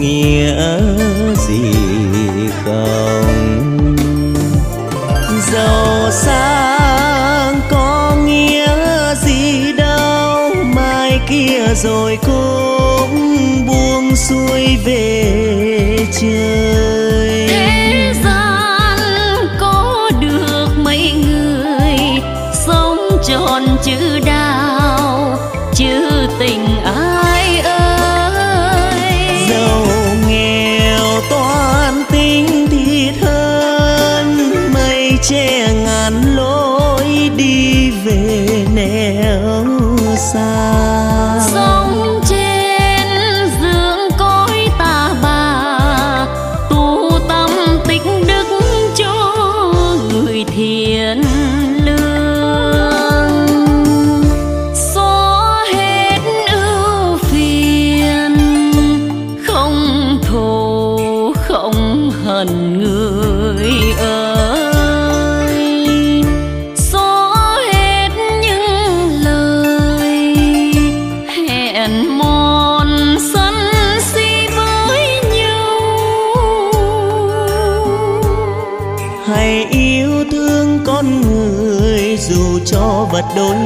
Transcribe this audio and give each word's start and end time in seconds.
nghĩa 0.00 0.78
gì 1.48 1.72
không? 2.64 3.96
Giàu 5.52 6.10
sang 6.10 7.60
có 7.70 8.16
nghĩa 8.24 9.14
gì 9.24 9.72
đâu, 9.72 10.54
mai 10.74 11.20
kia 11.28 11.74
rồi 11.74 12.18
cũng 12.26 13.66
buông 13.66 14.16
xuôi 14.16 14.76
về 14.84 16.06
trời 16.20 16.97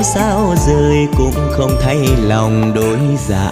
sao 0.03 0.55
rơi 0.67 1.09
cũng 1.17 1.35
không 1.51 1.71
thay 1.81 2.07
lòng 2.23 2.75
đôi 2.75 2.99
dạ. 3.29 3.52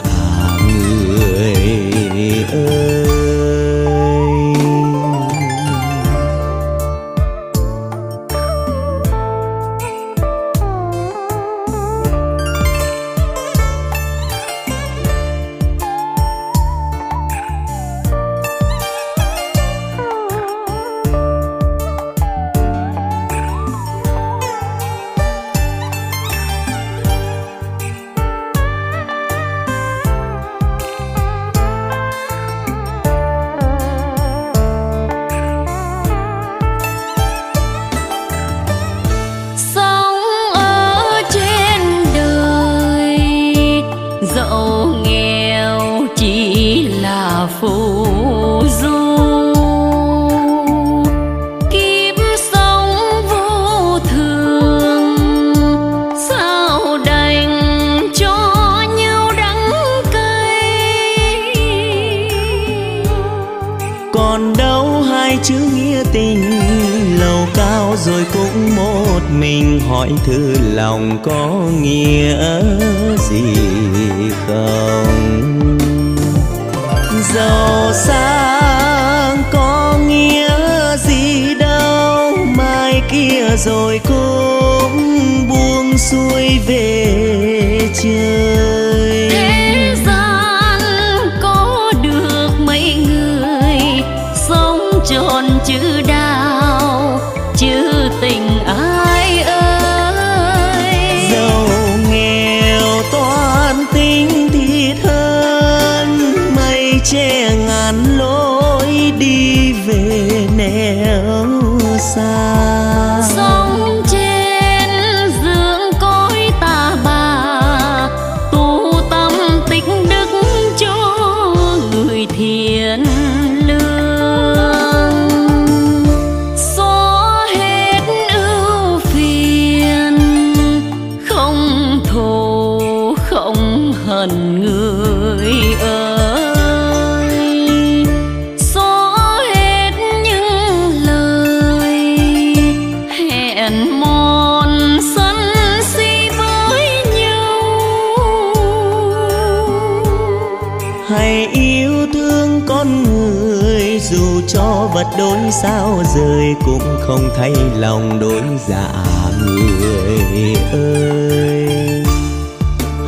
sao 155.51 156.03
rời 156.15 156.55
cũng 156.65 156.99
không 157.01 157.29
thay 157.37 157.55
lòng 157.77 158.21
đôi 158.21 158.43
dạ 158.69 158.93
người 159.41 160.57
ơi. 160.73 162.03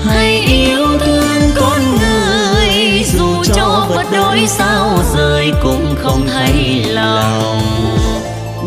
Hãy 0.05 0.41
yêu 0.41 0.87
thương 1.01 1.51
con 1.57 1.81
người, 2.01 3.05
dù 3.05 3.45
cho 3.55 3.87
vật 3.89 4.07
đổi 4.13 4.47
sao 4.47 4.99
rời 5.15 5.53
cũng 5.63 5.95
không 6.03 6.27
thay 6.33 6.85
lòng 6.89 7.63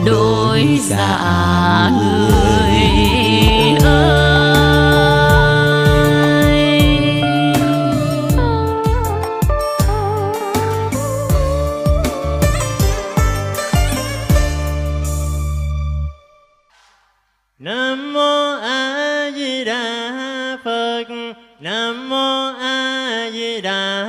đôi 0.06 0.80
dạ 0.90 1.92
người. 2.00 2.65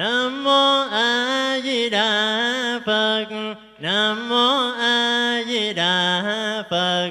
Nam 0.00 0.44
mô 0.44 0.88
A 0.90 1.60
Di 1.62 1.90
Đà 1.90 2.80
Phật. 2.86 3.26
Nam 3.78 4.28
mô 4.28 4.72
A 4.80 5.42
Di 5.46 5.72
Đà 5.72 6.22
Phật. 6.70 7.10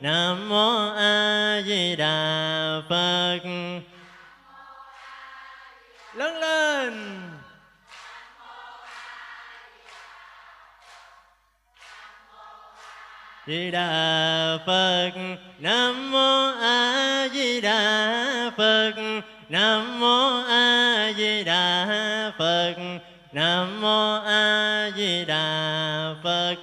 Nam 0.00 0.48
mô 0.48 0.94
A 0.96 1.62
Di 1.66 1.96
Đà 1.96 2.80
Phật. 2.88 3.40
Lớn 6.14 6.40
lên. 6.40 7.20
Di 13.46 13.70
Đà 13.70 14.58
Phật. 14.66 15.12
Nam 15.58 16.10
mô 16.10 16.52
A 16.60 17.28
Di 17.32 17.60
Đà 17.60 18.50
Phật. 18.56 18.94
Nam 19.48 20.00
mô 20.00 20.42
A 20.48 20.54
Di 20.58 20.80
Đà 20.80 20.85
Phật. 22.38 22.74
Nam 23.32 23.80
mô 23.80 24.20
A 24.26 24.90
Di 24.96 25.24
Đà 25.24 26.14
Phật. 26.24 26.54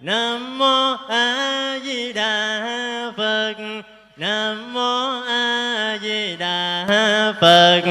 Nam 0.00 0.58
mô 0.58 0.96
A 1.08 1.78
Di 1.84 2.12
Đà 2.12 2.60
Phật. 3.16 3.54
Nam 4.16 4.72
mô 4.72 5.20
A 5.28 5.98
Di 6.02 6.36
Đà 6.36 6.86
Phật. 7.40 7.82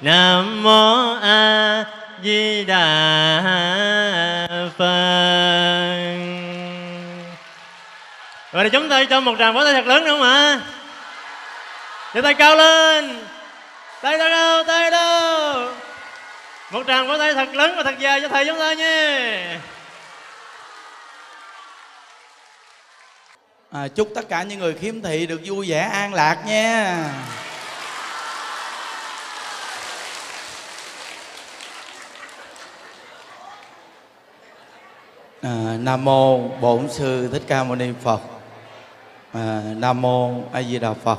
Nam 0.00 0.62
mô 0.62 1.14
A 1.22 1.84
Di 2.22 2.64
Đà 2.64 3.42
Phật. 4.78 5.52
Rồi 8.52 8.64
thì 8.64 8.70
chúng 8.70 8.88
ta 8.88 9.04
cho 9.04 9.20
một 9.20 9.34
tràng 9.38 9.54
pháo 9.54 9.64
tay 9.64 9.72
thật 9.72 9.86
lớn 9.86 10.04
nữa 10.04 10.10
không 10.10 10.22
ạ? 10.22 10.60
Đưa 12.14 12.22
tay 12.22 12.34
cao 12.34 12.56
lên. 12.56 13.18
Tay 14.02 14.18
đâu 14.18 14.28
đâu, 14.30 14.64
tay 14.64 14.90
đâu. 14.90 15.01
Một 16.72 16.82
tràng 16.86 17.08
vỗ 17.08 17.18
tay 17.18 17.34
thật 17.34 17.54
lớn 17.54 17.74
và 17.76 17.82
thật 17.82 17.94
dài 17.98 18.20
cho 18.20 18.28
thầy 18.28 18.46
chúng 18.46 18.58
ta 18.58 18.74
nha. 18.74 19.60
à, 23.70 23.88
chúc 23.88 24.08
tất 24.14 24.28
cả 24.28 24.42
những 24.42 24.58
người 24.58 24.74
khiếm 24.74 25.02
thị 25.02 25.26
được 25.26 25.40
vui 25.44 25.68
vẻ 25.68 25.80
an 25.80 26.14
lạc 26.14 26.42
nha. 26.46 27.08
À, 35.42 35.76
nam 35.80 36.04
mô 36.04 36.48
bổn 36.48 36.88
sư 36.88 37.28
thích 37.32 37.42
ca 37.46 37.64
mâu 37.64 37.76
ni 37.76 37.88
phật. 38.02 38.20
À, 39.32 39.62
nam 39.76 40.00
mô 40.00 40.30
a 40.52 40.62
di 40.62 40.78
đà 40.78 40.94
phật. 40.94 41.18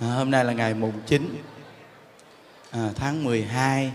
À, 0.00 0.06
hôm 0.06 0.30
nay 0.30 0.44
là 0.44 0.52
ngày 0.52 0.74
mùng 0.74 1.00
9 1.06 1.42
à, 2.70 2.90
tháng 2.94 3.24
12 3.24 3.92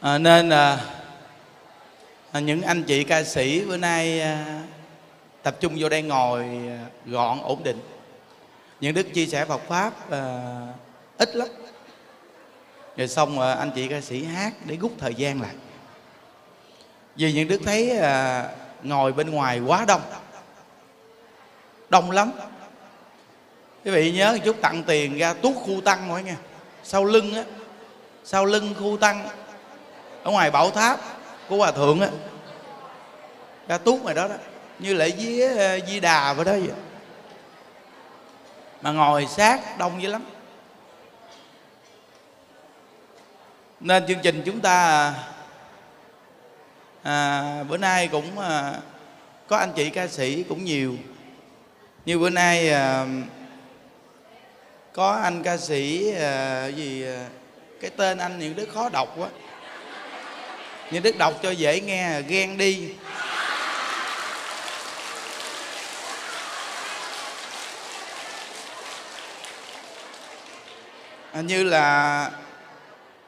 à, 0.00 0.18
nên 0.18 0.50
à, 0.50 0.78
à, 2.32 2.40
những 2.40 2.62
anh 2.62 2.82
chị 2.82 3.04
ca 3.04 3.24
sĩ 3.24 3.64
bữa 3.64 3.76
nay 3.76 4.20
à, 4.20 4.62
tập 5.42 5.56
trung 5.60 5.74
vô 5.78 5.88
đây 5.88 6.02
ngồi 6.02 6.42
à, 6.68 6.86
gọn 7.06 7.42
ổn 7.42 7.62
định. 7.62 7.80
Những 8.80 8.94
đức 8.94 9.06
chia 9.14 9.26
sẻ 9.26 9.44
Phật 9.44 9.60
pháp 9.68 10.10
à, 10.10 10.52
ít 11.18 11.36
lắm 11.36 11.48
rồi 12.98 13.08
xong 13.08 13.40
à, 13.40 13.52
anh 13.52 13.70
chị 13.74 13.88
ca 13.88 14.00
sĩ 14.00 14.24
hát 14.24 14.52
để 14.64 14.76
rút 14.76 14.92
thời 14.98 15.14
gian 15.14 15.42
lại. 15.42 15.54
Vì 17.16 17.32
những 17.32 17.48
đức 17.48 17.60
thấy 17.64 17.98
à, 17.98 18.48
ngồi 18.82 19.12
bên 19.12 19.30
ngoài 19.30 19.60
quá 19.60 19.84
đông. 19.88 20.00
Đông 21.88 22.10
lắm. 22.10 22.32
Quý 23.84 23.90
vị 23.90 24.12
nhớ 24.12 24.32
một 24.32 24.38
chút 24.44 24.56
tặng 24.60 24.82
tiền 24.82 25.18
ra 25.18 25.32
tuốt 25.32 25.56
khu 25.56 25.80
tăng 25.80 26.08
mọi 26.08 26.22
nha. 26.22 26.36
Sau 26.82 27.04
lưng 27.04 27.34
á 27.34 27.44
sau 28.24 28.44
lưng 28.44 28.74
khu 28.80 28.96
tăng 28.96 29.28
ở 30.22 30.30
ngoài 30.30 30.50
bảo 30.50 30.70
tháp 30.70 31.00
của 31.48 31.56
hòa 31.56 31.72
thượng 31.72 32.00
á. 32.00 32.08
Ra 33.68 33.78
tuốt 33.78 34.02
ngoài 34.02 34.14
đó 34.14 34.28
đó. 34.28 34.34
Như 34.78 34.94
lễ 34.94 35.10
vía 35.10 35.56
à, 35.58 35.78
di 35.86 36.00
đà 36.00 36.32
vậy 36.32 36.44
đó 36.44 36.52
vậy. 36.52 36.76
Mà 38.82 38.92
ngồi 38.92 39.26
sát 39.26 39.78
đông 39.78 40.02
dữ 40.02 40.08
lắm. 40.08 40.22
Nên 43.80 44.06
chương 44.06 44.18
trình 44.22 44.42
chúng 44.46 44.60
ta 44.60 45.14
à, 47.02 47.64
bữa 47.68 47.76
nay 47.76 48.08
cũng 48.08 48.38
à, 48.38 48.74
có 49.46 49.56
anh 49.56 49.72
chị 49.76 49.90
ca 49.90 50.08
sĩ 50.08 50.42
cũng 50.42 50.64
nhiều. 50.64 50.96
Như 52.06 52.18
bữa 52.18 52.30
nay 52.30 52.70
à, 52.70 53.06
có 54.92 55.10
anh 55.22 55.42
ca 55.42 55.56
sĩ 55.56 56.12
à, 56.12 56.66
gì 56.66 57.04
à, 57.06 57.28
cái 57.80 57.90
tên 57.96 58.18
anh 58.18 58.38
những 58.38 58.56
đức 58.56 58.68
khó 58.74 58.88
đọc 58.88 59.14
quá 59.16 59.28
những 60.90 61.02
đức 61.02 61.18
đọc 61.18 61.34
cho 61.42 61.50
dễ 61.50 61.80
nghe 61.80 62.22
ghen 62.22 62.56
đi. 62.56 62.88
Hình 71.32 71.46
như 71.46 71.64
là 71.64 72.30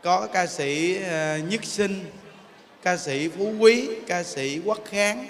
có 0.03 0.29
ca 0.33 0.47
sĩ 0.47 1.03
ờ, 1.03 1.39
nhất 1.39 1.65
sinh 1.65 2.11
ca 2.83 2.97
sĩ 2.97 3.29
phú 3.29 3.53
quý 3.59 3.89
ca 4.07 4.23
sĩ 4.23 4.61
quốc 4.65 4.79
kháng 4.85 5.27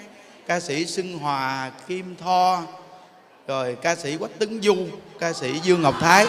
ca 0.47 0.59
sĩ 0.59 0.85
xuân 0.85 1.17
hòa 1.17 1.71
kim 1.87 2.15
tho 2.15 2.63
rồi 3.47 3.77
ca 3.81 3.95
sĩ 3.95 4.17
quách 4.17 4.39
tấn 4.39 4.61
du 4.61 4.87
ca 5.19 5.33
sĩ 5.33 5.59
dương 5.59 5.81
ngọc 5.81 5.95
thái. 5.99 6.27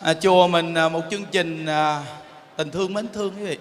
À, 0.00 0.14
chùa 0.14 0.48
mình 0.48 0.74
à, 0.74 0.88
một 0.88 1.02
chương 1.10 1.24
trình 1.32 1.66
à, 1.66 2.02
tình 2.56 2.70
thương 2.70 2.94
mến 2.94 3.08
thương 3.12 3.34
quý 3.36 3.44
vị. 3.44 3.58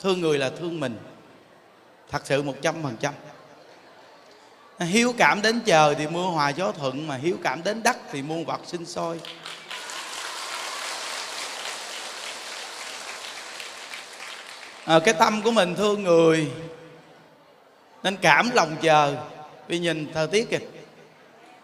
Thương 0.00 0.20
người 0.20 0.38
là 0.38 0.50
thương 0.50 0.80
mình. 0.80 0.98
Thật 2.10 2.22
sự 2.24 2.42
một 2.42 2.54
trăm 2.62 2.82
phần 2.82 2.96
trăm 3.00 3.14
hiếu 4.78 5.14
cảm 5.18 5.42
đến 5.42 5.60
trời 5.66 5.94
thì 5.94 6.06
mưa 6.06 6.22
hòa 6.22 6.48
gió 6.48 6.72
thuận 6.72 7.06
mà 7.06 7.16
hiếu 7.16 7.36
cảm 7.42 7.62
đến 7.62 7.82
đất 7.82 7.96
thì 8.12 8.22
muôn 8.22 8.44
vật 8.44 8.60
sinh 8.66 8.86
sôi. 8.86 9.20
À, 14.84 14.98
cái 15.04 15.14
tâm 15.14 15.42
của 15.42 15.50
mình 15.50 15.74
thương 15.74 16.02
người 16.02 16.50
nên 18.02 18.16
cảm 18.16 18.50
lòng 18.54 18.76
chờ. 18.82 19.16
Vì 19.68 19.78
nhìn 19.78 20.12
thời 20.14 20.26
tiết 20.26 20.50
kìa 20.50 20.58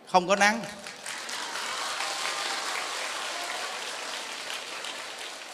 không 0.06 0.28
có 0.28 0.36
nắng. 0.36 0.60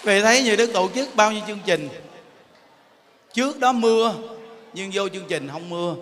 Vì 0.02 0.22
thấy 0.22 0.42
như 0.42 0.56
đức 0.56 0.70
tổ 0.72 0.90
chức 0.94 1.16
bao 1.16 1.32
nhiêu 1.32 1.42
chương 1.46 1.60
trình? 1.66 1.88
Trước 3.32 3.58
đó 3.58 3.72
mưa 3.72 4.14
nhưng 4.72 4.90
vô 4.94 5.08
chương 5.08 5.26
trình 5.28 5.48
không 5.52 5.70
mưa 5.70 5.94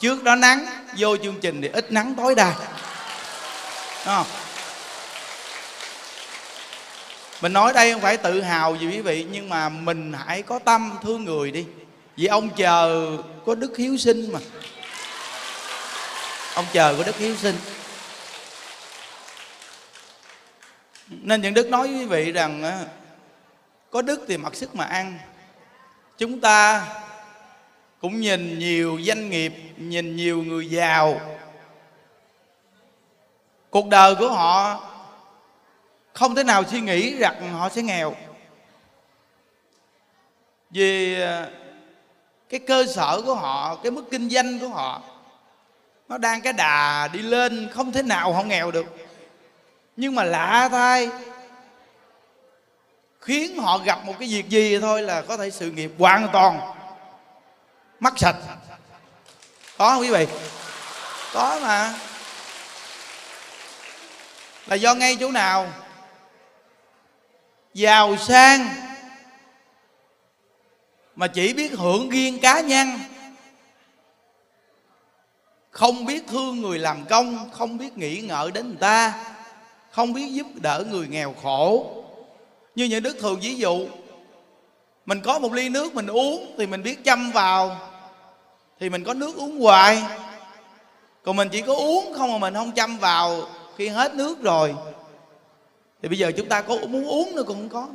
trước 0.00 0.22
đó 0.22 0.34
nắng, 0.34 0.66
vô 0.96 1.16
chương 1.16 1.40
trình 1.40 1.62
thì 1.62 1.68
ít 1.68 1.92
nắng, 1.92 2.14
tối 2.16 2.34
đa. 2.34 2.54
Đúng 4.04 4.14
không? 4.14 4.26
Mình 7.40 7.52
nói 7.52 7.72
đây 7.72 7.92
không 7.92 8.02
phải 8.02 8.16
tự 8.16 8.40
hào 8.40 8.76
gì 8.76 8.86
quý 8.86 9.00
vị, 9.00 9.26
nhưng 9.30 9.48
mà 9.48 9.68
mình 9.68 10.12
hãy 10.26 10.42
có 10.42 10.58
tâm 10.58 10.98
thương 11.02 11.24
người 11.24 11.50
đi. 11.50 11.66
Vì 12.16 12.26
ông 12.26 12.50
chờ 12.56 13.10
có 13.46 13.54
đức 13.54 13.76
hiếu 13.76 13.96
sinh 13.96 14.32
mà. 14.32 14.38
Ông 16.54 16.64
chờ 16.72 16.94
có 16.98 17.04
đức 17.04 17.16
hiếu 17.16 17.36
sinh. 17.36 17.56
Nên 21.08 21.42
những 21.42 21.54
đức 21.54 21.66
nói 21.66 21.88
với 21.88 21.96
quý 21.96 22.04
vị 22.04 22.32
rằng 22.32 22.84
có 23.90 24.02
đức 24.02 24.24
thì 24.28 24.36
mặc 24.36 24.54
sức 24.54 24.74
mà 24.74 24.84
ăn. 24.84 25.18
Chúng 26.18 26.40
ta 26.40 26.86
cũng 28.00 28.20
nhìn 28.20 28.58
nhiều 28.58 29.00
doanh 29.02 29.30
nghiệp, 29.30 29.52
nhìn 29.76 30.16
nhiều 30.16 30.42
người 30.42 30.70
giàu. 30.70 31.20
Cuộc 33.70 33.88
đời 33.88 34.14
của 34.14 34.28
họ 34.28 34.82
không 36.12 36.34
thể 36.34 36.44
nào 36.44 36.64
suy 36.64 36.80
nghĩ 36.80 37.16
rằng 37.18 37.52
họ 37.52 37.68
sẽ 37.68 37.82
nghèo. 37.82 38.14
Vì 40.70 41.20
à, 41.20 41.48
cái 42.48 42.60
cơ 42.60 42.86
sở 42.86 43.22
của 43.26 43.34
họ, 43.34 43.76
cái 43.82 43.92
mức 43.92 44.04
kinh 44.10 44.28
doanh 44.28 44.58
của 44.58 44.68
họ, 44.68 45.02
nó 46.08 46.18
đang 46.18 46.40
cái 46.40 46.52
đà 46.52 47.08
đi 47.12 47.18
lên, 47.18 47.68
không 47.72 47.92
thể 47.92 48.02
nào 48.02 48.32
họ 48.32 48.42
nghèo 48.42 48.70
được. 48.70 48.86
Nhưng 49.96 50.14
mà 50.14 50.24
lạ 50.24 50.68
thay, 50.72 51.10
khiến 53.20 53.58
họ 53.58 53.78
gặp 53.78 54.04
một 54.04 54.14
cái 54.18 54.28
việc 54.28 54.48
gì 54.48 54.78
thôi 54.78 55.02
là 55.02 55.22
có 55.22 55.36
thể 55.36 55.50
sự 55.50 55.70
nghiệp 55.70 55.92
hoàn 55.98 56.28
toàn 56.32 56.75
mắc 58.00 58.12
sạch. 58.16 58.36
Có 59.78 59.90
không 59.90 60.00
quý 60.00 60.10
vị? 60.10 60.26
Có 61.32 61.60
mà. 61.62 61.94
Là 64.66 64.76
do 64.76 64.94
ngay 64.94 65.16
chỗ 65.20 65.30
nào? 65.30 65.72
Giàu 67.74 68.16
sang. 68.16 68.68
Mà 71.16 71.26
chỉ 71.26 71.52
biết 71.52 71.72
hưởng 71.72 72.08
riêng 72.08 72.38
cá 72.40 72.60
nhân. 72.60 72.88
Không 75.70 76.04
biết 76.04 76.24
thương 76.28 76.60
người 76.60 76.78
làm 76.78 77.04
công, 77.04 77.50
không 77.52 77.78
biết 77.78 77.98
nghĩ 77.98 78.20
ngợi 78.20 78.50
đến 78.50 78.68
người 78.68 78.78
ta. 78.80 79.24
Không 79.90 80.12
biết 80.12 80.28
giúp 80.32 80.46
đỡ 80.54 80.84
người 80.90 81.08
nghèo 81.08 81.34
khổ. 81.42 81.92
Như 82.74 82.84
những 82.84 83.02
đức 83.02 83.16
thường 83.20 83.40
ví 83.40 83.54
dụ 83.54 83.88
mình 85.06 85.20
có 85.20 85.38
một 85.38 85.52
ly 85.52 85.68
nước 85.68 85.94
mình 85.94 86.06
uống 86.06 86.54
thì 86.58 86.66
mình 86.66 86.82
biết 86.82 87.04
chăm 87.04 87.30
vào, 87.30 87.76
thì 88.80 88.90
mình 88.90 89.04
có 89.04 89.14
nước 89.14 89.36
uống 89.36 89.60
hoài. 89.60 90.02
Còn 91.22 91.36
mình 91.36 91.48
chỉ 91.48 91.60
có 91.60 91.74
uống 91.74 92.14
không 92.16 92.32
mà 92.32 92.38
mình 92.38 92.54
không 92.54 92.72
chăm 92.72 92.98
vào 92.98 93.48
khi 93.76 93.88
hết 93.88 94.14
nước 94.14 94.42
rồi. 94.42 94.74
Thì 96.02 96.08
bây 96.08 96.18
giờ 96.18 96.32
chúng 96.36 96.48
ta 96.48 96.62
có 96.62 96.76
muốn 96.88 97.06
uống 97.06 97.36
nữa 97.36 97.42
cũng 97.46 97.56
không 97.56 97.68
có. 97.68 97.88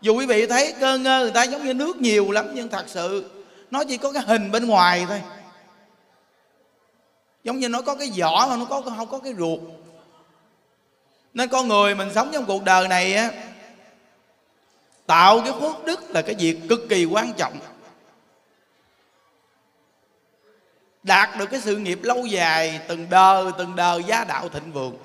Dù 0.00 0.16
quý 0.16 0.26
vị 0.26 0.46
thấy 0.46 0.74
cơ 0.80 0.98
ngơ 0.98 1.20
người 1.20 1.30
ta 1.30 1.42
giống 1.42 1.64
như 1.64 1.74
nước 1.74 1.96
nhiều 1.96 2.30
lắm, 2.30 2.46
nhưng 2.54 2.68
thật 2.68 2.84
sự 2.86 3.30
nó 3.70 3.84
chỉ 3.84 3.96
có 3.96 4.12
cái 4.12 4.22
hình 4.22 4.50
bên 4.50 4.66
ngoài 4.66 5.06
thôi. 5.08 5.22
Giống 7.44 7.58
như 7.58 7.68
nó 7.68 7.82
có 7.82 7.94
cái 7.94 8.12
vỏ 8.18 8.46
mà 8.50 8.56
nó 8.56 8.64
có, 8.64 8.80
không 8.80 9.08
có 9.08 9.18
cái 9.18 9.34
ruột. 9.38 9.60
Nên 11.34 11.48
con 11.48 11.68
người 11.68 11.94
mình 11.94 12.08
sống 12.14 12.30
trong 12.32 12.44
cuộc 12.44 12.64
đời 12.64 12.88
này 12.88 13.14
á 13.14 13.30
tạo 15.06 15.40
cái 15.40 15.52
phước 15.60 15.84
đức 15.84 16.10
là 16.10 16.22
cái 16.22 16.34
việc 16.38 16.58
cực 16.68 16.80
kỳ 16.88 17.04
quan 17.04 17.32
trọng. 17.32 17.58
Đạt 21.02 21.38
được 21.38 21.46
cái 21.50 21.60
sự 21.60 21.76
nghiệp 21.76 21.98
lâu 22.02 22.26
dài, 22.26 22.80
từng 22.88 23.06
đời 23.10 23.44
từng 23.58 23.76
đời 23.76 24.02
gia 24.06 24.24
đạo 24.24 24.48
thịnh 24.48 24.72
vượng. 24.72 24.96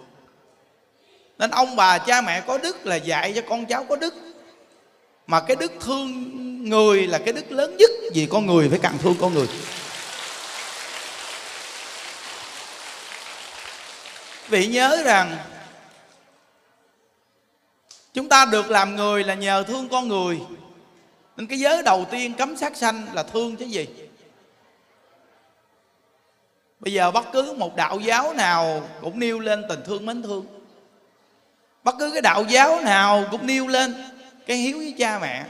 Nên 1.37 1.51
ông 1.51 1.75
bà 1.75 1.97
cha 1.97 2.21
mẹ 2.21 2.41
có 2.41 2.57
đức 2.57 2.85
là 2.85 2.95
dạy 2.95 3.33
cho 3.35 3.41
con 3.49 3.65
cháu 3.65 3.85
có 3.89 3.95
đức. 3.95 4.13
Mà 5.27 5.39
cái 5.39 5.55
đức 5.55 5.71
thương 5.81 6.35
người 6.69 7.07
là 7.07 7.17
cái 7.17 7.33
đức 7.33 7.51
lớn 7.51 7.77
nhất, 7.77 7.89
vì 8.13 8.27
con 8.31 8.45
người 8.45 8.69
phải 8.69 8.79
càng 8.81 8.97
thương 8.97 9.15
con 9.21 9.33
người. 9.33 9.47
Vị 14.47 14.67
nhớ 14.67 15.01
rằng 15.05 15.37
chúng 18.19 18.29
ta 18.29 18.45
được 18.45 18.71
làm 18.71 18.95
người 18.95 19.23
là 19.23 19.33
nhờ 19.33 19.63
thương 19.67 19.89
con 19.89 20.07
người. 20.07 20.41
Nên 21.38 21.47
cái 21.47 21.59
giới 21.59 21.83
đầu 21.83 22.05
tiên 22.11 22.33
cấm 22.33 22.57
sát 22.57 22.75
sanh 22.75 23.07
là 23.13 23.23
thương 23.23 23.55
chứ 23.55 23.65
gì? 23.65 23.88
Bây 26.79 26.93
giờ 26.93 27.11
bất 27.11 27.25
cứ 27.31 27.53
một 27.57 27.75
đạo 27.75 27.99
giáo 27.99 28.33
nào 28.33 28.88
cũng 29.01 29.19
nêu 29.19 29.39
lên 29.39 29.63
tình 29.69 29.79
thương 29.85 30.05
mến 30.05 30.21
thương. 30.21 30.45
Bất 31.83 31.95
cứ 31.99 32.11
cái 32.11 32.21
đạo 32.21 32.43
giáo 32.43 32.81
nào 32.81 33.23
cũng 33.31 33.47
nêu 33.47 33.67
lên 33.67 33.95
cái 34.47 34.57
hiếu 34.57 34.77
với 34.77 34.95
cha 34.97 35.19
mẹ. 35.19 35.45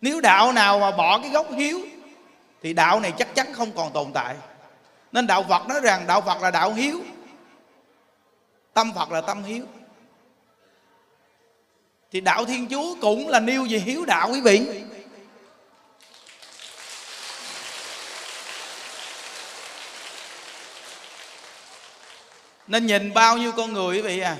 Nếu 0.00 0.20
đạo 0.20 0.52
nào 0.52 0.78
mà 0.78 0.90
bỏ 0.90 1.18
cái 1.18 1.30
gốc 1.30 1.46
hiếu, 1.52 1.80
thì 2.62 2.72
đạo 2.72 3.00
này 3.00 3.12
chắc 3.18 3.34
chắn 3.34 3.52
không 3.52 3.72
còn 3.72 3.92
tồn 3.92 4.12
tại. 4.12 4.36
Nên 5.12 5.26
đạo 5.26 5.42
phật 5.48 5.68
nói 5.68 5.80
rằng 5.80 6.06
đạo 6.06 6.20
phật 6.20 6.42
là 6.42 6.50
đạo 6.50 6.72
hiếu 6.72 7.00
tâm 8.74 8.92
phật 8.94 9.10
là 9.10 9.20
tâm 9.20 9.44
hiếu. 9.44 9.64
Thì 12.12 12.20
đạo 12.20 12.44
thiên 12.44 12.68
chúa 12.68 12.94
cũng 13.00 13.28
là 13.28 13.40
nêu 13.40 13.66
về 13.70 13.78
hiếu 13.78 14.04
đạo 14.04 14.30
quý 14.32 14.40
vị. 14.40 14.84
Nên 22.66 22.86
nhìn 22.86 23.14
bao 23.14 23.36
nhiêu 23.36 23.52
con 23.52 23.72
người 23.72 23.96
quý 23.96 24.02
vị 24.02 24.20
à. 24.20 24.36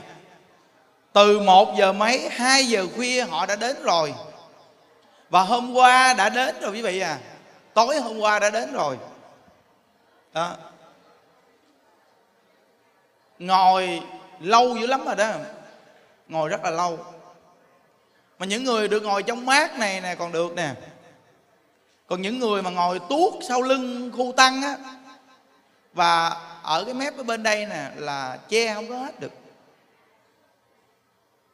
Từ 1.12 1.40
một 1.40 1.74
giờ 1.78 1.92
mấy, 1.92 2.28
hai 2.28 2.64
giờ 2.64 2.86
khuya 2.96 3.24
họ 3.24 3.46
đã 3.46 3.56
đến 3.56 3.82
rồi. 3.82 4.14
Và 5.30 5.42
hôm 5.42 5.74
qua 5.74 6.14
đã 6.14 6.28
đến 6.28 6.54
rồi 6.60 6.72
quý 6.72 6.82
vị 6.82 7.00
à. 7.00 7.18
Tối 7.74 8.00
hôm 8.00 8.18
qua 8.18 8.38
đã 8.38 8.50
đến 8.50 8.72
rồi. 8.72 8.98
Đó. 10.32 10.56
Ngồi 13.38 14.02
lâu 14.40 14.76
dữ 14.76 14.86
lắm 14.86 15.04
rồi 15.04 15.16
đó. 15.16 15.30
Ngồi 16.28 16.48
rất 16.48 16.64
là 16.64 16.70
lâu. 16.70 16.98
Mà 18.38 18.46
những 18.46 18.64
người 18.64 18.88
được 18.88 19.02
ngồi 19.02 19.22
trong 19.22 19.46
mát 19.46 19.78
này 19.78 20.00
nè, 20.00 20.14
còn 20.14 20.32
được 20.32 20.54
nè. 20.54 20.70
Còn 22.06 22.22
những 22.22 22.38
người 22.38 22.62
mà 22.62 22.70
ngồi 22.70 23.00
tuốt 23.08 23.34
sau 23.48 23.62
lưng 23.62 24.10
khu 24.16 24.32
tăng 24.36 24.62
á, 24.62 24.76
và 25.92 26.28
ở 26.62 26.84
cái 26.84 26.94
mép 26.94 27.16
ở 27.16 27.22
bên 27.22 27.42
đây 27.42 27.66
nè, 27.66 27.90
là 27.96 28.38
che 28.48 28.74
không 28.74 28.88
có 28.88 28.98
hết 28.98 29.20
được. 29.20 29.32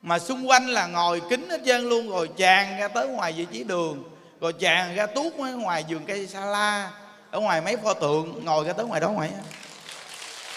Mà 0.03 0.19
xung 0.19 0.49
quanh 0.49 0.67
là 0.67 0.87
ngồi 0.87 1.23
kính 1.31 1.51
hết 1.51 1.61
trơn 1.67 1.89
luôn, 1.89 2.11
rồi 2.11 2.31
tràn 2.37 2.79
ra 2.79 2.89
tới 2.89 3.09
ngoài 3.09 3.33
vị 3.33 3.47
trí 3.53 3.65
đường, 3.65 4.05
rồi 4.41 4.53
tràn 4.53 4.95
ra 4.95 5.07
tuốt 5.07 5.33
ở 5.39 5.57
ngoài 5.57 5.85
vườn 5.89 6.05
cây 6.07 6.27
sa 6.27 6.41
la, 6.41 6.91
ở 7.31 7.41
ngoài 7.41 7.61
mấy 7.61 7.77
pho 7.77 7.95
tượng, 7.95 8.45
ngồi 8.45 8.65
ra 8.65 8.73
tới 8.73 8.87
ngoài 8.87 9.01
đó 9.01 9.09
ngoài 9.09 9.31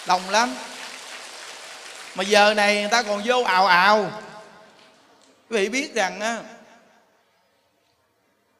đông 0.07 0.29
lắm 0.29 0.55
mà 2.15 2.23
giờ 2.23 2.53
này 2.53 2.81
người 2.81 2.89
ta 2.91 3.03
còn 3.03 3.21
vô 3.25 3.43
ào 3.43 3.65
ào. 3.65 4.11
Quý 5.49 5.57
vị 5.57 5.69
biết 5.69 5.93
rằng 5.93 6.19
á 6.19 6.41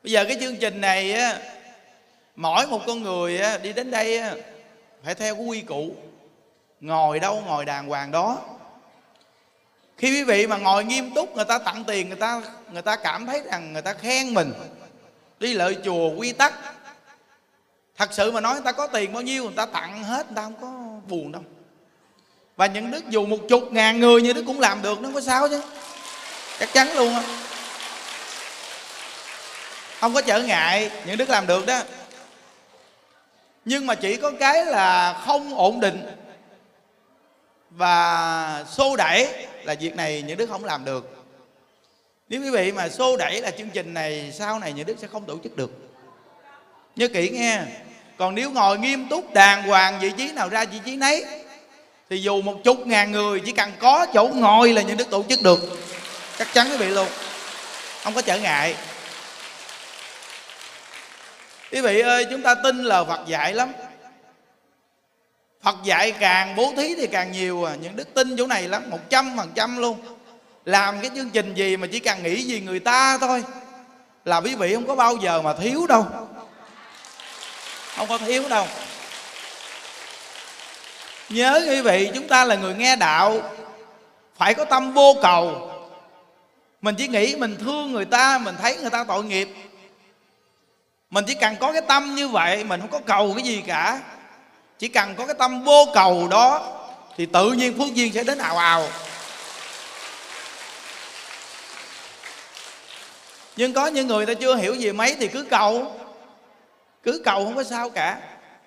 bây 0.04 0.12
giờ 0.12 0.26
cái 0.26 0.38
chương 0.42 0.58
trình 0.58 0.82
này 0.82 1.14
á 1.14 1.40
mỗi 2.36 2.68
một 2.68 2.82
con 2.88 3.04
người 3.04 3.40
á, 3.40 3.58
đi 3.58 3.74
đến 3.74 3.92
đây 3.92 4.18
á, 4.18 4.36
phải 5.04 5.16
theo 5.16 5.36
cái 5.36 5.46
quy 5.46 5.62
củ 5.62 5.96
ngồi 6.80 7.20
đâu 7.20 7.44
ngồi 7.46 7.66
đàng 7.66 7.88
hoàng 7.88 8.12
đó. 8.12 8.42
Khi 9.98 10.12
quý 10.12 10.24
vị 10.24 10.48
mà 10.48 10.58
ngồi 10.58 10.86
nghiêm 10.86 11.14
túc 11.14 11.36
người 11.36 11.46
ta 11.46 11.58
tặng 11.58 11.84
tiền 11.84 12.08
người 12.08 12.18
ta 12.18 12.42
người 12.72 12.82
ta 12.82 12.96
cảm 12.96 13.26
thấy 13.26 13.42
rằng 13.52 13.74
người 13.74 13.82
ta 13.82 13.94
khen 13.94 14.34
mình. 14.34 14.54
Đi 15.40 15.54
lợi 15.54 15.78
chùa 15.86 16.10
quy 16.10 16.34
tắc. 16.34 16.54
Thật 17.98 18.10
sự 18.14 18.32
mà 18.32 18.42
nói 18.42 18.54
người 18.54 18.64
ta 18.66 18.72
có 18.72 18.88
tiền 18.88 19.14
bao 19.14 19.22
nhiêu 19.22 19.44
người 19.44 19.54
ta 19.56 19.66
tặng 19.66 20.04
hết 20.04 20.26
người 20.26 20.36
ta 20.36 20.42
không 20.42 20.56
có 20.62 21.00
buồn 21.10 21.32
đâu 21.32 21.44
và 22.56 22.66
những 22.66 22.92
đức 22.92 23.10
dù 23.10 23.26
một 23.26 23.38
chục 23.50 23.72
ngàn 23.72 24.00
người 24.00 24.22
như 24.22 24.34
đức 24.34 24.44
cũng 24.48 24.60
làm 24.60 24.82
được, 24.82 25.02
nó 25.02 25.10
có 25.14 25.22
sao 25.22 25.50
chứ. 25.50 25.62
Chắc 26.60 26.74
chắn 26.74 26.94
luôn 26.94 27.14
á. 27.14 27.24
Không 30.00 30.14
có 30.14 30.22
trở 30.22 30.42
ngại 30.42 30.92
những 31.06 31.18
đức 31.18 31.30
làm 31.30 31.48
được 31.48 31.66
đó. 31.66 31.80
Nhưng 33.66 33.88
mà 33.88 33.96
chỉ 33.96 34.16
có 34.16 34.32
cái 34.40 34.66
là 34.66 35.22
không 35.26 35.58
ổn 35.58 35.80
định 35.80 36.06
và 37.70 38.66
xô 38.72 38.96
đẩy 38.96 39.48
là 39.64 39.76
việc 39.80 39.96
này 39.96 40.22
những 40.22 40.38
đức 40.38 40.50
không 40.50 40.66
làm 40.66 40.86
được. 40.86 41.26
Nếu 42.30 42.42
quý 42.42 42.50
vị 42.50 42.72
mà 42.72 42.90
xô 42.90 43.18
đẩy 43.18 43.42
là 43.42 43.52
chương 43.52 43.70
trình 43.70 43.94
này, 43.94 44.32
sau 44.38 44.60
này 44.60 44.74
những 44.74 44.86
đức 44.86 44.98
sẽ 45.02 45.08
không 45.08 45.26
tổ 45.26 45.38
chức 45.44 45.58
được. 45.58 45.72
Nhớ 46.96 47.08
kỹ 47.08 47.30
nghe. 47.30 47.62
Còn 48.18 48.36
nếu 48.36 48.52
ngồi 48.52 48.80
nghiêm 48.80 49.10
túc 49.10 49.34
đàng 49.34 49.64
hoàng 49.64 50.00
vị 50.00 50.12
trí 50.18 50.32
nào 50.32 50.50
ra 50.50 50.66
vị 50.66 50.80
trí 50.86 50.96
nấy 50.96 51.26
thì 52.14 52.20
dù 52.20 52.42
một 52.42 52.64
chục 52.64 52.88
ngàn 52.88 53.12
người, 53.12 53.40
chỉ 53.40 53.52
cần 53.52 53.72
có 53.80 54.06
chỗ 54.14 54.30
ngồi 54.34 54.74
là 54.74 54.82
những 54.82 54.98
đức 54.98 55.10
tổ 55.10 55.24
chức 55.30 55.42
được. 55.42 55.60
Chắc 56.38 56.54
chắn 56.54 56.70
quý 56.70 56.78
vị 56.78 56.88
luôn. 56.88 57.08
Không 58.04 58.14
có 58.14 58.22
trở 58.22 58.40
ngại. 58.40 58.76
Quý 61.72 61.82
vị 61.82 62.00
ơi, 62.00 62.26
chúng 62.30 62.42
ta 62.42 62.56
tin 62.56 62.84
là 62.84 63.04
phật 63.04 63.20
dạy 63.28 63.54
lắm. 63.54 63.74
Phật 65.64 65.76
dạy 65.84 66.12
càng 66.12 66.56
bố 66.56 66.74
thí 66.78 66.96
thì 66.96 67.08
càng 67.08 67.32
nhiều 67.32 67.64
à. 67.64 67.76
Những 67.82 67.96
đức 67.96 68.14
tin 68.14 68.38
chỗ 68.38 68.48
này 68.48 68.68
lắm, 68.68 68.90
một 68.90 69.00
trăm 69.10 69.38
phần 69.38 69.52
trăm 69.56 69.78
luôn. 69.78 70.02
Làm 70.66 71.02
cái 71.02 71.12
chương 71.16 71.30
trình 71.30 71.54
gì 71.54 71.78
mà 71.78 71.88
chỉ 71.92 72.00
cần 72.00 72.24
nghĩ 72.24 72.44
gì 72.44 72.60
người 72.60 72.80
ta 72.80 73.18
thôi. 73.18 73.44
Là 74.26 74.38
quý 74.38 74.56
vị 74.56 74.74
không 74.74 74.88
có 74.88 74.96
bao 74.96 75.16
giờ 75.16 75.42
mà 75.42 75.54
thiếu 75.54 75.88
đâu. 75.88 76.06
Không 77.96 78.08
có 78.08 78.18
thiếu 78.18 78.50
đâu 78.50 78.68
nhớ 81.34 81.62
quý 81.70 81.82
vị, 81.82 82.12
chúng 82.16 82.28
ta 82.28 82.46
là 82.46 82.56
người 82.56 82.74
nghe 82.74 82.96
đạo. 82.96 83.42
Phải 84.38 84.54
có 84.54 84.66
tâm 84.66 84.94
vô 84.94 85.16
cầu. 85.22 85.70
Mình 86.82 86.96
chỉ 86.96 87.08
nghĩ 87.08 87.36
mình 87.36 87.58
thương 87.60 87.92
người 87.92 88.06
ta, 88.06 88.38
mình 88.38 88.56
thấy 88.62 88.78
người 88.78 88.90
ta 88.90 89.04
tội 89.04 89.24
nghiệp. 89.24 89.50
Mình 91.10 91.26
chỉ 91.28 91.34
cần 91.34 91.56
có 91.60 91.72
cái 91.72 91.82
tâm 91.82 92.16
như 92.16 92.28
vậy, 92.28 92.64
mình 92.64 92.80
không 92.80 92.92
có 92.92 93.00
cầu 93.00 93.34
cái 93.36 93.44
gì 93.44 93.64
cả. 93.68 94.00
Chỉ 94.80 94.88
cần 94.88 95.16
có 95.16 95.26
cái 95.26 95.36
tâm 95.40 95.64
vô 95.64 95.88
cầu 95.94 96.28
đó, 96.28 96.80
thì 97.18 97.26
tự 97.26 97.52
nhiên 97.52 97.78
phước 97.78 97.94
duyên 97.94 98.14
sẽ 98.14 98.24
đến 98.24 98.38
ào 98.38 98.58
ào. 98.58 98.88
Nhưng 103.56 103.74
có 103.74 103.88
những 103.88 104.08
người 104.08 104.26
ta 104.26 104.34
chưa 104.34 104.56
hiểu 104.56 104.76
gì 104.76 104.92
mấy 104.92 105.16
thì 105.20 105.28
cứ 105.28 105.44
cầu. 105.44 106.00
Cứ 107.04 107.22
cầu 107.26 107.46
không 107.46 107.56
có 107.56 107.64
sao 107.64 107.90
cả 107.90 108.18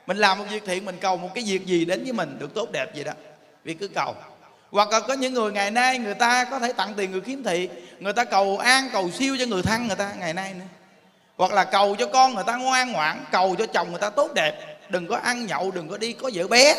mình 0.06 0.16
làm 0.16 0.38
một 0.38 0.44
việc 0.50 0.62
thiện, 0.66 0.84
mình 0.84 0.96
cầu 1.00 1.16
một 1.16 1.28
cái 1.34 1.44
việc 1.46 1.66
gì 1.66 1.84
đến 1.84 2.04
với 2.04 2.12
mình 2.12 2.38
được 2.38 2.54
tốt 2.54 2.68
đẹp 2.72 2.94
gì 2.94 3.04
đó. 3.04 3.12
Vì 3.64 3.74
cứ 3.74 3.88
cầu. 3.88 4.14
Hoặc 4.70 4.90
là 4.90 5.00
có 5.00 5.14
những 5.14 5.34
người 5.34 5.52
ngày 5.52 5.70
nay 5.70 5.98
người 5.98 6.14
ta 6.14 6.44
có 6.44 6.58
thể 6.58 6.72
tặng 6.72 6.94
tiền 6.96 7.10
người 7.10 7.20
khiếm 7.20 7.42
thị, 7.42 7.68
người 7.98 8.12
ta 8.12 8.24
cầu 8.24 8.58
an, 8.58 8.88
cầu 8.92 9.10
siêu 9.10 9.36
cho 9.38 9.46
người 9.46 9.62
thân 9.62 9.86
người 9.86 9.96
ta 9.96 10.12
ngày 10.18 10.34
nay 10.34 10.54
nữa. 10.54 10.64
Hoặc 11.36 11.52
là 11.52 11.64
cầu 11.64 11.96
cho 11.98 12.06
con 12.06 12.34
người 12.34 12.44
ta 12.46 12.56
ngoan 12.56 12.92
ngoãn, 12.92 13.24
cầu 13.32 13.56
cho 13.58 13.66
chồng 13.66 13.90
người 13.90 14.00
ta 14.00 14.10
tốt 14.10 14.34
đẹp. 14.34 14.76
Đừng 14.88 15.06
có 15.06 15.16
ăn 15.16 15.46
nhậu, 15.46 15.70
đừng 15.70 15.88
có 15.88 15.98
đi 15.98 16.12
có 16.12 16.30
vợ 16.34 16.46
bé. 16.46 16.74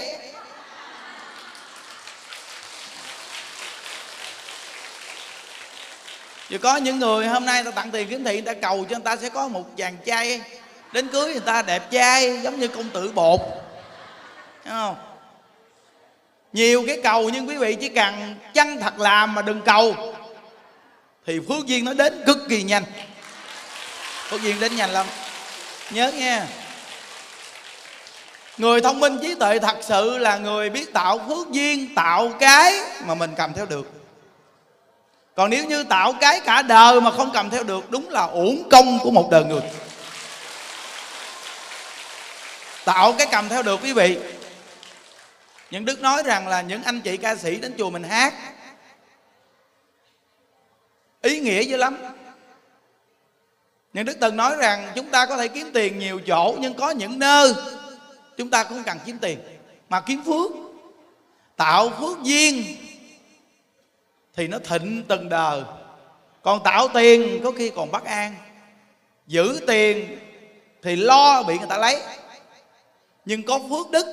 Rồi 6.50 6.60
có 6.60 6.78
những 6.78 7.00
người 7.00 7.28
hôm 7.28 7.46
nay 7.46 7.64
ta 7.64 7.72
tặng 7.72 7.92
tiền 7.92 8.08
kiếm 8.10 8.24
thị, 8.24 8.34
người 8.34 8.54
ta 8.56 8.62
cầu 8.62 8.86
cho 8.90 8.96
người 8.96 9.04
ta 9.04 9.16
sẽ 9.16 9.30
có 9.30 9.48
một 9.48 9.78
chàng 9.78 9.98
trai 10.06 10.42
đến 10.92 11.08
cưới 11.08 11.32
người 11.32 11.40
ta 11.40 11.62
đẹp 11.62 11.92
trai, 11.92 12.40
giống 12.42 12.60
như 12.60 12.68
công 12.68 12.90
tử 12.90 13.12
bột. 13.16 13.40
Thấy 14.64 14.74
không? 14.74 14.96
Nhiều 16.54 16.84
cái 16.88 17.00
cầu 17.04 17.30
nhưng 17.30 17.48
quý 17.48 17.58
vị 17.58 17.76
chỉ 17.76 17.90
cần 17.90 18.36
chân 18.54 18.80
thật 18.80 19.00
làm 19.00 19.36
mà 19.36 19.42
đừng 19.42 19.62
cầu. 19.62 19.96
Thì 21.26 21.40
phước 21.50 21.66
duyên 21.66 21.86
nó 21.86 21.94
đến 21.94 22.24
cực 22.26 22.38
kỳ 22.50 22.64
nhanh. 22.64 22.84
Phước 24.30 24.42
duyên 24.42 24.60
đến 24.60 24.76
nhanh 24.76 24.90
lắm. 24.90 25.06
Nhớ 25.92 26.12
nghe. 26.12 26.42
Người 28.58 28.82
thông 28.82 29.00
minh 29.00 29.20
trí 29.22 29.36
tuệ 29.36 29.60
thật 29.60 29.78
sự 29.82 30.18
là 30.18 30.38
người 30.38 30.70
biết 30.70 30.94
tạo 30.94 31.20
phước 31.28 31.52
duyên, 31.52 31.96
tạo 31.96 32.30
cái 32.40 32.80
mà 33.06 33.16
mình 33.16 33.32
cầm 33.38 33.54
theo 33.54 33.66
được. 33.66 33.92
Còn 35.36 35.50
nếu 35.50 35.66
như 35.66 35.84
tạo 35.84 36.14
cái 36.22 36.40
cả 36.40 36.62
đời 36.62 37.02
mà 37.02 37.12
không 37.12 37.32
cầm 37.34 37.50
theo 37.50 37.64
được, 37.64 37.92
đúng 37.92 38.10
là 38.10 38.26
uổng 38.26 38.70
công 38.70 39.00
của 39.00 39.12
một 39.12 39.30
đời 39.32 39.44
người 39.44 39.62
tạo 42.88 43.14
cái 43.18 43.28
cầm 43.32 43.50
theo 43.50 43.64
được 43.64 43.80
quý 43.84 43.94
vị. 43.94 44.18
Những 45.72 45.86
đức 45.86 46.02
nói 46.02 46.24
rằng 46.26 46.48
là 46.48 46.62
những 46.62 46.84
anh 46.84 47.02
chị 47.02 47.18
ca 47.18 47.36
sĩ 47.36 47.56
đến 47.56 47.74
chùa 47.78 47.90
mình 47.90 48.04
hát, 48.04 48.34
ý 51.22 51.40
nghĩa 51.40 51.62
dữ 51.62 51.78
lắm. 51.78 51.98
Những 53.94 54.06
đức 54.06 54.18
từng 54.22 54.38
nói 54.38 54.56
rằng 54.56 54.92
chúng 54.96 55.10
ta 55.10 55.26
có 55.26 55.38
thể 55.38 55.48
kiếm 55.48 55.70
tiền 55.74 56.00
nhiều 56.00 56.20
chỗ, 56.28 56.56
nhưng 56.60 56.74
có 56.74 56.90
những 56.90 57.20
nơi 57.20 57.54
chúng 58.38 58.50
ta 58.50 58.64
không 58.64 58.84
cần 58.84 58.98
kiếm 59.06 59.18
tiền, 59.20 59.40
mà 59.90 60.02
kiếm 60.02 60.24
phước. 60.26 60.52
Tạo 61.56 61.90
phước 61.90 62.24
duyên 62.24 62.64
thì 64.34 64.48
nó 64.48 64.60
thịnh 64.60 65.04
từng 65.08 65.30
đời. 65.30 65.62
Còn 66.42 66.64
tạo 66.64 66.88
tiền 66.94 67.42
có 67.44 67.52
khi 67.52 67.72
còn 67.76 67.92
bất 67.92 68.04
an. 68.04 68.36
Giữ 69.28 69.60
tiền 69.68 70.20
thì 70.82 70.96
lo 70.96 71.44
bị 71.44 71.58
người 71.58 71.68
ta 71.70 71.78
lấy 71.78 72.02
nhưng 73.28 73.44
có 73.44 73.60
phước 73.70 73.92
đức. 73.92 74.06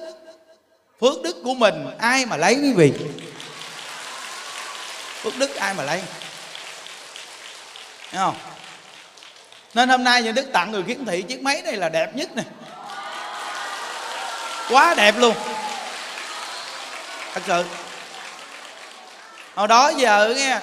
Phước 1.01 1.23
đức 1.23 1.37
của 1.45 1.55
mình, 1.55 1.87
ai 1.99 2.27
mà 2.27 2.37
lấy 2.37 2.55
quý 2.55 2.73
vị? 2.73 2.93
Phước 5.23 5.39
đức 5.39 5.55
ai 5.57 5.75
mà 5.75 5.83
lấy? 5.83 6.03
Thấy 8.11 8.21
không? 8.21 8.37
Nên 9.75 9.89
hôm 9.89 10.05
nay 10.05 10.23
nhà 10.23 10.33
đức 10.33 10.53
tặng 10.53 10.73
người 10.73 10.83
khiếm 10.83 11.05
thị, 11.05 11.23
chiếc 11.23 11.43
máy 11.43 11.63
này 11.63 11.77
là 11.77 11.89
đẹp 11.89 12.17
nhất 12.17 12.29
nè. 12.37 12.43
Quá 14.71 14.95
đẹp 14.95 15.15
luôn. 15.19 15.35
Thật 17.35 17.43
sự. 17.47 17.65
Hồi 19.55 19.69
đó 19.69 19.93
giờ 19.97 20.35
nghe, 20.37 20.61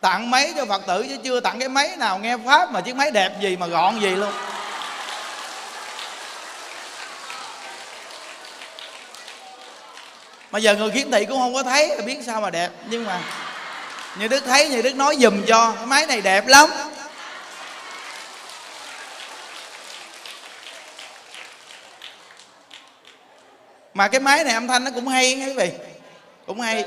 tặng 0.00 0.30
máy 0.30 0.52
cho 0.56 0.66
phật 0.66 0.86
tử 0.86 1.06
chứ 1.08 1.16
chưa 1.24 1.40
tặng 1.40 1.58
cái 1.58 1.68
máy 1.68 1.96
nào 1.96 2.18
nghe 2.18 2.36
pháp 2.46 2.72
mà 2.72 2.80
chiếc 2.80 2.96
máy 2.96 3.10
đẹp 3.10 3.32
gì 3.40 3.56
mà 3.56 3.66
gọn 3.66 4.00
gì 4.00 4.10
luôn. 4.10 4.32
Mà 10.54 10.60
giờ 10.60 10.74
người 10.76 10.90
khiếm 10.90 11.10
thị 11.10 11.24
cũng 11.24 11.38
không 11.38 11.54
có 11.54 11.62
thấy 11.62 12.00
biết 12.06 12.18
sao 12.26 12.40
mà 12.40 12.50
đẹp. 12.50 12.70
Nhưng 12.86 13.04
mà 13.04 13.20
như 14.18 14.28
đức 14.28 14.44
thấy 14.44 14.68
như 14.68 14.82
đức 14.82 14.94
nói 14.94 15.16
dùm 15.20 15.42
cho 15.46 15.72
cái 15.76 15.86
máy 15.86 16.06
này 16.06 16.20
đẹp 16.20 16.46
lắm. 16.46 16.70
Mà 23.94 24.08
cái 24.08 24.20
máy 24.20 24.44
này 24.44 24.54
âm 24.54 24.68
thanh 24.68 24.84
nó 24.84 24.90
cũng 24.94 25.08
hay 25.08 25.34
nghe 25.34 25.46
quý 25.46 25.52
vị. 25.52 25.70
Cũng 26.46 26.60
hay. 26.60 26.84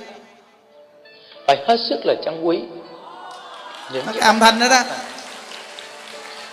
Phải 1.47 1.57
hết 1.67 1.77
sức 1.89 1.99
là 2.05 2.13
trân 2.25 2.41
quý. 2.43 2.59
Những 3.93 4.05
nó 4.05 4.11
cái 4.11 4.21
âm 4.21 4.39
thanh 4.39 4.59
đó 4.59 4.67
đó. 4.69 4.83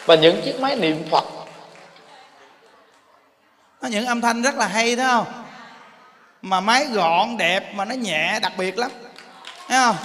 Và 0.07 0.15
những 0.15 0.43
chiếc 0.45 0.61
máy 0.61 0.77
niệm 0.77 1.05
phật. 1.11 1.25
Nó 3.83 3.89
những 3.89 4.07
âm 4.07 4.21
thanh 4.21 4.43
rất 4.43 4.55
là 4.55 4.67
hay 4.67 4.97
thấy 4.97 5.07
không 5.07 5.44
mà 6.45 6.61
máy 6.61 6.87
gọn 6.87 7.37
đẹp 7.37 7.75
mà 7.75 7.85
nó 7.85 7.95
nhẹ 7.95 8.39
đặc 8.43 8.53
biệt 8.57 8.79
lắm. 8.79 8.91
Thấy 9.69 9.79
không? 9.79 9.97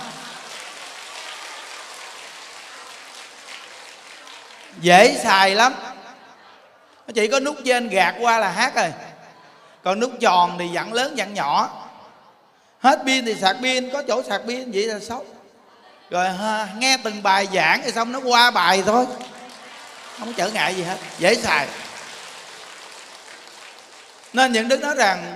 Dễ 4.79 5.19
xài 5.23 5.55
lắm. 5.55 5.73
Nó 7.07 7.11
chỉ 7.15 7.27
có 7.27 7.39
nút 7.39 7.55
trên 7.65 7.89
gạt 7.89 8.15
qua 8.19 8.39
là 8.39 8.49
hát 8.49 8.75
rồi. 8.75 8.93
Còn 9.83 9.99
nút 9.99 10.11
tròn 10.21 10.55
thì 10.59 10.67
dặn 10.67 10.93
lớn 10.93 11.17
dặn 11.17 11.33
nhỏ. 11.33 11.69
Hết 12.79 12.99
pin 13.05 13.25
thì 13.25 13.35
sạc 13.35 13.55
pin 13.61 13.89
có 13.93 14.03
chỗ 14.07 14.23
sạc 14.23 14.41
pin 14.47 14.71
vậy 14.71 14.83
là 14.83 14.99
xấu. 14.99 15.25
Rồi 16.09 16.29
ha, 16.29 16.67
nghe 16.77 16.97
từng 17.03 17.23
bài 17.23 17.47
giảng 17.53 17.81
thì 17.83 17.91
xong 17.91 18.11
nó 18.11 18.19
qua 18.19 18.51
bài 18.51 18.83
thôi. 18.85 19.05
Không 20.19 20.33
trở 20.33 20.49
ngại 20.49 20.75
gì 20.75 20.83
hết. 20.83 20.97
Dễ 21.17 21.35
xài. 21.35 21.67
Nên 24.33 24.51
những 24.51 24.67
đức 24.67 24.81
nói 24.81 24.95
rằng 24.95 25.35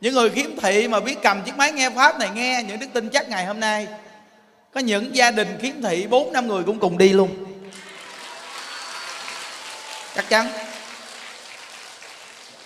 những 0.00 0.14
người 0.14 0.30
khiếm 0.30 0.56
thị 0.60 0.88
mà 0.88 1.00
biết 1.00 1.16
cầm 1.22 1.42
chiếc 1.42 1.56
máy 1.56 1.72
nghe 1.72 1.90
pháp 1.90 2.18
này 2.18 2.28
nghe 2.34 2.62
những 2.68 2.78
đức 2.78 2.86
tin 2.92 3.08
chắc 3.08 3.28
ngày 3.28 3.46
hôm 3.46 3.60
nay, 3.60 3.86
có 4.74 4.80
những 4.80 5.16
gia 5.16 5.30
đình 5.30 5.58
khiếm 5.62 5.82
thị 5.82 6.06
bốn 6.10 6.32
năm 6.32 6.48
người 6.48 6.62
cũng 6.62 6.78
cùng 6.78 6.98
đi 6.98 7.08
luôn. 7.08 7.28
Chắc 10.16 10.28
chắn. 10.28 10.48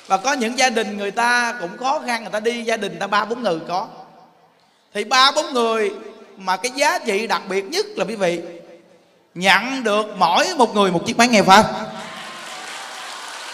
Và 0.06 0.16
có 0.16 0.32
những 0.32 0.58
gia 0.58 0.70
đình 0.70 0.98
người 0.98 1.10
ta 1.10 1.54
cũng 1.60 1.78
khó 1.78 2.02
khăn, 2.06 2.22
người 2.22 2.32
ta 2.32 2.40
đi 2.40 2.62
gia 2.62 2.76
đình 2.76 2.96
ta 3.00 3.06
ba 3.06 3.24
bốn 3.24 3.42
người 3.42 3.58
có. 3.68 3.88
Thì 4.94 5.04
ba 5.04 5.32
bốn 5.32 5.52
người 5.52 5.92
mà 6.36 6.56
cái 6.56 6.72
giá 6.74 6.98
trị 6.98 7.26
đặc 7.26 7.42
biệt 7.48 7.64
nhất 7.64 7.86
là 7.96 8.04
quý 8.04 8.16
vị, 8.16 8.40
nhận 9.34 9.84
được 9.84 10.06
mỗi 10.16 10.54
một 10.56 10.74
người 10.74 10.90
một 10.90 11.02
chiếc 11.06 11.18
máy 11.18 11.28
nghe 11.28 11.42
pháp. 11.42 11.66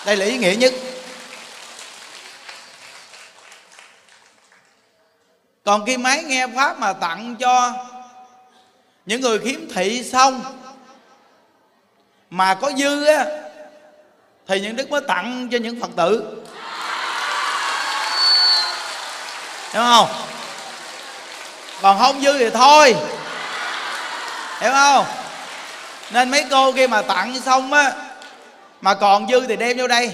Đây 0.06 0.16
là 0.16 0.24
ý 0.24 0.38
nghĩa 0.38 0.54
nhất. 0.54 0.74
Còn 5.64 5.86
khi 5.86 5.96
máy 5.96 6.22
nghe 6.22 6.46
pháp 6.56 6.78
mà 6.78 6.92
tặng 6.92 7.36
cho 7.36 7.72
những 9.06 9.20
người 9.20 9.38
khiếm 9.38 9.60
thị 9.74 10.04
xong 10.12 10.42
mà 12.30 12.54
có 12.54 12.70
dư 12.78 13.04
á, 13.04 13.26
thì 14.46 14.60
những 14.60 14.76
đức 14.76 14.90
mới 14.90 15.00
tặng 15.00 15.48
cho 15.52 15.58
những 15.58 15.80
phật 15.80 15.90
tử. 15.96 16.42
Hiểu 19.72 19.82
không? 19.82 20.08
Còn 21.82 21.98
không 21.98 22.20
dư 22.20 22.38
thì 22.38 22.50
thôi. 22.50 22.96
Hiểu 24.60 24.70
không? 24.72 25.04
Nên 26.10 26.30
mấy 26.30 26.44
cô 26.50 26.72
khi 26.72 26.86
mà 26.86 27.02
tặng 27.02 27.40
xong 27.44 27.72
á, 27.72 27.92
mà 28.80 28.94
còn 28.94 29.28
dư 29.28 29.40
thì 29.40 29.56
đem 29.56 29.78
vô 29.78 29.86
đây. 29.86 30.12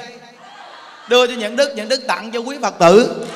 Đưa 1.09 1.27
cho 1.27 1.33
những 1.33 1.57
đức 1.57 1.73
những 1.77 1.89
đức 1.89 2.01
tặng 2.09 2.31
cho 2.33 2.39
quý 2.39 2.57
phật 2.63 2.75
tử. 2.79 3.27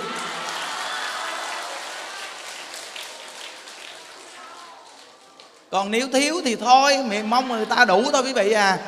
Còn 5.71 5.91
nếu 5.91 6.09
thiếu 6.13 6.41
thì 6.45 6.57
thôi 6.57 6.99
miệng 7.09 7.31
mong 7.31 7.49
người 7.49 7.67
ta 7.67 7.85
đủ 7.85 8.05
thôi 8.13 8.23
quý 8.23 8.33
vị 8.33 8.53
à. 8.53 8.79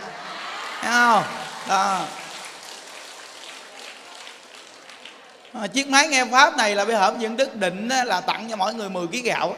Thấy 0.81 0.92
không? 0.92 1.25
Đó. 1.68 2.07
À, 5.53 5.66
chiếc 5.66 5.88
máy 5.88 6.09
nghe 6.09 6.25
pháp 6.25 6.57
này 6.57 6.75
là 6.75 6.85
bây 6.85 6.95
giờ 6.95 7.14
những 7.18 7.37
đức 7.37 7.57
định 7.57 7.88
là 7.88 8.21
tặng 8.21 8.47
cho 8.51 8.57
mỗi 8.57 8.75
người 8.75 8.88
10 8.88 9.07
kg 9.07 9.23
gạo 9.25 9.57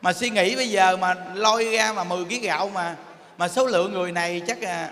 mà 0.00 0.12
suy 0.12 0.30
nghĩ 0.30 0.56
bây 0.56 0.70
giờ 0.70 0.96
mà 0.96 1.14
lôi 1.34 1.64
ra 1.64 1.92
mà 1.92 2.04
10 2.04 2.24
kg 2.24 2.40
gạo 2.42 2.70
mà 2.74 2.96
mà 3.38 3.48
số 3.48 3.66
lượng 3.66 3.92
người 3.92 4.12
này 4.12 4.42
chắc 4.46 4.62
là 4.62 4.90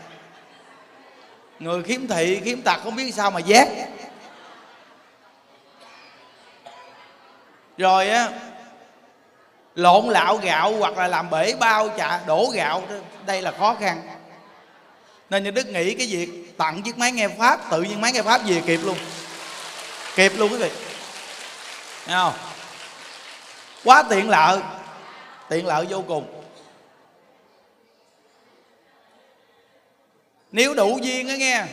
người 1.61 1.83
khiếm 1.83 2.07
thị 2.07 2.41
khiếm 2.45 2.61
tật 2.61 2.81
không 2.85 2.97
biết 2.97 3.15
sao 3.15 3.31
mà 3.31 3.41
giác 3.41 3.69
rồi 7.79 8.09
á 8.09 8.29
lộn 9.75 10.09
lạo 10.09 10.37
gạo 10.37 10.73
hoặc 10.79 10.99
là 10.99 11.09
làm 11.09 11.31
bể 11.31 11.55
bao 11.61 11.89
chả, 11.89 12.21
đổ 12.27 12.51
gạo, 12.55 12.83
đây 13.27 13.43
là 13.43 13.53
khó 13.59 13.77
khăn. 13.81 14.03
Nên 15.31 15.45
như 15.45 15.51
đức 15.51 15.67
nghĩ 15.67 15.95
cái 15.95 16.07
việc 16.07 16.59
tặng 16.59 16.83
chiếc 16.83 16.99
máy 16.99 17.13
nghe 17.13 17.29
pháp, 17.29 17.71
tự 17.71 17.83
nhiên 17.83 18.01
máy 18.01 18.13
nghe 18.13 18.23
pháp 18.23 18.41
về 18.47 18.63
kịp 18.67 18.81
luôn. 18.85 18.97
Kịp 20.17 20.33
luôn 20.37 20.53
quý 20.53 20.59
vị. 20.59 20.71
Nghe 22.07 22.15
không? 22.15 22.35
Quá 23.85 24.03
tiện 24.11 24.31
lợi. 24.31 24.61
Tiện 25.49 25.67
lợi 25.67 25.87
vô 25.91 26.05
cùng. 26.09 26.45
Nếu 30.53 30.75
đủ 30.75 30.99
duyên 31.03 31.29
á 31.29 31.37
nghe, 31.37 31.65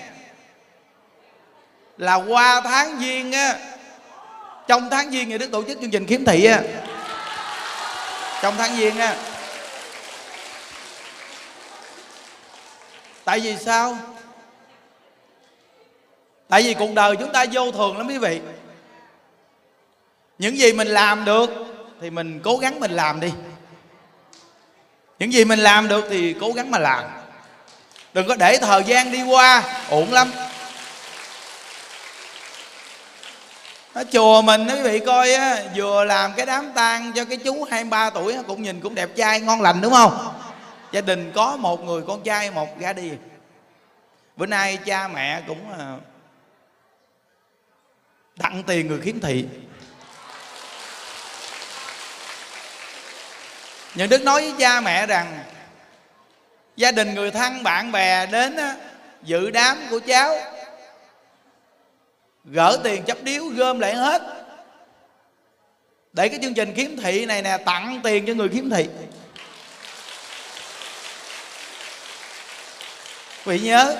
là 1.97 2.15
qua 2.15 2.61
tháng 2.61 3.01
duyên 3.01 3.31
á, 3.31 3.59
trong 4.67 4.89
tháng 4.89 5.13
duyên 5.13 5.29
thì 5.29 5.37
đức 5.37 5.51
tổ 5.51 5.63
chức 5.63 5.81
chương 5.81 5.91
trình 5.91 6.07
khiếm 6.07 6.25
thị 6.25 6.45
á 6.45 6.61
trong 8.41 8.57
tháng 8.57 8.75
giêng 8.75 8.97
nha 8.97 9.15
tại 13.23 13.39
vì 13.39 13.57
sao? 13.57 13.97
Tại 16.49 16.63
vì 16.63 16.73
cuộc 16.73 16.93
đời 16.93 17.15
chúng 17.15 17.31
ta 17.31 17.45
vô 17.51 17.71
thường 17.71 17.97
lắm 17.97 18.07
quý 18.07 18.17
vị. 18.17 18.41
Những 20.37 20.57
gì 20.57 20.73
mình 20.73 20.87
làm 20.87 21.25
được 21.25 21.49
thì 22.01 22.09
mình 22.09 22.39
cố 22.43 22.57
gắng 22.57 22.79
mình 22.79 22.91
làm 22.91 23.19
đi. 23.19 23.31
Những 25.19 25.33
gì 25.33 25.45
mình 25.45 25.59
làm 25.59 25.87
được 25.87 26.05
thì 26.09 26.35
cố 26.41 26.51
gắng 26.51 26.71
mà 26.71 26.79
làm. 26.79 27.03
Đừng 28.13 28.27
có 28.27 28.35
để 28.35 28.57
thời 28.61 28.83
gian 28.83 29.11
đi 29.11 29.23
qua 29.23 29.63
uổng 29.89 30.13
lắm. 30.13 30.31
Nó 33.95 34.03
chùa 34.11 34.41
mình 34.41 34.67
quý 34.67 34.81
vị 34.81 34.99
coi 34.99 35.33
á, 35.33 35.63
vừa 35.75 36.03
làm 36.03 36.31
cái 36.37 36.45
đám 36.45 36.71
tang 36.75 37.11
cho 37.15 37.25
cái 37.25 37.37
chú 37.37 37.63
23 37.63 38.09
tuổi 38.09 38.35
cũng 38.47 38.63
nhìn 38.63 38.79
cũng 38.79 38.95
đẹp 38.95 39.09
trai, 39.15 39.39
ngon 39.39 39.61
lành, 39.61 39.81
đúng 39.81 39.93
không? 39.93 40.33
Gia 40.91 41.01
đình 41.01 41.31
có 41.35 41.57
một 41.57 41.83
người 41.83 42.01
con 42.07 42.23
trai, 42.23 42.51
một 42.51 42.79
ra 42.79 42.93
đi. 42.93 43.11
Bữa 44.35 44.45
nay 44.45 44.77
cha 44.85 45.07
mẹ 45.07 45.41
cũng 45.47 45.71
ờ, 45.77 45.97
tặng 48.37 48.63
tiền 48.67 48.87
người 48.87 48.99
khiếm 49.01 49.19
thị. 49.19 49.45
Nhận 53.95 54.09
Đức 54.09 54.21
nói 54.21 54.41
với 54.41 54.53
cha 54.59 54.81
mẹ 54.81 55.05
rằng, 55.05 55.43
Gia 56.75 56.91
đình 56.91 57.15
người 57.15 57.31
thân, 57.31 57.63
bạn 57.63 57.91
bè 57.91 58.25
đến 58.25 58.57
dự 59.23 59.49
đám 59.49 59.77
của 59.89 59.99
cháu 59.99 60.35
gỡ 62.45 62.79
tiền 62.83 63.03
chấp 63.03 63.23
điếu, 63.23 63.45
gom 63.45 63.79
lại 63.79 63.95
hết. 63.95 64.21
Để 66.13 66.29
cái 66.29 66.39
chương 66.41 66.53
trình 66.53 66.73
kiếm 66.75 66.97
thị 67.03 67.25
này 67.25 67.41
nè, 67.41 67.57
tặng 67.65 67.99
tiền 68.03 68.25
cho 68.25 68.33
người 68.33 68.49
kiếm 68.49 68.69
thị. 68.69 68.87
Vị 73.43 73.59
nhớ, 73.59 73.95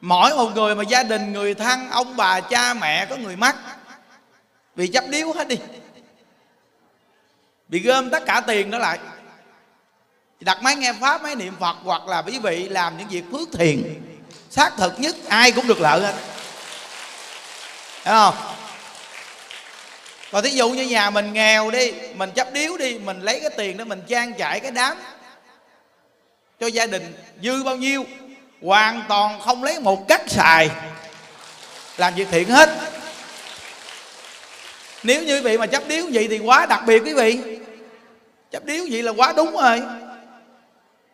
mỗi 0.00 0.34
một 0.34 0.50
người 0.54 0.74
mà 0.74 0.84
gia 0.88 1.02
đình, 1.02 1.32
người 1.32 1.54
thân, 1.54 1.90
ông 1.90 2.16
bà, 2.16 2.40
cha, 2.40 2.74
mẹ, 2.74 3.06
có 3.06 3.16
người 3.16 3.36
mắc 3.36 3.56
vì 4.76 4.88
chấp 4.88 5.04
điếu 5.08 5.32
hết 5.32 5.48
đi. 5.48 5.56
Bị 7.68 7.82
gom 7.82 8.10
tất 8.10 8.22
cả 8.26 8.40
tiền 8.46 8.70
đó 8.70 8.78
lại. 8.78 8.98
Đặt 10.40 10.62
máy 10.62 10.76
nghe 10.76 10.92
pháp, 10.92 11.22
máy 11.22 11.34
niệm 11.34 11.54
phật, 11.60 11.76
hoặc 11.84 12.06
là 12.06 12.22
quý 12.22 12.38
vị 12.38 12.68
làm 12.68 12.98
những 12.98 13.08
việc 13.08 13.24
phước 13.32 13.48
thiện 13.52 14.02
xác 14.50 14.72
thực 14.76 15.00
nhất, 15.00 15.16
ai 15.28 15.52
cũng 15.52 15.66
được 15.66 15.80
lợi 15.80 16.00
hết. 16.00 16.14
Thấy 18.04 18.14
không? 18.14 18.34
Còn 20.32 20.44
thí 20.44 20.50
dụ 20.50 20.68
như 20.68 20.82
nhà 20.82 21.10
mình 21.10 21.32
nghèo 21.32 21.70
đi, 21.70 21.92
mình 22.14 22.30
chấp 22.30 22.52
điếu 22.52 22.76
đi, 22.76 22.98
mình 22.98 23.20
lấy 23.20 23.40
cái 23.40 23.50
tiền 23.56 23.76
đó 23.76 23.84
mình 23.84 24.02
trang 24.08 24.32
trải 24.38 24.60
cái 24.60 24.70
đám 24.70 24.96
cho 26.60 26.66
gia 26.66 26.86
đình 26.86 27.14
dư 27.42 27.64
bao 27.64 27.76
nhiêu, 27.76 28.04
hoàn 28.62 29.04
toàn 29.08 29.40
không 29.40 29.64
lấy 29.64 29.80
một 29.80 30.08
cách 30.08 30.22
xài, 30.26 30.70
làm 31.96 32.14
việc 32.14 32.28
thiện 32.30 32.48
hết. 32.48 32.70
Nếu 35.02 35.22
như 35.22 35.36
quý 35.36 35.40
vị 35.40 35.58
mà 35.58 35.66
chấp 35.66 35.88
điếu 35.88 36.04
vậy 36.12 36.26
thì 36.30 36.38
quá 36.38 36.66
đặc 36.66 36.80
biệt 36.86 37.02
quý 37.04 37.14
vị. 37.14 37.38
Chấp 38.50 38.64
điếu 38.64 38.84
vậy 38.90 39.02
là 39.02 39.12
quá 39.12 39.32
đúng 39.36 39.52
rồi 39.52 39.82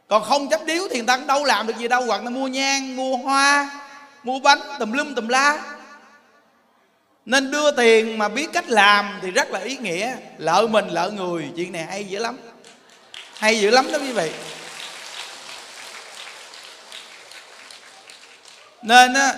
còn 0.08 0.22
không 0.22 0.48
chấp 0.48 0.64
điếu 0.64 0.88
thì 0.90 0.96
người 0.96 1.06
ta 1.06 1.16
cũng 1.16 1.26
đâu 1.26 1.44
làm 1.44 1.66
được 1.66 1.76
gì 1.78 1.88
đâu. 1.88 2.04
Hoặc 2.06 2.24
là 2.24 2.30
mua 2.30 2.48
nhang, 2.48 2.96
mua 2.96 3.16
hoa, 3.16 3.70
mua 4.22 4.38
bánh, 4.38 4.60
tùm 4.78 4.92
lum, 4.92 5.14
tùm 5.14 5.28
la 5.28 5.76
nên 7.26 7.50
đưa 7.50 7.70
tiền 7.70 8.18
mà 8.18 8.28
biết 8.28 8.46
cách 8.52 8.68
làm 8.68 9.18
thì 9.22 9.30
rất 9.30 9.50
là 9.50 9.60
ý 9.60 9.76
nghĩa. 9.76 10.16
Lợi 10.38 10.68
mình 10.68 10.88
lợi 10.88 11.12
người, 11.12 11.50
chuyện 11.56 11.72
này 11.72 11.84
hay 11.84 12.04
dữ 12.04 12.18
lắm. 12.18 12.38
Hay 13.38 13.60
dữ 13.60 13.70
lắm 13.70 13.92
đó 13.92 13.98
quý 13.98 14.12
vị. 14.12 14.32
Nên 18.82 19.14
á, 19.14 19.34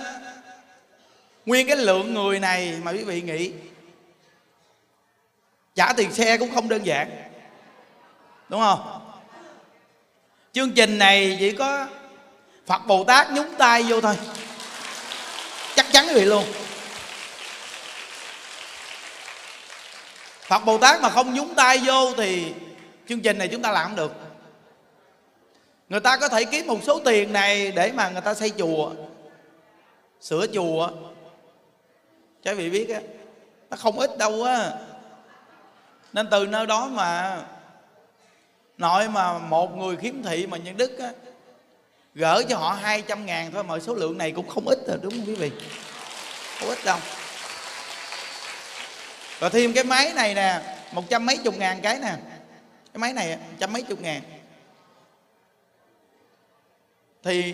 nguyên 1.45 1.67
cái 1.67 1.77
lượng 1.77 2.13
người 2.13 2.39
này 2.39 2.77
mà 2.83 2.91
quý 2.91 3.03
vị 3.03 3.21
nghĩ, 3.21 3.51
trả 5.75 5.93
tiền 5.93 6.13
xe 6.13 6.37
cũng 6.37 6.55
không 6.55 6.69
đơn 6.69 6.85
giản. 6.85 7.09
Đúng 8.49 8.61
không? 8.61 9.06
Chương 10.57 10.71
trình 10.71 10.97
này 10.97 11.37
chỉ 11.39 11.51
có 11.51 11.87
phật 12.65 12.87
bồ 12.87 13.03
tát 13.03 13.31
nhúng 13.31 13.53
tay 13.57 13.83
vô 13.83 14.01
thôi. 14.01 14.15
Chắc 15.75 15.85
chắn 15.91 16.07
vậy 16.13 16.25
luôn. 16.25 16.43
Phật 20.47 20.59
bồ 20.65 20.77
tát 20.77 21.01
mà 21.01 21.09
không 21.09 21.33
nhúng 21.33 21.55
tay 21.55 21.77
vô 21.85 22.13
thì 22.17 22.53
chương 23.09 23.21
trình 23.21 23.37
này 23.37 23.47
chúng 23.47 23.61
ta 23.61 23.71
làm 23.71 23.83
không 23.87 23.95
được. 23.95 24.11
Người 25.89 25.99
ta 25.99 26.17
có 26.17 26.29
thể 26.29 26.43
kiếm 26.43 26.67
một 26.67 26.79
số 26.83 26.99
tiền 26.99 27.33
này 27.33 27.71
để 27.71 27.91
mà 27.95 28.09
người 28.09 28.21
ta 28.21 28.33
xây 28.33 28.51
chùa, 28.57 28.91
sửa 30.21 30.47
chùa. 30.53 30.89
Cho 32.43 32.55
vị 32.55 32.69
biết 32.69 32.89
á, 32.89 32.99
nó 33.69 33.77
không 33.77 33.99
ít 33.99 34.17
đâu 34.17 34.43
á. 34.43 34.71
Nên 36.13 36.27
từ 36.31 36.45
nơi 36.45 36.65
đó 36.65 36.87
mà 36.87 37.37
nội 38.77 39.09
mà 39.09 39.37
một 39.37 39.77
người 39.77 39.95
khiếm 39.95 40.23
thị 40.23 40.47
mà 40.47 40.57
nhân 40.57 40.77
đức 40.77 40.99
á, 40.99 41.11
gỡ 42.15 42.43
cho 42.49 42.57
họ 42.57 42.73
200 42.73 43.25
ngàn 43.25 43.51
thôi 43.51 43.63
mà 43.63 43.79
số 43.79 43.93
lượng 43.93 44.17
này 44.17 44.31
cũng 44.31 44.49
không 44.49 44.67
ít 44.67 44.79
rồi, 44.87 44.97
đúng 45.01 45.11
không 45.11 45.25
quý 45.27 45.35
vị? 45.35 45.51
Không 46.59 46.69
ít 46.69 46.85
đâu. 46.85 46.97
Rồi 49.39 49.49
thêm 49.49 49.73
cái 49.73 49.83
máy 49.83 50.13
này 50.15 50.33
nè, 50.33 50.61
một 50.91 51.03
trăm 51.09 51.25
mấy 51.25 51.37
chục 51.37 51.57
ngàn 51.57 51.81
cái 51.81 51.99
nè. 51.99 52.15
Cái 52.93 52.99
máy 52.99 53.13
này 53.13 53.37
trăm 53.59 53.73
mấy 53.73 53.81
chục 53.81 54.01
ngàn. 54.01 54.21
Thì 57.23 57.53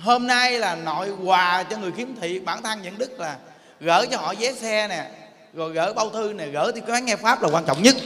hôm 0.00 0.26
nay 0.26 0.58
là 0.58 0.74
nội 0.74 1.10
quà 1.24 1.62
cho 1.62 1.76
người 1.76 1.92
khiếm 1.92 2.08
thị, 2.20 2.38
bản 2.38 2.62
thân 2.62 2.82
những 2.82 2.98
đức 2.98 3.20
là 3.20 3.36
gỡ 3.80 4.06
cho 4.10 4.18
họ 4.18 4.34
vé 4.38 4.52
xe 4.52 4.88
nè, 4.88 5.10
rồi 5.54 5.72
gỡ 5.72 5.92
bao 5.92 6.10
thư 6.10 6.32
nè, 6.32 6.46
gỡ 6.46 6.72
thì 6.74 6.80
cái 6.86 7.02
nghe 7.02 7.16
pháp 7.16 7.42
là 7.42 7.48
quan 7.52 7.64
trọng 7.64 7.82
nhất. 7.82 7.96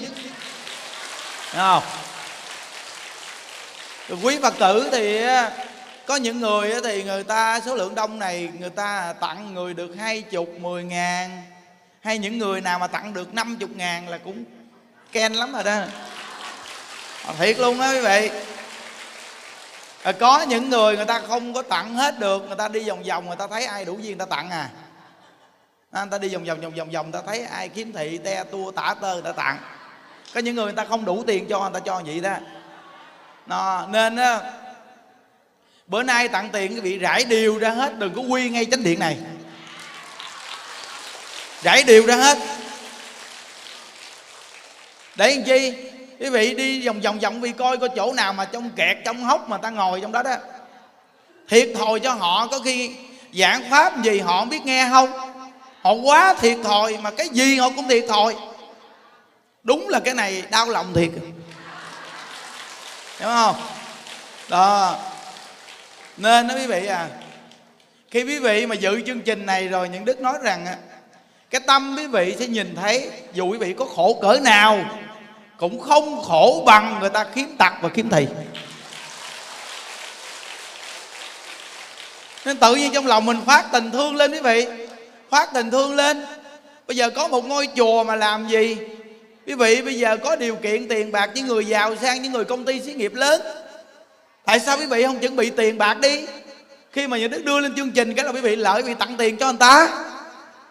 Đúng 1.53 1.61
không? 1.61 1.83
Quý 4.09 4.39
phật 4.43 4.55
tử 4.59 4.89
thì 4.93 5.23
có 6.07 6.17
những 6.17 6.41
người 6.41 6.75
thì 6.85 7.03
người 7.03 7.25
ta 7.25 7.61
số 7.61 7.75
lượng 7.75 7.95
đông 7.95 8.19
này 8.19 8.49
người 8.59 8.71
ta 8.71 9.15
tặng 9.21 9.55
người 9.55 9.75
được 9.75 9.95
hai 9.99 10.23
chục 10.23 10.49
mười 10.61 10.85
ngàn 10.85 11.43
hay 12.01 12.19
những 12.19 12.39
người 12.39 12.61
nào 12.61 12.79
mà 12.79 12.87
tặng 12.87 13.15
được 13.15 13.35
năm 13.35 13.57
chục 13.61 13.71
ngàn 13.77 14.09
là 14.09 14.19
cũng 14.19 14.45
ken 15.13 15.33
lắm 15.33 15.53
rồi 15.53 15.65
đó 15.65 15.81
thiệt 17.39 17.59
luôn 17.59 17.79
đó 17.79 17.91
quý 17.93 18.01
vị 18.01 18.31
có 20.19 20.43
những 20.43 20.71
người 20.71 20.97
người 20.97 21.07
ta 21.07 21.21
không 21.29 21.55
có 21.55 21.63
tặng 21.63 21.95
hết 21.95 22.19
được 22.19 22.47
người 22.47 22.57
ta 22.57 22.69
đi 22.69 22.89
vòng 22.89 23.03
vòng 23.03 23.27
người 23.27 23.37
ta 23.37 23.47
thấy 23.47 23.65
ai 23.65 23.85
đủ 23.85 23.99
duyên 23.99 24.19
người 24.19 24.27
ta 24.27 24.37
tặng 24.37 24.51
à 24.51 24.71
à, 25.91 26.05
người 26.05 26.11
ta 26.11 26.19
đi 26.19 26.29
vòng 26.29 26.45
vòng 26.45 26.61
vòng 26.61 26.73
vòng 26.75 26.91
vòng 26.91 27.11
người 27.11 27.21
ta 27.21 27.27
thấy 27.27 27.45
ai 27.45 27.69
kiếm 27.69 27.93
thị 27.93 28.19
te 28.25 28.45
tua 28.45 28.71
tả 28.71 28.95
tơ 29.01 29.13
người 29.13 29.23
ta 29.23 29.33
tặng 29.33 29.59
có 30.35 30.41
những 30.41 30.55
người 30.55 30.65
người 30.65 30.75
ta 30.75 30.85
không 30.85 31.05
đủ 31.05 31.25
tiền 31.27 31.47
cho 31.49 31.61
người 31.61 31.71
ta 31.75 31.81
cho 31.81 32.03
vậy 32.07 32.21
đó 32.21 32.35
nó 33.47 33.87
nên 33.91 34.17
á, 34.17 34.41
bữa 35.87 36.03
nay 36.03 36.29
tặng 36.29 36.51
tiền 36.53 36.75
quý 36.75 36.81
vị 36.81 36.99
rải 36.99 37.25
đều 37.25 37.59
ra 37.59 37.71
hết, 37.71 37.99
đừng 37.99 38.15
có 38.15 38.23
quy 38.23 38.49
ngay 38.49 38.65
chánh 38.65 38.83
điện 38.83 38.99
này. 38.99 39.17
Rải 41.63 41.83
đều 41.83 42.07
ra 42.07 42.17
hết. 42.17 42.39
Để 45.17 45.35
làm 45.35 45.45
chi? 45.45 45.75
Quý 46.21 46.31
vị 46.31 46.55
đi 46.55 46.87
vòng 46.87 47.01
vòng 47.01 47.19
vòng 47.19 47.41
vì 47.41 47.53
coi 47.53 47.77
có 47.77 47.89
chỗ 47.97 48.13
nào 48.13 48.33
mà 48.33 48.45
trong 48.45 48.71
kẹt, 48.71 48.97
trong 49.05 49.25
hốc 49.25 49.49
mà 49.49 49.59
ta 49.59 49.71
ngồi 49.71 50.01
trong 50.01 50.13
đó 50.13 50.23
đó. 50.23 50.37
Thiệt 51.49 51.69
thòi 51.75 52.01
cho 52.01 52.13
họ, 52.13 52.47
có 52.47 52.59
khi 52.59 52.91
giảng 53.33 53.71
pháp 53.71 54.03
gì 54.03 54.19
họ 54.19 54.39
không 54.39 54.49
biết 54.49 54.65
nghe 54.65 54.89
không? 54.91 55.13
Họ 55.83 55.93
quá 55.93 56.35
thiệt 56.41 56.59
thòi 56.65 56.97
mà 56.97 57.11
cái 57.11 57.29
gì 57.29 57.57
họ 57.57 57.71
cũng 57.77 57.89
thiệt 57.89 58.05
thòi. 58.09 58.35
Đúng 59.63 59.89
là 59.89 60.01
cái 60.01 60.15
này 60.15 60.43
đau 60.51 60.69
lòng 60.69 60.93
thiệt 60.95 61.11
hiểu 63.19 63.29
không? 63.29 63.57
Đó. 64.49 64.99
Nên 66.17 66.49
đó 66.49 66.55
quý 66.55 66.67
vị 66.67 66.87
à 66.87 67.09
khi 68.15 68.23
quý 68.23 68.39
vị 68.39 68.67
mà 68.67 68.75
dự 68.75 69.01
chương 69.07 69.21
trình 69.21 69.47
này 69.47 69.69
rồi, 69.69 69.89
những 69.89 70.05
đức 70.05 70.21
nói 70.21 70.39
rằng 70.43 70.67
cái 71.51 71.61
tâm 71.67 71.95
quý 71.99 72.07
vị 72.07 72.37
sẽ 72.39 72.47
nhìn 72.47 72.75
thấy, 72.75 73.11
dù 73.33 73.49
quý 73.49 73.59
vị 73.59 73.75
có 73.79 73.85
khổ 73.85 74.19
cỡ 74.23 74.41
nào, 74.43 74.85
cũng 75.57 75.81
không 75.81 76.23
khổ 76.23 76.63
bằng 76.67 76.99
người 77.01 77.11
ta 77.11 77.25
kiếm 77.35 77.57
tặc 77.59 77.73
và 77.83 77.89
kiếm 77.89 78.09
thầy 78.11 78.27
nên 82.45 82.57
tự 82.57 82.75
nhiên 82.75 82.93
trong 82.93 83.07
lòng 83.07 83.27
mình 83.27 83.41
phát 83.47 83.73
tình 83.73 83.91
thương 83.91 84.17
lên 84.17 84.33
quý 84.33 84.41
vị, 84.41 84.67
phát 85.31 85.51
tình 85.55 85.71
thương 85.71 85.95
lên. 85.95 86.25
Bây 86.87 86.97
giờ 86.97 87.11
có 87.11 87.29
một 87.29 87.47
ngôi 87.47 87.69
chùa 87.77 88.05
mà 88.05 88.17
làm 88.17 88.49
gì? 88.49 88.77
Quý 89.47 89.55
vị 89.55 89.83
bây 89.83 89.99
giờ 89.99 90.17
có 90.17 90.37
điều 90.37 90.57
kiện 90.57 90.89
tiền 90.89 91.13
bạc 91.13 91.31
với 91.35 91.43
người 91.43 91.65
giàu 91.65 91.97
sang 91.97 92.23
những 92.23 92.33
người 92.33 92.45
công 92.45 92.65
ty 92.65 92.81
xí 92.81 92.93
nghiệp 92.93 93.15
lớn. 93.15 93.41
Tại 94.45 94.61
sao 94.61 94.79
quý 94.79 94.87
vị 94.87 95.03
không 95.03 95.19
chuẩn 95.21 95.37
bị 95.37 95.51
tiền 95.51 95.79
bạc 95.79 95.95
đi? 95.95 96.27
Khi 96.93 97.07
mà 97.07 97.19
nhà 97.19 97.29
nước 97.29 97.45
đưa 97.45 97.61
lên 97.61 97.75
chương 97.77 97.91
trình, 97.91 98.15
cái 98.15 98.25
là 98.25 98.33
quý 98.33 98.41
vị 98.41 98.57
lợi 98.57 98.83
quý 98.83 98.89
vị 98.89 98.95
tặng 98.99 99.17
tiền 99.17 99.37
cho 99.37 99.47
người 99.53 99.59
ta. 99.59 99.89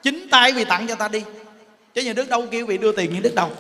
Chính 0.04 0.28
tay 0.32 0.52
quý 0.52 0.58
vị 0.58 0.66
tặng 0.70 0.88
cho 0.88 0.96
ta 0.96 1.08
đi. 1.08 1.24
Chứ 1.94 2.02
nhà 2.02 2.14
nước 2.14 2.30
đâu 2.30 2.46
kêu 2.52 2.66
quý 2.66 2.68
vị 2.68 2.78
đưa 2.78 2.92
tiền 2.92 3.14
nhà 3.14 3.20
nước 3.24 3.36
đâu. 3.36 3.52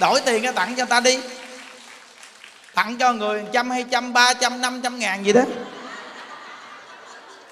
Đổi 0.00 0.20
tiền 0.20 0.42
ra 0.42 0.52
tặng 0.52 0.74
cho 0.76 0.84
ta 0.84 1.00
đi. 1.00 1.18
Tặng 2.74 2.96
cho 2.98 3.12
người 3.12 3.42
trăm 3.52 3.70
hai 3.70 3.84
trăm 3.90 4.12
ba, 4.12 4.34
trăm 4.34 4.60
năm, 4.60 4.80
trăm 4.82 4.98
ngàn 4.98 5.26
gì 5.26 5.32
đó. 5.32 5.42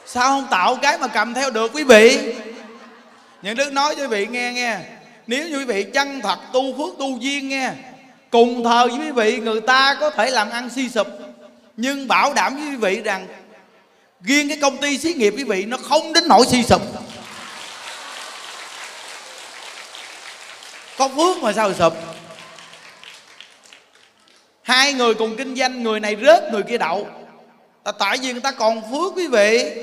Sao 0.06 0.28
không 0.28 0.46
tạo 0.50 0.78
cái 0.82 0.98
mà 0.98 1.08
cầm 1.08 1.34
theo 1.34 1.50
được 1.50 1.70
quý 1.74 1.84
vị? 1.84 2.34
Những 3.42 3.56
đức 3.56 3.72
nói 3.72 3.94
cho 3.96 4.02
quý 4.02 4.06
vị 4.08 4.26
nghe 4.26 4.52
nghe. 4.52 4.78
Nếu 5.26 5.48
như 5.48 5.58
quý 5.58 5.64
vị 5.64 5.86
chân 5.94 6.20
thật 6.20 6.38
tu 6.52 6.76
phước 6.76 6.98
tu 6.98 7.18
duyên, 7.20 7.48
nghe. 7.48 7.70
Cùng 8.30 8.64
thờ 8.64 8.86
với 8.88 8.98
quý 8.98 9.10
vị, 9.10 9.36
người 9.36 9.60
ta 9.60 9.96
có 10.00 10.10
thể 10.10 10.30
làm 10.30 10.50
ăn 10.50 10.70
suy 10.74 10.88
sụp. 10.88 11.06
Nhưng 11.76 12.08
bảo 12.08 12.34
đảm 12.34 12.56
với 12.56 12.64
quý 12.64 12.76
vị 12.76 13.02
rằng, 13.02 13.26
riêng 14.20 14.48
cái 14.48 14.58
công 14.62 14.76
ty 14.76 14.98
xí 14.98 15.14
nghiệp 15.14 15.34
quý 15.36 15.44
vị 15.44 15.64
nó 15.64 15.76
không 15.76 16.12
đến 16.12 16.24
nỗi 16.28 16.46
suy 16.46 16.62
sụp. 16.62 16.82
Có 20.98 21.08
phước 21.08 21.42
mà 21.42 21.52
sao 21.52 21.74
sụp? 21.74 21.94
Hai 24.62 24.92
người 24.92 25.14
cùng 25.14 25.36
kinh 25.36 25.56
doanh, 25.56 25.82
người 25.82 26.00
này 26.00 26.16
rớt, 26.26 26.52
người 26.52 26.62
kia 26.62 26.78
đậu. 26.78 27.08
Tại 27.98 28.18
vì 28.18 28.32
người 28.32 28.40
ta 28.40 28.50
còn 28.50 28.82
phước 28.90 29.12
quý 29.16 29.26
vị 29.26 29.74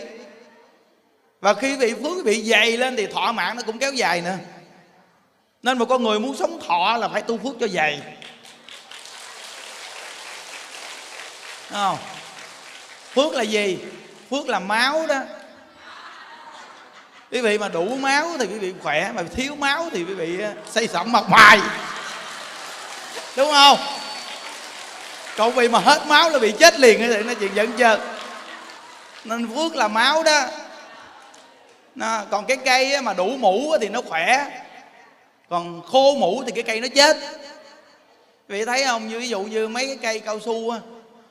và 1.42 1.54
khi 1.54 1.76
vị 1.76 1.94
phước 1.94 2.16
quý 2.16 2.22
vị 2.26 2.44
dày 2.44 2.78
lên 2.78 2.96
thì 2.96 3.08
thọ 3.08 3.32
mạng 3.32 3.56
nó 3.56 3.62
cũng 3.66 3.80
kéo 3.80 3.94
dài 3.94 4.22
nữa. 4.22 4.38
Nên 5.64 5.78
một 5.78 5.86
con 5.90 6.04
người 6.04 6.20
muốn 6.20 6.36
sống 6.36 6.60
thọ 6.68 6.98
là 6.98 7.08
phải 7.08 7.22
tu 7.22 7.38
phước 7.38 7.54
cho 7.60 7.68
dày. 7.68 8.02
Không? 11.72 11.98
Phước 13.14 13.34
là 13.34 13.44
gì? 13.44 13.78
Phước 14.32 14.50
là 14.50 14.60
máu 14.60 15.08
đó. 15.08 15.20
Quý 17.32 17.42
vị 17.42 17.58
mà 17.58 17.70
đủ 17.70 17.96
máu 17.96 18.32
thì 18.40 18.46
quý 18.46 18.60
vị 18.60 18.74
khỏe, 18.82 19.12
mà 19.16 19.24
thiếu 19.36 19.56
máu 19.56 19.90
thì 19.92 20.04
quý 20.04 20.14
vị 20.14 20.40
ờ, 20.40 20.52
xây 20.72 20.88
sẩm 20.88 21.12
mặt 21.12 21.24
mày. 21.30 21.60
Đúng 23.36 23.52
không? 23.52 23.78
Còn 25.38 25.52
vì 25.52 25.68
mà 25.68 25.80
hết 25.80 26.08
máu 26.08 26.30
là 26.30 26.40
bị 26.40 26.52
chết 26.52 26.80
liền, 26.80 27.00
thì 27.00 27.24
nó 27.24 27.34
chuyện 27.34 27.56
dẫn 27.56 27.72
chưa. 27.78 28.00
Nên 29.24 29.56
phước 29.56 29.76
là 29.76 29.88
máu 29.88 30.24
đó 30.24 30.42
nó, 31.96 32.24
còn 32.32 32.46
cái 32.46 32.58
cây 32.58 33.02
mà 33.02 33.14
đủ 33.14 33.28
mũ 33.28 33.78
thì 33.82 33.90
nó 33.90 34.02
khỏe. 34.02 34.48
Còn 35.50 35.82
khô 35.82 36.16
mũ 36.20 36.44
thì 36.46 36.52
cái 36.52 36.64
cây 36.64 36.82
nó 36.82 36.88
chết. 36.96 37.18
Vị 38.48 38.66
thấy 38.66 38.84
không? 38.84 39.08
Như 39.08 39.20
ví 39.20 39.30
dụ 39.30 39.42
như 39.42 39.68
mấy 39.68 39.88
cái 39.88 39.98
cây 40.02 40.20
cao 40.20 40.40
su 40.40 40.70
á 40.70 40.80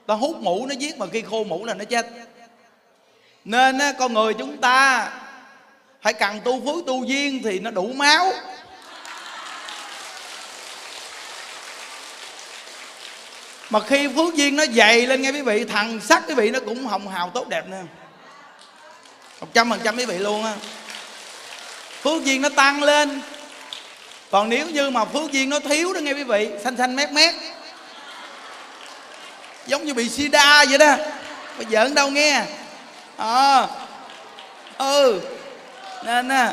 ta 0.07 0.14
hút 0.14 0.37
mũ 0.40 0.66
nó 0.66 0.74
giết 0.74 0.98
mà 0.98 1.07
khi 1.12 1.22
khô 1.22 1.44
mũ 1.44 1.64
là 1.64 1.74
nó 1.74 1.85
chết. 1.85 2.07
Nên 3.44 3.79
á, 3.79 3.92
con 3.98 4.14
người 4.14 4.35
chúng 4.35 4.57
ta 4.57 5.11
phải 6.03 6.12
cần 6.12 6.40
tu 6.44 6.61
phước 6.64 6.87
tu 6.87 7.05
duyên 7.05 7.40
thì 7.44 7.59
nó 7.59 7.70
đủ 7.70 7.92
máu. 7.94 8.33
Mà 13.70 13.81
khi 13.81 14.09
phước 14.09 14.35
duyên 14.35 14.57
nó 14.57 14.64
dày 14.66 15.07
lên 15.07 15.22
nghe 15.22 15.31
quý 15.31 15.42
vị 15.42 15.64
thằng 15.64 16.00
sắc 16.00 16.22
quý 16.29 16.35
vị 16.35 16.50
nó 16.50 16.61
cũng 16.61 16.87
hồng 16.87 17.09
hào 17.09 17.31
tốt 17.35 17.48
đẹp 17.48 17.68
nữa 17.68 17.83
một 19.44 19.50
trăm 19.54 19.70
phần 19.70 19.80
trăm 19.85 19.96
quý 19.96 20.04
vị 20.04 20.18
luôn 20.18 20.44
á. 20.44 20.54
Phước 22.02 22.24
duyên 22.24 22.42
nó 22.42 22.48
tăng 22.48 22.83
lên. 22.83 23.20
Còn 24.30 24.48
nếu 24.48 24.70
như 24.70 24.90
mà 24.90 25.04
phước 25.04 25.33
duyên 25.33 25.48
nó 25.48 25.61
thiếu 25.61 25.92
đó 25.92 26.00
nghe 26.00 26.12
quý 26.12 26.24
vị 26.24 26.50
xanh 26.64 26.76
xanh 26.76 26.96
mét 26.96 27.12
mét. 27.12 27.35
Giống 29.66 29.85
như 29.85 29.94
bị 29.94 30.09
sida 30.09 30.64
vậy 30.68 30.78
đó. 30.78 30.96
Mà 31.59 31.64
giỡn 31.70 31.94
đâu 31.94 32.11
nghe. 32.11 32.44
Ờ. 33.16 33.61
À, 33.61 33.68
ừ. 34.78 35.20
Nên 36.04 36.28
á 36.28 36.52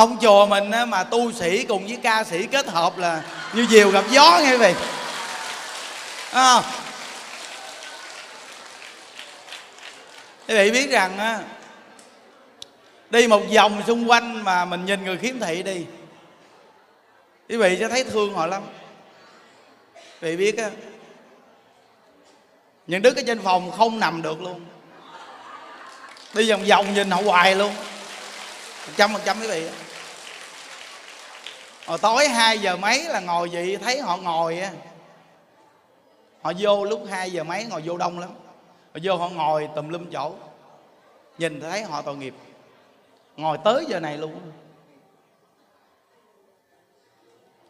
không 0.00 0.18
chùa 0.20 0.46
mình 0.46 0.70
mà 0.88 1.04
tu 1.04 1.32
sĩ 1.32 1.64
cùng 1.64 1.86
với 1.86 1.98
ca 2.02 2.24
sĩ 2.24 2.46
kết 2.46 2.66
hợp 2.66 2.98
là 2.98 3.22
như 3.52 3.66
diều 3.66 3.90
gặp 3.90 4.04
gió 4.10 4.40
nghe 4.42 4.50
quý 4.50 4.56
vị 4.56 4.74
à. 6.32 6.62
quý 10.48 10.54
vị 10.54 10.70
biết 10.70 10.90
rằng 10.90 11.18
á, 11.18 11.40
đi 13.10 13.26
một 13.26 13.42
vòng 13.54 13.82
xung 13.86 14.10
quanh 14.10 14.44
mà 14.44 14.64
mình 14.64 14.86
nhìn 14.86 15.04
người 15.04 15.16
khiếm 15.16 15.40
thị 15.40 15.62
đi, 15.62 15.86
quý 17.48 17.56
vị 17.56 17.76
sẽ 17.80 17.88
thấy 17.88 18.04
thương 18.04 18.34
họ 18.34 18.46
lắm. 18.46 18.62
Quý 20.22 20.36
vị 20.36 20.36
biết 20.36 20.58
á, 20.58 20.70
những 22.86 23.02
đứa 23.02 23.10
cái 23.10 23.24
trên 23.26 23.42
phòng 23.42 23.70
không 23.70 24.00
nằm 24.00 24.22
được 24.22 24.42
luôn. 24.42 24.60
Đi 26.34 26.50
vòng 26.50 26.64
vòng 26.64 26.94
nhìn 26.94 27.10
họ 27.10 27.22
hoài 27.24 27.54
luôn. 27.54 27.74
Một 28.86 28.92
trăm 28.96 29.12
phần 29.12 29.22
trăm 29.24 29.40
quý 29.40 29.46
vị 29.46 29.68
hồi 31.90 31.98
tối 31.98 32.28
2 32.28 32.58
giờ 32.58 32.76
mấy 32.76 33.04
là 33.04 33.20
ngồi 33.20 33.48
vậy, 33.52 33.78
thấy 33.82 34.00
họ 34.00 34.16
ngồi 34.16 34.60
á. 34.60 34.70
Họ 36.42 36.52
vô 36.58 36.84
lúc 36.84 37.02
2 37.10 37.30
giờ 37.30 37.44
mấy, 37.44 37.64
ngồi 37.64 37.82
vô 37.84 37.96
đông 37.96 38.18
lắm. 38.18 38.30
Họ 38.94 39.00
vô 39.02 39.16
họ 39.16 39.28
ngồi 39.28 39.68
tùm 39.74 39.88
lum 39.88 40.10
chỗ. 40.10 40.32
Nhìn 41.38 41.60
thấy 41.60 41.82
họ 41.82 42.02
tội 42.02 42.16
nghiệp. 42.16 42.34
Ngồi 43.36 43.58
tới 43.64 43.84
giờ 43.88 44.00
này 44.00 44.18
luôn. 44.18 44.52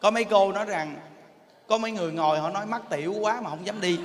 Có 0.00 0.10
mấy 0.10 0.24
cô 0.24 0.52
nói 0.52 0.64
rằng, 0.64 0.96
có 1.68 1.78
mấy 1.78 1.90
người 1.90 2.12
ngồi 2.12 2.38
họ 2.38 2.50
nói 2.50 2.66
mắc 2.66 2.82
tiểu 2.90 3.14
quá 3.20 3.40
mà 3.40 3.50
không 3.50 3.66
dám 3.66 3.80
đi. 3.80 4.00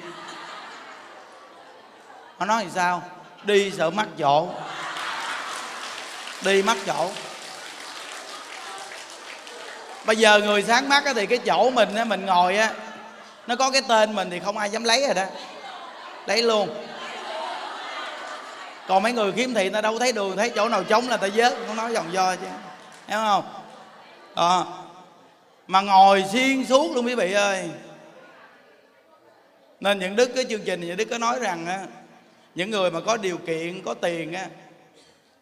Họ 2.37 2.45
nói 2.45 2.63
thì 2.63 2.69
sao? 2.73 3.01
Đi 3.43 3.71
sợ 3.71 3.89
mắc 3.89 4.07
chỗ. 4.17 4.47
Đi 6.45 6.63
mắc 6.63 6.77
chỗ 6.85 7.09
bây 10.05 10.15
giờ 10.15 10.39
người 10.39 10.63
sáng 10.63 10.89
mắt 10.89 11.03
thì 11.15 11.25
cái 11.25 11.37
chỗ 11.37 11.69
mình 11.69 11.95
á 11.95 12.05
mình 12.05 12.25
ngồi 12.25 12.57
á 12.57 12.73
nó 13.47 13.55
có 13.55 13.71
cái 13.71 13.81
tên 13.87 14.15
mình 14.15 14.29
thì 14.29 14.39
không 14.39 14.57
ai 14.57 14.69
dám 14.69 14.83
lấy 14.83 15.05
rồi 15.05 15.13
đó. 15.13 15.25
Lấy 16.27 16.41
luôn. 16.41 16.69
Còn 18.87 19.03
mấy 19.03 19.11
người 19.11 19.31
khiếm 19.31 19.53
thị 19.53 19.69
ta 19.69 19.81
đâu 19.81 19.99
thấy 19.99 20.11
đường 20.11 20.37
thấy 20.37 20.49
chỗ 20.49 20.69
nào 20.69 20.83
trống 20.83 21.09
là 21.09 21.17
ta 21.17 21.27
vớt 21.35 21.53
không 21.67 21.75
nói 21.75 21.93
dòng 21.93 22.13
do 22.13 22.35
chứ. 22.35 22.47
Hiểu 23.07 23.17
không? 23.17 23.43
À, 24.35 24.63
mà 25.67 25.81
ngồi 25.81 26.25
xuyên 26.31 26.65
suốt 26.65 26.95
luôn 26.95 27.05
quý 27.05 27.15
vị 27.15 27.33
ơi. 27.33 27.69
Nên 29.79 29.99
những 29.99 30.15
đức 30.15 30.31
cái 30.35 30.45
chương 30.49 30.61
trình 30.65 30.81
những 30.81 30.97
đức 30.97 31.05
có 31.05 31.17
nói 31.17 31.39
rằng 31.39 31.65
á 31.65 31.79
những 32.55 32.71
người 32.71 32.91
mà 32.91 32.99
có 32.99 33.17
điều 33.17 33.37
kiện 33.37 33.81
có 33.85 33.93
tiền 33.93 34.33
á 34.33 34.47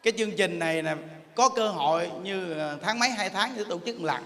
cái 0.03 0.13
chương 0.17 0.31
trình 0.37 0.59
này 0.59 0.81
nè 0.81 0.95
có 1.35 1.49
cơ 1.49 1.69
hội 1.69 2.11
như 2.23 2.53
ờ, 2.53 2.77
tháng 2.81 2.99
mấy 2.99 3.09
hai 3.09 3.29
tháng 3.29 3.53
để 3.57 3.63
tổ 3.69 3.79
chức 3.85 3.99
một 3.99 4.05
lần 4.05 4.23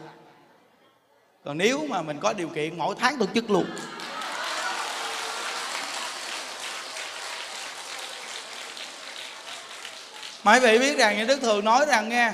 còn 1.47 1.57
nếu 1.57 1.85
mà 1.89 2.01
mình 2.01 2.19
có 2.19 2.33
điều 2.33 2.47
kiện 2.47 2.77
mỗi 2.77 2.95
tháng 2.99 3.17
tổ 3.17 3.25
chức 3.33 3.49
luôn. 3.49 3.65
Mà 10.43 10.53
quý 10.53 10.59
vị 10.59 10.79
biết 10.79 10.97
rằng 10.97 11.17
những 11.17 11.27
đức 11.27 11.41
thường 11.41 11.65
nói 11.65 11.85
rằng 11.85 12.09
nghe 12.09 12.31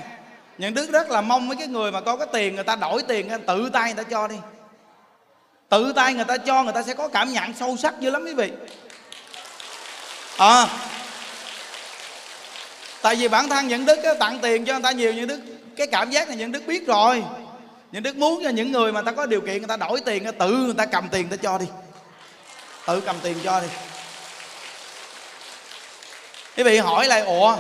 những 0.58 0.74
đức 0.74 0.92
rất 0.92 1.10
là 1.10 1.22
mong 1.22 1.48
mấy 1.48 1.58
cái 1.58 1.68
người 1.68 1.92
mà 1.92 2.02
có 2.02 2.18
cái 2.18 2.28
tiền 2.34 2.56
người 2.56 2.64
ta 2.64 2.76
đổi 2.76 3.04
tiền 3.08 3.30
tự 3.48 3.70
tay 3.74 3.94
người 3.94 4.04
ta 4.04 4.10
cho 4.10 4.28
đi. 4.28 4.36
Tự 5.70 5.94
tay 5.96 6.14
người 6.14 6.26
ta 6.26 6.38
cho 6.38 6.64
người 6.64 6.74
ta 6.74 6.84
sẽ 6.84 6.94
có 6.94 7.08
cảm 7.08 7.34
nhận 7.34 7.54
sâu 7.54 7.78
sắc 7.78 8.00
dữ 8.00 8.10
lắm 8.10 8.26
quý 8.26 8.34
vị. 8.34 8.52
À, 10.38 10.68
tại 13.02 13.16
vì 13.16 13.28
bản 13.28 13.50
thân 13.50 13.68
những 13.68 13.86
đức 13.86 14.00
tặng 14.20 14.40
tiền 14.42 14.66
cho 14.66 14.74
người 14.74 14.84
ta 14.84 14.92
nhiều 14.92 15.14
những 15.14 15.28
đức 15.28 15.40
cái 15.78 15.88
cảm 15.88 16.10
giác 16.10 16.28
này 16.28 16.38
những 16.38 16.52
đức 16.52 16.68
biết 16.68 16.88
rồi 16.88 17.24
những 17.94 18.04
đức 18.04 18.16
muốn 18.16 18.44
cho 18.44 18.50
những 18.50 18.72
người 18.72 18.92
mà 18.92 19.02
ta 19.02 19.12
có 19.12 19.26
điều 19.26 19.42
kiện, 19.42 19.58
người 19.58 19.68
ta 19.68 19.78
đổi 19.78 20.02
tiền, 20.06 20.26
tự 20.40 20.50
người 20.50 20.74
ta 20.78 20.86
cầm 20.86 21.10
tiền 21.10 21.30
người 21.30 21.38
ta 21.38 21.42
cho 21.44 21.58
đi. 21.58 21.66
Tự 22.88 23.02
cầm 23.02 23.16
tiền 23.24 23.38
cho 23.44 23.60
đi. 23.62 23.68
Quý 26.58 26.64
vị 26.64 26.78
hỏi 26.78 27.08
lại, 27.08 27.22
ủa, 27.22 27.58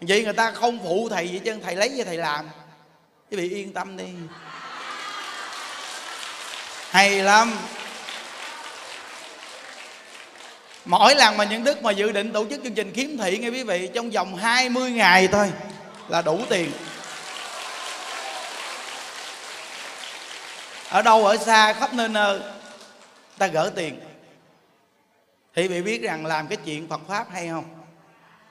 vậy 0.00 0.24
người 0.24 0.32
ta 0.32 0.50
không 0.50 0.78
phụ 0.82 1.08
thầy 1.08 1.26
vậy 1.26 1.40
chứ 1.44 1.56
thầy 1.62 1.76
lấy 1.76 1.90
gì 1.90 2.02
thầy 2.02 2.16
làm? 2.16 2.48
Quý 3.30 3.36
vị 3.36 3.48
yên 3.48 3.72
tâm 3.72 3.96
đi. 3.96 4.04
Hay 6.90 7.10
lắm. 7.10 7.58
Mỗi 10.84 11.14
lần 11.14 11.36
mà 11.36 11.44
những 11.44 11.64
đức 11.64 11.82
mà 11.82 11.90
dự 11.90 12.12
định 12.12 12.32
tổ 12.32 12.46
chức 12.50 12.62
chương 12.64 12.74
trình 12.74 12.92
kiếm 12.94 13.18
thị 13.18 13.38
nghe 13.38 13.48
quý 13.48 13.62
vị, 13.62 13.88
trong 13.94 14.10
vòng 14.10 14.36
20 14.36 14.90
ngày 14.90 15.28
thôi 15.28 15.52
là 16.08 16.22
đủ 16.22 16.40
tiền. 16.48 16.72
Ở 20.92 21.02
đâu, 21.02 21.26
ở 21.26 21.36
xa, 21.36 21.72
khắp 21.72 21.94
nơi 21.94 22.08
nơi, 22.08 22.40
ta 23.38 23.46
gỡ 23.46 23.70
tiền. 23.76 24.00
Thì 25.54 25.68
bị 25.68 25.82
biết 25.82 26.02
rằng 26.02 26.26
làm 26.26 26.46
cái 26.48 26.58
chuyện 26.64 26.88
Phật 26.88 27.00
pháp 27.08 27.26
hay 27.32 27.48
không? 27.48 27.64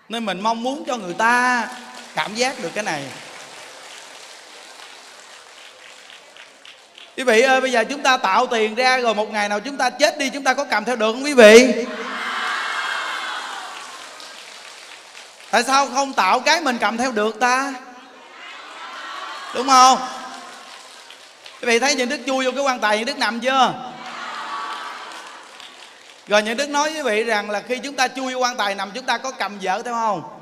Nên 0.10 0.25
mình 0.25 0.41
mong 0.41 0.63
muốn 0.63 0.84
cho 0.88 0.97
người 0.97 1.13
ta 1.13 1.67
cảm 2.15 2.36
giác 2.36 2.60
được 2.60 2.69
cái 2.73 2.84
này. 2.84 3.04
Quý 7.17 7.23
vị 7.23 7.41
ơi, 7.41 7.62
bây 7.62 7.71
giờ 7.71 7.84
chúng 7.89 8.04
ta 8.04 8.17
tạo 8.17 8.47
tiền 8.47 8.75
ra 8.75 8.97
rồi 8.97 9.15
một 9.15 9.32
ngày 9.32 9.49
nào 9.49 9.60
chúng 9.60 9.77
ta 9.77 9.89
chết 9.89 10.17
đi, 10.17 10.30
chúng 10.30 10.43
ta 10.43 10.54
có 10.54 10.63
cầm 10.63 10.86
theo 10.86 10.95
được 10.95 11.12
không 11.13 11.23
quý 11.23 11.34
vị? 11.34 11.86
Tại 15.51 15.63
sao 15.63 15.88
không 15.88 16.13
tạo 16.13 16.39
cái 16.39 16.62
mình 16.62 16.77
cầm 16.77 16.97
theo 16.97 17.12
được 17.12 17.39
ta? 17.39 17.73
Đúng 19.56 19.67
không? 19.67 19.97
Quý 21.62 21.67
vị 21.67 21.80
thấy 21.80 21.95
những 21.95 22.10
đức 22.10 22.19
chui 22.28 22.45
vô 22.45 22.52
cái 22.52 22.63
quan 22.63 22.80
tài 22.80 22.97
những 22.97 23.06
đức 23.06 23.17
nằm 23.17 23.39
chưa? 23.39 23.74
Rồi 26.28 26.43
những 26.43 26.58
đức 26.58 26.69
nói 26.69 26.93
với 26.93 27.04
vị 27.04 27.24
rằng 27.24 27.50
là 27.50 27.62
khi 27.67 27.78
chúng 27.78 27.95
ta 27.95 28.08
chui 28.08 28.34
vô 28.34 28.39
quan 28.39 28.58
tài 28.58 28.76
nằm, 28.76 28.91
chúng 28.91 29.06
ta 29.06 29.17
có 29.17 29.32
cầm 29.32 29.58
vợ 29.62 29.82
theo 29.86 29.93
không? 29.93 30.39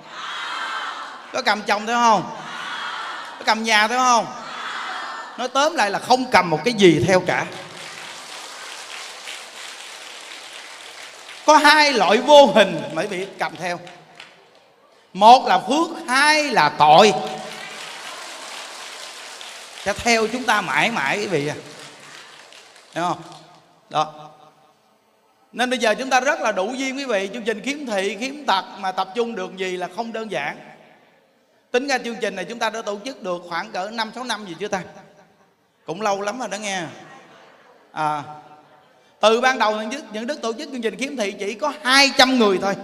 Có 1.34 1.42
cầm 1.42 1.62
chồng 1.62 1.88
theo 1.88 1.98
không? 1.98 2.32
Có 3.40 3.44
cầm 3.46 3.64
nhà 3.64 3.88
theo 3.88 4.00
không? 4.00 4.26
Nói 5.38 5.48
tóm 5.48 5.76
lại 5.76 5.92
là 5.92 6.00
không 6.00 6.26
cầm 6.32 6.50
một 6.50 6.60
cái 6.66 6.74
gì 6.74 7.04
theo 7.08 7.20
cả. 7.20 7.46
Có 11.46 11.58
hai 11.58 11.94
loại 11.94 12.18
vô 12.18 12.46
hình 12.46 12.82
mới 12.94 13.08
bị 13.08 13.18
vị 13.18 13.28
cầm 13.40 13.56
theo. 13.56 13.80
Một 15.14 15.48
là 15.48 15.60
phước, 15.60 15.88
hai 16.08 16.44
là 16.44 16.70
tội 16.70 17.14
sẽ 19.84 19.94
theo 19.94 20.28
chúng 20.28 20.44
ta 20.44 20.62
mãi 20.62 20.92
mãi 20.92 21.18
quý 21.18 21.28
vị 21.28 21.48
à. 21.48 21.56
Hiểu 22.94 23.04
không? 23.04 23.22
Đó. 23.90 24.30
Nên 25.52 25.70
bây 25.70 25.80
giờ 25.80 25.96
chúng 25.96 26.10
ta 26.10 26.20
rất 26.20 26.42
là 26.42 26.52
đủ 26.52 26.74
duyên 26.74 26.98
quý 26.98 27.06
vị. 27.06 27.30
Chương 27.34 27.44
trình 27.44 27.62
kiếm 27.62 27.86
thị 27.86 28.18
kiếm 28.20 28.46
tật 28.48 28.66
mà 28.80 28.92
tập 28.92 29.10
trung 29.16 29.36
được 29.36 29.58
gì 29.58 29.78
là 29.78 29.90
không 29.96 30.14
đơn 30.14 30.32
giản. 30.32 30.58
Tính 31.72 31.88
ra 31.88 31.98
chương 31.98 32.16
trình 32.22 32.36
này 32.36 32.46
chúng 32.46 32.60
ta 32.60 32.70
đã 32.70 32.82
tổ 32.82 33.00
chức 33.06 33.24
được 33.24 33.42
khoảng 33.50 33.72
cỡ 33.72 33.90
năm 33.90 34.12
sáu 34.16 34.24
năm 34.24 34.46
gì 34.46 34.56
chưa 34.60 34.68
ta? 34.68 34.82
Cũng 35.86 36.02
lâu 36.02 36.22
lắm 36.22 36.40
rồi 36.40 36.48
đó 36.48 36.58
nghe. 36.58 36.84
À. 37.92 38.24
Từ 39.20 39.42
ban 39.42 39.60
đầu 39.60 39.76
những 39.76 39.90
đức, 39.90 40.04
những 40.14 40.28
đức 40.28 40.42
tổ 40.42 40.54
chức 40.54 40.70
chương 40.72 40.82
trình 40.82 40.96
kiếm 40.96 41.18
thị 41.18 41.36
chỉ 41.40 41.54
có 41.54 41.74
200 41.84 42.40
người 42.40 42.58
thôi. 42.62 42.76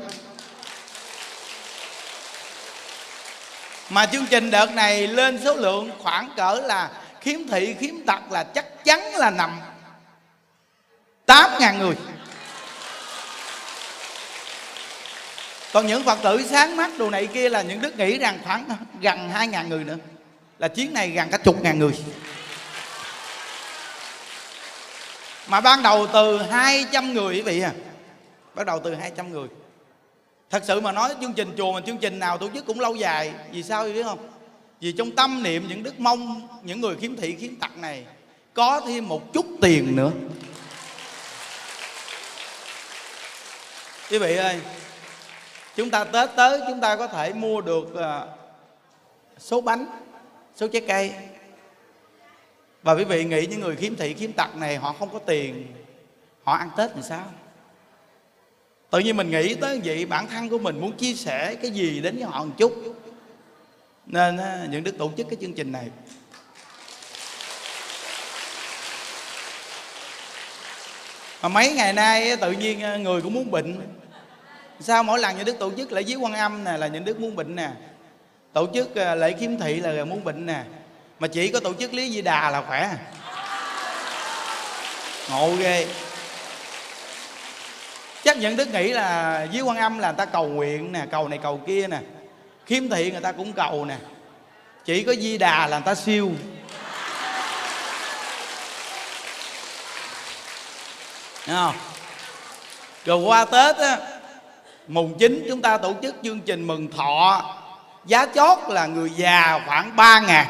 Mà 3.89 4.05
chương 4.05 4.25
trình 4.25 4.51
đợt 4.51 4.71
này 4.73 5.07
lên 5.07 5.39
số 5.43 5.55
lượng 5.55 5.91
khoảng 5.99 6.29
cỡ 6.37 6.61
là 6.65 6.89
khiếm 7.21 7.47
thị, 7.47 7.75
khiếm 7.79 7.95
tật 8.05 8.31
là 8.31 8.43
chắc 8.43 8.85
chắn 8.85 9.15
là 9.15 9.29
nằm 9.29 9.59
8.000 11.27 11.77
người. 11.77 11.95
Còn 15.73 15.87
những 15.87 16.03
phật 16.03 16.19
tử 16.23 16.43
sáng 16.49 16.75
mắt 16.75 16.91
đồ 16.97 17.09
này 17.09 17.27
kia 17.27 17.49
là 17.49 17.61
những 17.61 17.81
đức 17.81 17.97
nghĩ 17.97 18.17
rằng 18.17 18.39
khoảng 18.43 18.69
gần 19.01 19.29
2.000 19.33 19.67
người 19.67 19.83
nữa. 19.83 19.97
Là 20.59 20.67
chuyến 20.67 20.93
này 20.93 21.09
gần 21.09 21.29
cả 21.29 21.37
chục 21.37 21.61
ngàn 21.61 21.79
người. 21.79 21.91
Mà 25.47 25.61
ban 25.61 25.83
đầu 25.83 26.07
từ 26.13 26.41
200 26.41 27.13
người 27.13 27.35
quý 27.35 27.41
vị 27.41 27.61
à. 27.61 27.71
Bắt 28.55 28.65
đầu 28.65 28.79
từ 28.83 28.95
200 28.95 29.31
người 29.31 29.47
thật 30.49 30.63
sự 30.65 30.81
mà 30.81 30.91
nói, 30.91 31.15
chương 31.21 31.33
trình 31.33 31.53
chùa 31.57 31.73
mình 31.73 31.83
chương 31.83 31.97
trình 31.97 32.19
nào 32.19 32.37
tổ 32.37 32.49
chức 32.53 32.65
cũng 32.65 32.79
lâu 32.79 32.95
dài. 32.95 33.33
Vì 33.51 33.63
sao 33.63 33.83
biết 33.83 34.03
không? 34.03 34.29
Vì 34.81 34.91
trong 34.91 35.11
tâm 35.11 35.43
niệm 35.43 35.67
những 35.67 35.83
đức 35.83 35.99
mong, 35.99 36.47
những 36.63 36.81
người 36.81 36.95
khiếm 36.95 37.15
thị, 37.15 37.35
khiếm 37.35 37.55
tật 37.55 37.77
này, 37.77 38.05
có 38.53 38.81
thêm 38.87 39.07
một 39.07 39.33
chút 39.33 39.45
tiền 39.61 39.95
nữa. 39.95 40.11
Quý 44.09 44.17
vị 44.17 44.35
ơi, 44.35 44.59
chúng 45.75 45.89
ta 45.89 46.03
tết 46.03 46.29
tới, 46.35 46.61
chúng 46.67 46.81
ta 46.81 46.95
có 46.95 47.07
thể 47.07 47.33
mua 47.33 47.61
được 47.61 47.95
à, 47.95 48.25
số 49.37 49.61
bánh, 49.61 49.85
số 50.55 50.67
trái 50.67 50.81
cây. 50.87 51.13
Và 52.83 52.93
quý 52.93 53.03
vị 53.03 53.23
nghĩ 53.23 53.45
những 53.45 53.59
người 53.59 53.75
khiếm 53.75 53.95
thị, 53.95 54.13
khiếm 54.13 54.31
tật 54.31 54.55
này 54.55 54.77
họ 54.77 54.95
không 54.99 55.09
có 55.13 55.19
tiền, 55.19 55.73
họ 56.43 56.53
ăn 56.53 56.69
tết 56.77 56.91
thì 56.95 57.01
sao? 57.09 57.23
Tự 58.89 58.99
nhiên 58.99 59.17
mình 59.17 59.31
nghĩ 59.31 59.55
tới 59.55 59.81
vậy, 59.83 60.05
bản 60.05 60.27
thân 60.27 60.49
của 60.49 60.57
mình 60.57 60.81
muốn 60.81 60.97
chia 60.97 61.13
sẻ 61.13 61.55
cái 61.55 61.71
gì 61.71 62.01
đến 62.01 62.15
với 62.15 62.23
họ 62.23 62.45
một 62.45 62.53
chút. 62.57 62.95
Nên 64.05 64.39
những 64.69 64.83
đức 64.83 64.97
tổ 64.97 65.11
chức 65.17 65.27
cái 65.29 65.37
chương 65.41 65.53
trình 65.53 65.71
này. 65.71 65.85
Mà 71.41 71.49
mấy 71.49 71.71
ngày 71.71 71.93
nay 71.93 72.35
tự 72.35 72.51
nhiên 72.51 73.03
người 73.03 73.21
cũng 73.21 73.33
muốn 73.33 73.51
bệnh. 73.51 73.81
Sao 74.79 75.03
mỗi 75.03 75.19
lần 75.19 75.35
những 75.37 75.45
đức 75.45 75.59
tổ 75.59 75.71
chức 75.77 75.91
lễ 75.91 76.03
viếng 76.03 76.23
quan 76.23 76.33
âm 76.33 76.63
nè, 76.63 76.77
là 76.77 76.87
những 76.87 77.05
đức 77.05 77.19
muốn 77.19 77.35
bệnh 77.35 77.55
nè. 77.55 77.69
Tổ 78.53 78.67
chức 78.73 78.95
à, 78.95 79.15
lễ 79.15 79.31
kiếm 79.31 79.59
thị 79.59 79.75
là 79.75 80.05
muốn 80.05 80.23
bệnh 80.23 80.45
nè. 80.45 80.63
Mà 81.19 81.27
chỉ 81.27 81.47
có 81.47 81.59
tổ 81.59 81.73
chức 81.73 81.93
lý 81.93 82.11
di 82.11 82.21
đà 82.21 82.49
là 82.49 82.61
khỏe. 82.61 82.89
Ngộ 85.29 85.55
ghê 85.55 85.87
chắc 88.25 88.37
những 88.37 88.55
đức 88.55 88.73
nghĩ 88.73 88.93
là 88.93 89.43
dưới 89.51 89.61
quan 89.61 89.77
âm 89.77 89.99
là 89.99 90.07
người 90.07 90.17
ta 90.17 90.25
cầu 90.25 90.47
nguyện 90.47 90.91
nè, 90.91 91.05
cầu 91.11 91.27
này 91.27 91.39
cầu 91.43 91.61
kia 91.67 91.87
nè. 91.87 91.99
Khiếm 92.65 92.89
thị 92.89 93.11
người 93.11 93.21
ta 93.21 93.31
cũng 93.31 93.53
cầu 93.53 93.85
nè. 93.85 93.95
Chỉ 94.85 95.03
có 95.03 95.13
di 95.13 95.37
đà 95.37 95.67
là 95.67 95.77
người 95.77 95.85
ta 95.85 95.95
siêu. 95.95 96.31
Thấy 101.45 101.55
không? 101.55 101.75
Rồi 103.05 103.17
qua 103.17 103.45
tết 103.45 103.77
á, 103.77 103.97
mùng 104.87 105.17
9 105.17 105.45
chúng 105.49 105.61
ta 105.61 105.77
tổ 105.77 105.93
chức 106.01 106.15
chương 106.23 106.39
trình 106.39 106.67
mừng 106.67 106.91
thọ. 106.91 107.55
Giá 108.05 108.25
chót 108.35 108.57
là 108.67 108.85
người 108.85 109.09
già 109.15 109.59
khoảng 109.65 109.95
3 109.95 110.19
ngàn. 110.19 110.47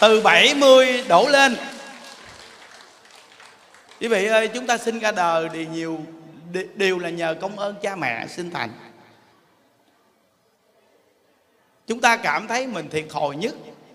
Từ 0.00 0.20
70 0.20 1.04
đổ 1.08 1.28
lên 1.28 1.56
quý 4.00 4.08
vị 4.08 4.26
ơi, 4.26 4.48
chúng 4.48 4.66
ta 4.66 4.78
sinh 4.78 4.98
ra 4.98 5.12
đời 5.12 5.48
thì 5.52 5.66
nhiều 5.66 6.00
đều 6.74 6.98
là 6.98 7.10
nhờ 7.10 7.34
công 7.40 7.58
ơn 7.58 7.74
cha 7.82 7.96
mẹ 7.96 8.26
sinh 8.26 8.50
thành. 8.50 8.70
Chúng 11.86 12.00
ta 12.00 12.16
cảm 12.16 12.48
thấy 12.48 12.66
mình 12.66 12.90
thiệt 12.90 13.04
thòi 13.10 13.36
nhất 13.36 13.54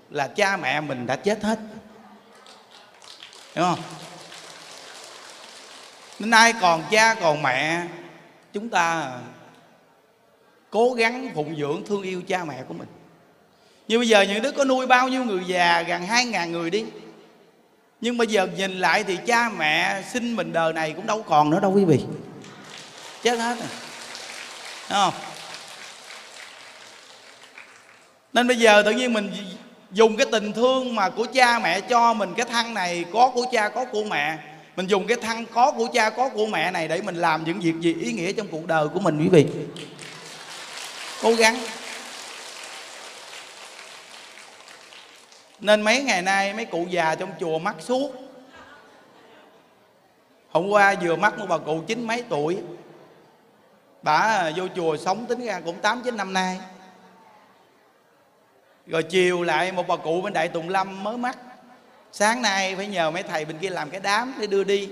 là 0.09 0.27
cha 0.27 0.57
mẹ 0.57 0.81
mình 0.81 1.05
đã 1.05 1.15
chết 1.15 1.43
hết. 1.43 1.59
Đúng 3.55 3.65
không? 3.65 3.79
Nên 6.19 6.31
ai 6.31 6.53
còn 6.61 6.83
cha, 6.91 7.13
còn 7.13 7.41
mẹ, 7.41 7.87
chúng 8.53 8.69
ta 8.69 9.11
cố 10.69 10.93
gắng 10.93 11.31
phụng 11.35 11.55
dưỡng 11.55 11.83
thương 11.85 12.01
yêu 12.01 12.21
cha 12.27 12.43
mẹ 12.43 12.63
của 12.67 12.73
mình. 12.73 12.87
Như 13.87 13.97
bây 13.97 14.07
giờ 14.07 14.21
những 14.21 14.41
đứa 14.41 14.51
có 14.51 14.65
nuôi 14.65 14.87
bao 14.87 15.07
nhiêu 15.07 15.23
người 15.23 15.43
già, 15.47 15.81
gần 15.81 16.05
hai 16.05 16.25
ngàn 16.25 16.51
người 16.51 16.69
đi 16.69 16.85
nhưng 18.01 18.17
bây 18.17 18.27
giờ 18.27 18.47
nhìn 18.57 18.79
lại 18.79 19.03
thì 19.03 19.17
cha 19.27 19.49
mẹ 19.49 20.03
sinh 20.13 20.35
mình 20.35 20.53
đời 20.53 20.73
này 20.73 20.93
cũng 20.95 21.07
đâu 21.07 21.25
còn 21.27 21.49
nữa 21.49 21.59
đâu 21.59 21.71
quý 21.71 21.85
vị. 21.85 21.99
Chết 23.23 23.39
hết 23.39 23.55
rồi. 23.59 23.67
Đúng 24.89 24.97
không? 24.97 25.13
Nên 28.33 28.47
bây 28.47 28.57
giờ 28.57 28.83
tự 28.85 28.91
nhiên 28.91 29.13
mình 29.13 29.31
dùng 29.91 30.17
cái 30.17 30.27
tình 30.31 30.53
thương 30.53 30.95
mà 30.95 31.09
của 31.09 31.25
cha 31.33 31.59
mẹ 31.59 31.81
cho 31.81 32.13
mình, 32.13 32.33
cái 32.37 32.45
thân 32.51 32.73
này 32.73 33.05
có 33.13 33.31
của 33.33 33.45
cha, 33.51 33.69
có 33.69 33.85
của 33.85 34.03
mẹ. 34.03 34.37
Mình 34.75 34.87
dùng 34.87 35.07
cái 35.07 35.17
thân 35.21 35.45
có 35.45 35.71
của 35.71 35.87
cha, 35.93 36.09
có 36.09 36.29
của 36.29 36.45
mẹ 36.45 36.71
này 36.71 36.87
để 36.87 37.01
mình 37.01 37.15
làm 37.15 37.43
những 37.43 37.59
việc 37.59 37.73
gì 37.79 37.95
ý 38.01 38.11
nghĩa 38.11 38.31
trong 38.31 38.47
cuộc 38.47 38.67
đời 38.67 38.87
của 38.87 38.99
mình 38.99 39.19
quý 39.19 39.27
vị. 39.27 39.45
Cố 41.21 41.33
gắng. 41.33 41.59
Nên 45.62 45.82
mấy 45.82 46.03
ngày 46.03 46.22
nay 46.22 46.53
mấy 46.53 46.66
cụ 46.66 46.86
già 46.89 47.16
trong 47.16 47.30
chùa 47.39 47.59
mắc 47.59 47.76
suốt. 47.80 48.12
Hôm 50.49 50.70
qua 50.70 50.95
vừa 51.01 51.16
mắc 51.16 51.39
một 51.39 51.45
bà 51.49 51.57
cụ 51.57 51.82
chín 51.88 52.07
mấy 52.07 52.24
tuổi. 52.30 52.57
Bà 54.01 54.18
à, 54.18 54.51
vô 54.55 54.68
chùa 54.76 54.97
sống 54.97 55.26
tính 55.26 55.45
ra 55.45 55.59
cũng 55.66 55.80
tám 55.82 56.01
chín 56.03 56.18
năm 56.18 56.34
nay. 56.34 56.59
Rồi 58.88 59.03
chiều 59.03 59.43
lại 59.43 59.72
một 59.72 59.88
bà 59.88 59.95
cụ 59.95 60.22
bên 60.22 60.34
đại 60.34 60.47
tùng 60.47 60.70
lâm 60.70 61.03
mới 61.03 61.18
mắc. 61.18 61.38
Sáng 62.12 62.41
nay 62.41 62.76
phải 62.76 62.88
nhờ 62.88 63.12
mấy 63.12 63.24
thầy 63.24 63.45
bên 63.45 63.57
kia 63.57 63.70
làm 63.70 63.89
cái 63.89 63.99
đám 63.99 64.34
để 64.39 64.47
đưa 64.47 64.64
đi. 64.64 64.89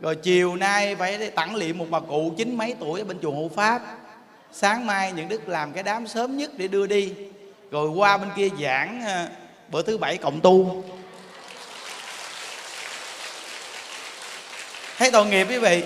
Rồi 0.00 0.16
chiều 0.16 0.56
nay 0.56 0.96
phải 0.96 1.30
tặng 1.30 1.54
liệm 1.54 1.78
một 1.78 1.86
bà 1.90 2.00
cụ 2.00 2.32
chín 2.36 2.56
mấy 2.56 2.74
tuổi 2.80 3.00
ở 3.00 3.04
bên 3.04 3.18
chùa 3.22 3.32
hộ 3.32 3.50
pháp. 3.54 3.82
Sáng 4.52 4.86
mai 4.86 5.12
những 5.12 5.28
đức 5.28 5.48
làm 5.48 5.72
cái 5.72 5.82
đám 5.82 6.06
sớm 6.06 6.36
nhất 6.36 6.50
để 6.56 6.68
đưa 6.68 6.86
đi 6.86 7.14
rồi 7.72 7.88
qua 7.88 8.16
bên 8.16 8.30
kia 8.36 8.48
giảng 8.60 9.02
ờ, 9.06 9.28
bữa 9.68 9.82
thứ 9.82 9.98
bảy 9.98 10.16
cộng 10.16 10.40
tu. 10.40 10.84
Thấy 14.98 15.10
tội 15.10 15.26
nghiệp 15.26 15.46
quý 15.50 15.58
vị. 15.58 15.82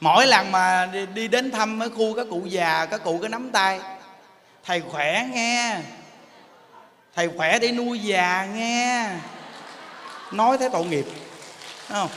Mỗi 0.00 0.26
lần 0.26 0.52
mà 0.52 0.88
đi, 0.92 1.06
đi 1.06 1.28
đến 1.28 1.50
thăm 1.50 1.80
ở 1.80 1.88
khu 1.88 2.14
các 2.14 2.26
cụ 2.30 2.42
già 2.46 2.86
các 2.86 3.04
cụ 3.04 3.18
cái 3.22 3.28
nắm 3.28 3.50
tay. 3.52 3.80
Thầy 4.64 4.80
khỏe 4.80 5.28
nghe. 5.32 5.76
Thầy 7.14 7.28
khỏe 7.36 7.58
để 7.58 7.72
nuôi 7.72 7.98
già 7.98 8.48
nghe. 8.54 9.10
Nói 10.32 10.58
thấy 10.58 10.68
tội 10.72 10.84
nghiệp 10.84 11.04
Đúng 11.88 11.98
không? 11.98 12.10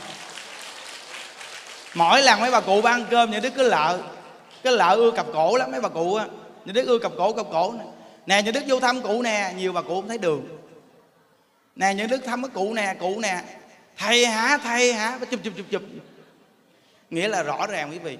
Mỗi 1.94 2.22
lần 2.22 2.40
mấy 2.40 2.50
bà 2.50 2.60
cụ 2.60 2.80
ba 2.82 2.90
ăn 2.90 3.06
cơm 3.10 3.30
nhà 3.30 3.40
đứa 3.40 3.50
cứ 3.50 3.68
lợ. 3.68 3.98
Cái 4.62 4.72
lợ 4.72 4.94
ưa 4.94 5.10
cặp 5.10 5.26
cổ 5.32 5.56
lắm 5.56 5.70
mấy 5.70 5.80
bà 5.80 5.88
cụ 5.88 6.14
á. 6.14 6.24
Nhà 6.64 6.72
đứa 6.72 6.84
ưa 6.84 6.98
cặp 6.98 7.12
cổ 7.18 7.32
cặp 7.32 7.46
cổ 7.52 7.72
này 7.72 7.86
nè, 8.26 8.42
những 8.42 8.54
đứa 8.54 8.60
vô 8.66 8.80
thăm 8.80 9.02
cụ 9.02 9.22
nè, 9.22 9.54
nhiều 9.56 9.72
bà 9.72 9.82
cụ 9.82 10.00
không 10.00 10.08
thấy 10.08 10.18
đường. 10.18 10.58
Nè, 11.76 11.94
những 11.94 12.08
đứa 12.08 12.16
thăm 12.16 12.42
cái 12.42 12.50
cụ 12.54 12.74
nè 12.74 12.94
cụ 13.00 13.20
nè. 13.20 13.42
Thầy 13.96 14.26
hả 14.26 14.58
thầy 14.58 14.92
hả? 14.92 15.18
Chụp 15.30 15.40
chụp 15.42 15.52
chụp 15.56 15.66
chụp. 15.70 15.82
Nghĩa 17.10 17.28
là 17.28 17.42
rõ 17.42 17.66
ràng 17.66 17.90
quý 17.90 17.98
vị. 17.98 18.18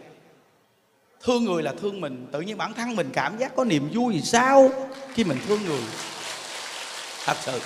Thương 1.23 1.45
người 1.45 1.63
là 1.63 1.73
thương 1.81 2.01
mình, 2.01 2.27
tự 2.33 2.41
nhiên 2.41 2.59
bản 2.59 2.75
thân 2.75 2.97
mình 2.97 3.11
cảm 3.13 3.39
giác 3.39 3.57
có 3.57 3.65
niềm 3.65 3.91
vui 3.95 4.15
gì 4.15 4.21
sao? 4.21 4.71
Khi 5.15 5.25
mình 5.25 5.39
thương 5.49 5.61
người. 5.67 5.83
Thật 7.25 7.37
sự. 7.41 7.61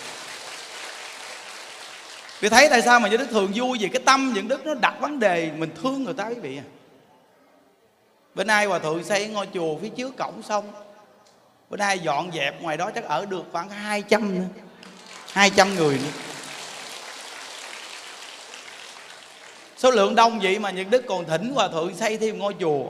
Vì 2.41 2.49
thấy 2.49 2.69
tại 2.71 2.83
sao 2.83 3.01
mà 3.01 3.09
những 3.09 3.19
đức 3.19 3.31
thường 3.31 3.53
vui 3.55 3.79
vì 3.81 3.89
cái 3.89 4.03
tâm, 4.05 4.33
những 4.35 4.49
đức 4.49 4.67
nó 4.67 4.75
đặt 4.75 4.95
vấn 5.01 5.19
đề, 5.19 5.51
mình 5.57 5.71
thương 5.83 6.05
người 6.05 6.15
ta 6.15 6.29
quý 6.29 6.35
vị 6.35 6.59
à. 6.59 6.65
Bữa 8.35 8.45
nay 8.45 8.67
hòa 8.67 8.79
thượng 8.79 9.05
xây 9.05 9.29
ngôi 9.29 9.49
chùa 9.55 9.79
phía 9.79 9.89
trước 9.89 10.17
cổng 10.17 10.43
xong 10.43 10.73
bữa 11.71 11.77
nay 11.77 11.99
dọn 11.99 12.31
dẹp, 12.35 12.63
ngoài 12.63 12.77
đó 12.77 12.91
chắc 12.95 13.05
ở 13.05 13.27
được 13.27 13.45
khoảng 13.53 13.71
200 13.71 14.35
nữa. 14.35 14.45
200 15.33 15.75
người 15.75 15.99
nữa. 15.99 16.11
Số 19.77 19.91
lượng 19.91 20.15
đông 20.15 20.41
vậy 20.41 20.59
mà 20.59 20.71
những 20.71 20.91
đức 20.91 21.05
còn 21.09 21.25
thỉnh 21.25 21.53
hòa 21.55 21.69
thượng 21.69 21.95
xây 21.95 22.19
thêm 22.19 22.39
ngôi 22.39 22.55
chùa. 22.61 22.85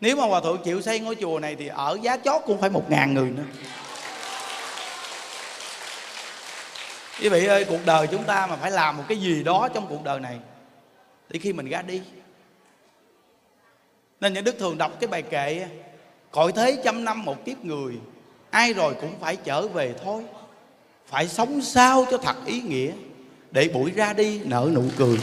Nếu 0.00 0.16
mà 0.16 0.26
hòa 0.26 0.40
thượng 0.40 0.62
chịu 0.64 0.82
xây 0.82 1.00
ngôi 1.00 1.16
chùa 1.20 1.38
này 1.38 1.56
thì 1.58 1.66
ở 1.66 1.98
giá 2.02 2.16
chót 2.16 2.42
cũng 2.46 2.60
phải 2.60 2.70
một 2.70 2.90
ngàn 2.90 3.14
người 3.14 3.30
nữa. 3.30 3.42
Quý 7.20 7.28
vị 7.28 7.46
ơi, 7.46 7.64
cuộc 7.64 7.80
đời 7.86 8.06
chúng 8.06 8.24
ta 8.24 8.46
mà 8.46 8.56
phải 8.56 8.70
làm 8.70 8.96
một 8.96 9.04
cái 9.08 9.18
gì 9.18 9.42
đó 9.42 9.68
trong 9.74 9.86
cuộc 9.88 10.04
đời 10.04 10.20
này 10.20 10.38
để 11.28 11.38
khi 11.38 11.52
mình 11.52 11.70
ra 11.70 11.82
đi. 11.82 12.02
Nên 14.20 14.32
những 14.32 14.44
đức 14.44 14.56
thường 14.58 14.78
đọc 14.78 14.92
cái 15.00 15.08
bài 15.08 15.22
kệ 15.22 15.66
cõi 16.36 16.52
thế 16.52 16.78
trăm 16.84 17.04
năm 17.04 17.24
một 17.24 17.44
kiếp 17.44 17.64
người, 17.64 17.94
ai 18.50 18.72
rồi 18.72 18.94
cũng 19.00 19.14
phải 19.20 19.36
trở 19.36 19.68
về 19.68 19.94
thôi. 20.04 20.22
Phải 21.06 21.28
sống 21.28 21.62
sao 21.62 22.06
cho 22.10 22.18
thật 22.18 22.36
ý 22.46 22.60
nghĩa, 22.60 22.90
để 23.50 23.68
buổi 23.68 23.90
ra 23.90 24.12
đi 24.12 24.40
nở 24.44 24.70
nụ 24.74 24.82
cười. 24.96 25.18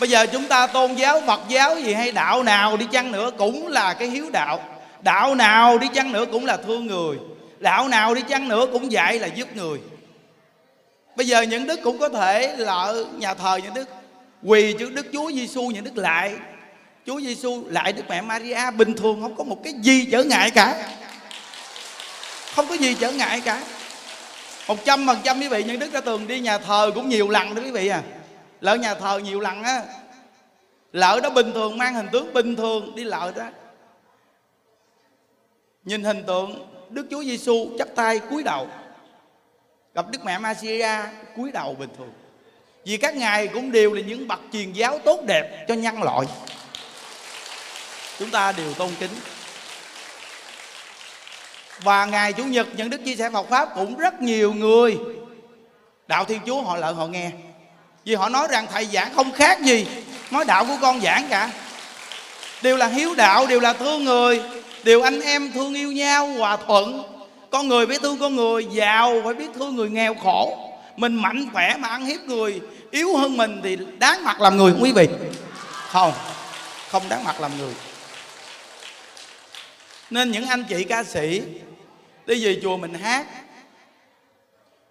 Bây 0.00 0.10
giờ 0.10 0.26
chúng 0.26 0.48
ta 0.48 0.66
tôn 0.66 0.94
giáo, 0.94 1.20
phật 1.26 1.40
giáo 1.48 1.78
gì 1.80 1.92
hay 1.92 2.12
đạo 2.12 2.42
nào 2.42 2.76
đi 2.76 2.86
chăng 2.92 3.12
nữa 3.12 3.30
cũng 3.38 3.66
là 3.68 3.94
cái 3.94 4.08
hiếu 4.08 4.30
đạo. 4.32 4.60
Đạo 5.02 5.34
nào 5.34 5.78
đi 5.78 5.88
chăng 5.94 6.12
nữa 6.12 6.24
cũng 6.32 6.46
là 6.46 6.56
thương 6.56 6.86
người. 6.86 7.18
Đạo 7.58 7.88
nào 7.88 8.14
đi 8.14 8.22
chăng 8.28 8.48
nữa 8.48 8.66
cũng 8.72 8.92
dạy 8.92 9.18
là 9.18 9.26
giúp 9.26 9.56
người. 9.56 9.78
Bây 11.16 11.26
giờ 11.26 11.42
những 11.42 11.66
đức 11.66 11.80
cũng 11.84 11.98
có 11.98 12.08
thể 12.08 12.56
là 12.56 12.92
nhà 13.16 13.34
thờ 13.34 13.60
những 13.62 13.74
đức, 13.74 13.88
quỳ 14.42 14.74
trước 14.78 14.94
đức 14.94 15.06
chúa 15.12 15.30
giêsu 15.32 15.62
những 15.62 15.84
đức 15.84 15.96
lại 15.96 16.34
chúa 17.06 17.20
giêsu 17.20 17.64
lại 17.68 17.92
đức 17.92 18.02
mẹ 18.08 18.20
maria 18.20 18.70
bình 18.76 18.94
thường, 18.94 19.22
không 19.22 19.36
có 19.36 19.44
một 19.44 19.64
cái 19.64 19.72
gì 19.72 20.08
trở 20.12 20.24
ngại 20.24 20.50
cả. 20.50 20.96
Không 22.54 22.66
có 22.68 22.74
gì 22.74 22.96
trở 23.00 23.12
ngại 23.12 23.40
cả. 23.44 23.62
Một 24.68 24.84
trăm 24.84 25.06
phần 25.06 25.18
trăm 25.24 25.40
quý 25.40 25.48
vị, 25.48 25.64
những 25.64 25.78
đức 25.78 25.92
đã 25.92 26.00
từng 26.00 26.28
đi 26.28 26.40
nhà 26.40 26.58
thờ 26.58 26.90
cũng 26.94 27.08
nhiều 27.08 27.28
lần 27.28 27.54
đó 27.54 27.62
quý 27.62 27.70
vị 27.70 27.88
à. 27.88 28.02
Lỡ 28.60 28.76
nhà 28.76 28.94
thờ 28.94 29.20
nhiều 29.24 29.40
lần 29.40 29.62
á, 29.62 29.82
lỡ 30.92 31.20
đó 31.22 31.30
bình 31.30 31.52
thường, 31.52 31.78
mang 31.78 31.94
hình 31.94 32.08
tướng 32.12 32.32
bình 32.32 32.56
thường, 32.56 32.94
đi 32.94 33.04
lỡ 33.04 33.32
đó. 33.36 33.44
Nhìn 35.84 36.04
hình 36.04 36.24
tượng 36.26 36.68
đức 36.90 37.06
chúa 37.10 37.22
giêsu 37.22 37.70
chắp 37.78 37.88
tay 37.94 38.18
cúi 38.18 38.42
đầu. 38.42 38.68
Gặp 39.94 40.06
đức 40.10 40.24
mẹ 40.24 40.38
Maria 40.38 40.88
cúi 41.36 41.52
đầu 41.52 41.74
bình 41.74 41.90
thường. 41.98 42.12
Vì 42.84 42.96
các 42.96 43.16
ngài 43.16 43.48
cũng 43.48 43.72
đều 43.72 43.92
là 43.92 44.00
những 44.00 44.28
bậc 44.28 44.40
truyền 44.52 44.72
giáo 44.72 44.98
tốt 44.98 45.20
đẹp 45.26 45.64
cho 45.68 45.74
nhân 45.74 46.02
loại 46.02 46.26
chúng 48.20 48.30
ta 48.30 48.52
đều 48.52 48.74
tôn 48.74 48.90
kính. 49.00 49.10
Và 51.82 52.04
ngày 52.04 52.32
chủ 52.32 52.44
nhật 52.44 52.66
nhận 52.76 52.90
đức 52.90 53.04
chia 53.04 53.16
sẻ 53.16 53.30
Phật 53.30 53.50
pháp 53.50 53.68
cũng 53.74 53.98
rất 53.98 54.22
nhiều 54.22 54.52
người. 54.52 54.98
Đạo 56.08 56.24
thiên 56.24 56.40
chúa 56.46 56.62
họ 56.62 56.76
lợi 56.76 56.94
họ 56.94 57.06
nghe. 57.06 57.30
Vì 58.04 58.14
họ 58.14 58.28
nói 58.28 58.48
rằng 58.50 58.66
thầy 58.72 58.86
giảng 58.86 59.14
không 59.14 59.32
khác 59.32 59.60
gì 59.60 59.86
nói 60.30 60.44
đạo 60.44 60.64
của 60.64 60.76
con 60.80 61.00
giảng 61.00 61.26
cả. 61.30 61.50
Đều 62.62 62.76
là 62.76 62.86
hiếu 62.86 63.14
đạo, 63.14 63.46
đều 63.46 63.60
là 63.60 63.72
thương 63.72 64.04
người, 64.04 64.42
đều 64.82 65.02
anh 65.02 65.20
em 65.20 65.52
thương 65.52 65.74
yêu 65.74 65.92
nhau, 65.92 66.26
hòa 66.26 66.56
thuận. 66.56 67.02
Con 67.50 67.68
người 67.68 67.86
biết 67.86 68.02
thương 68.02 68.18
con 68.18 68.36
người, 68.36 68.66
giàu 68.72 69.20
phải 69.24 69.34
biết 69.34 69.48
thương 69.54 69.76
người 69.76 69.90
nghèo 69.90 70.14
khổ. 70.14 70.58
Mình 70.96 71.14
mạnh 71.14 71.48
khỏe 71.52 71.76
mà 71.78 71.88
ăn 71.88 72.06
hiếp 72.06 72.20
người, 72.20 72.60
yếu 72.90 73.16
hơn 73.16 73.36
mình 73.36 73.60
thì 73.64 73.78
đáng 73.98 74.24
mặt 74.24 74.40
làm 74.40 74.56
người 74.56 74.72
không 74.72 74.82
quý 74.82 74.92
vị? 74.92 75.08
Không 75.88 76.12
không 76.90 77.08
đáng 77.08 77.24
mặt 77.24 77.40
làm 77.40 77.58
người 77.58 77.74
nên 80.10 80.30
những 80.30 80.46
anh 80.46 80.64
chị 80.68 80.84
ca 80.84 81.04
sĩ 81.04 81.42
đi 82.26 82.44
về 82.44 82.60
chùa 82.62 82.76
mình 82.76 82.94
hát. 82.94 83.26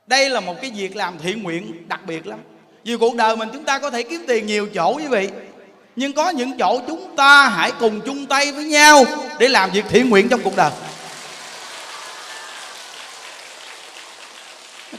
Đây 0.07 0.29
là 0.29 0.39
một 0.39 0.55
cái 0.61 0.71
việc 0.71 0.95
làm 0.95 1.19
thiện 1.19 1.43
nguyện 1.43 1.87
đặc 1.87 1.99
biệt 2.05 2.27
lắm. 2.27 2.39
Vì 2.83 2.97
cuộc 2.97 3.15
đời 3.15 3.35
mình 3.35 3.49
chúng 3.53 3.63
ta 3.63 3.79
có 3.79 3.89
thể 3.89 4.03
kiếm 4.03 4.25
tiền 4.27 4.45
nhiều 4.45 4.67
chỗ 4.73 4.95
quý 4.95 5.07
vị. 5.07 5.29
Nhưng 5.95 6.13
có 6.13 6.29
những 6.29 6.57
chỗ 6.57 6.81
chúng 6.87 7.15
ta 7.15 7.49
hãy 7.49 7.71
cùng 7.79 8.01
chung 8.05 8.25
tay 8.25 8.51
với 8.51 8.63
nhau 8.65 9.05
để 9.39 9.47
làm 9.47 9.71
việc 9.71 9.85
thiện 9.89 10.09
nguyện 10.09 10.29
trong 10.29 10.41
cuộc 10.43 10.55
đời. 10.55 10.71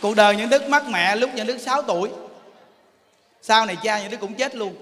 Cuộc 0.00 0.16
đời 0.16 0.36
những 0.36 0.50
đức 0.50 0.68
mất 0.68 0.88
mẹ 0.88 1.16
lúc 1.16 1.30
những 1.34 1.46
đức 1.46 1.58
6 1.58 1.82
tuổi. 1.82 2.08
Sau 3.42 3.66
này 3.66 3.76
cha 3.82 4.00
những 4.00 4.10
đức 4.10 4.20
cũng 4.20 4.34
chết 4.34 4.54
luôn. 4.54 4.74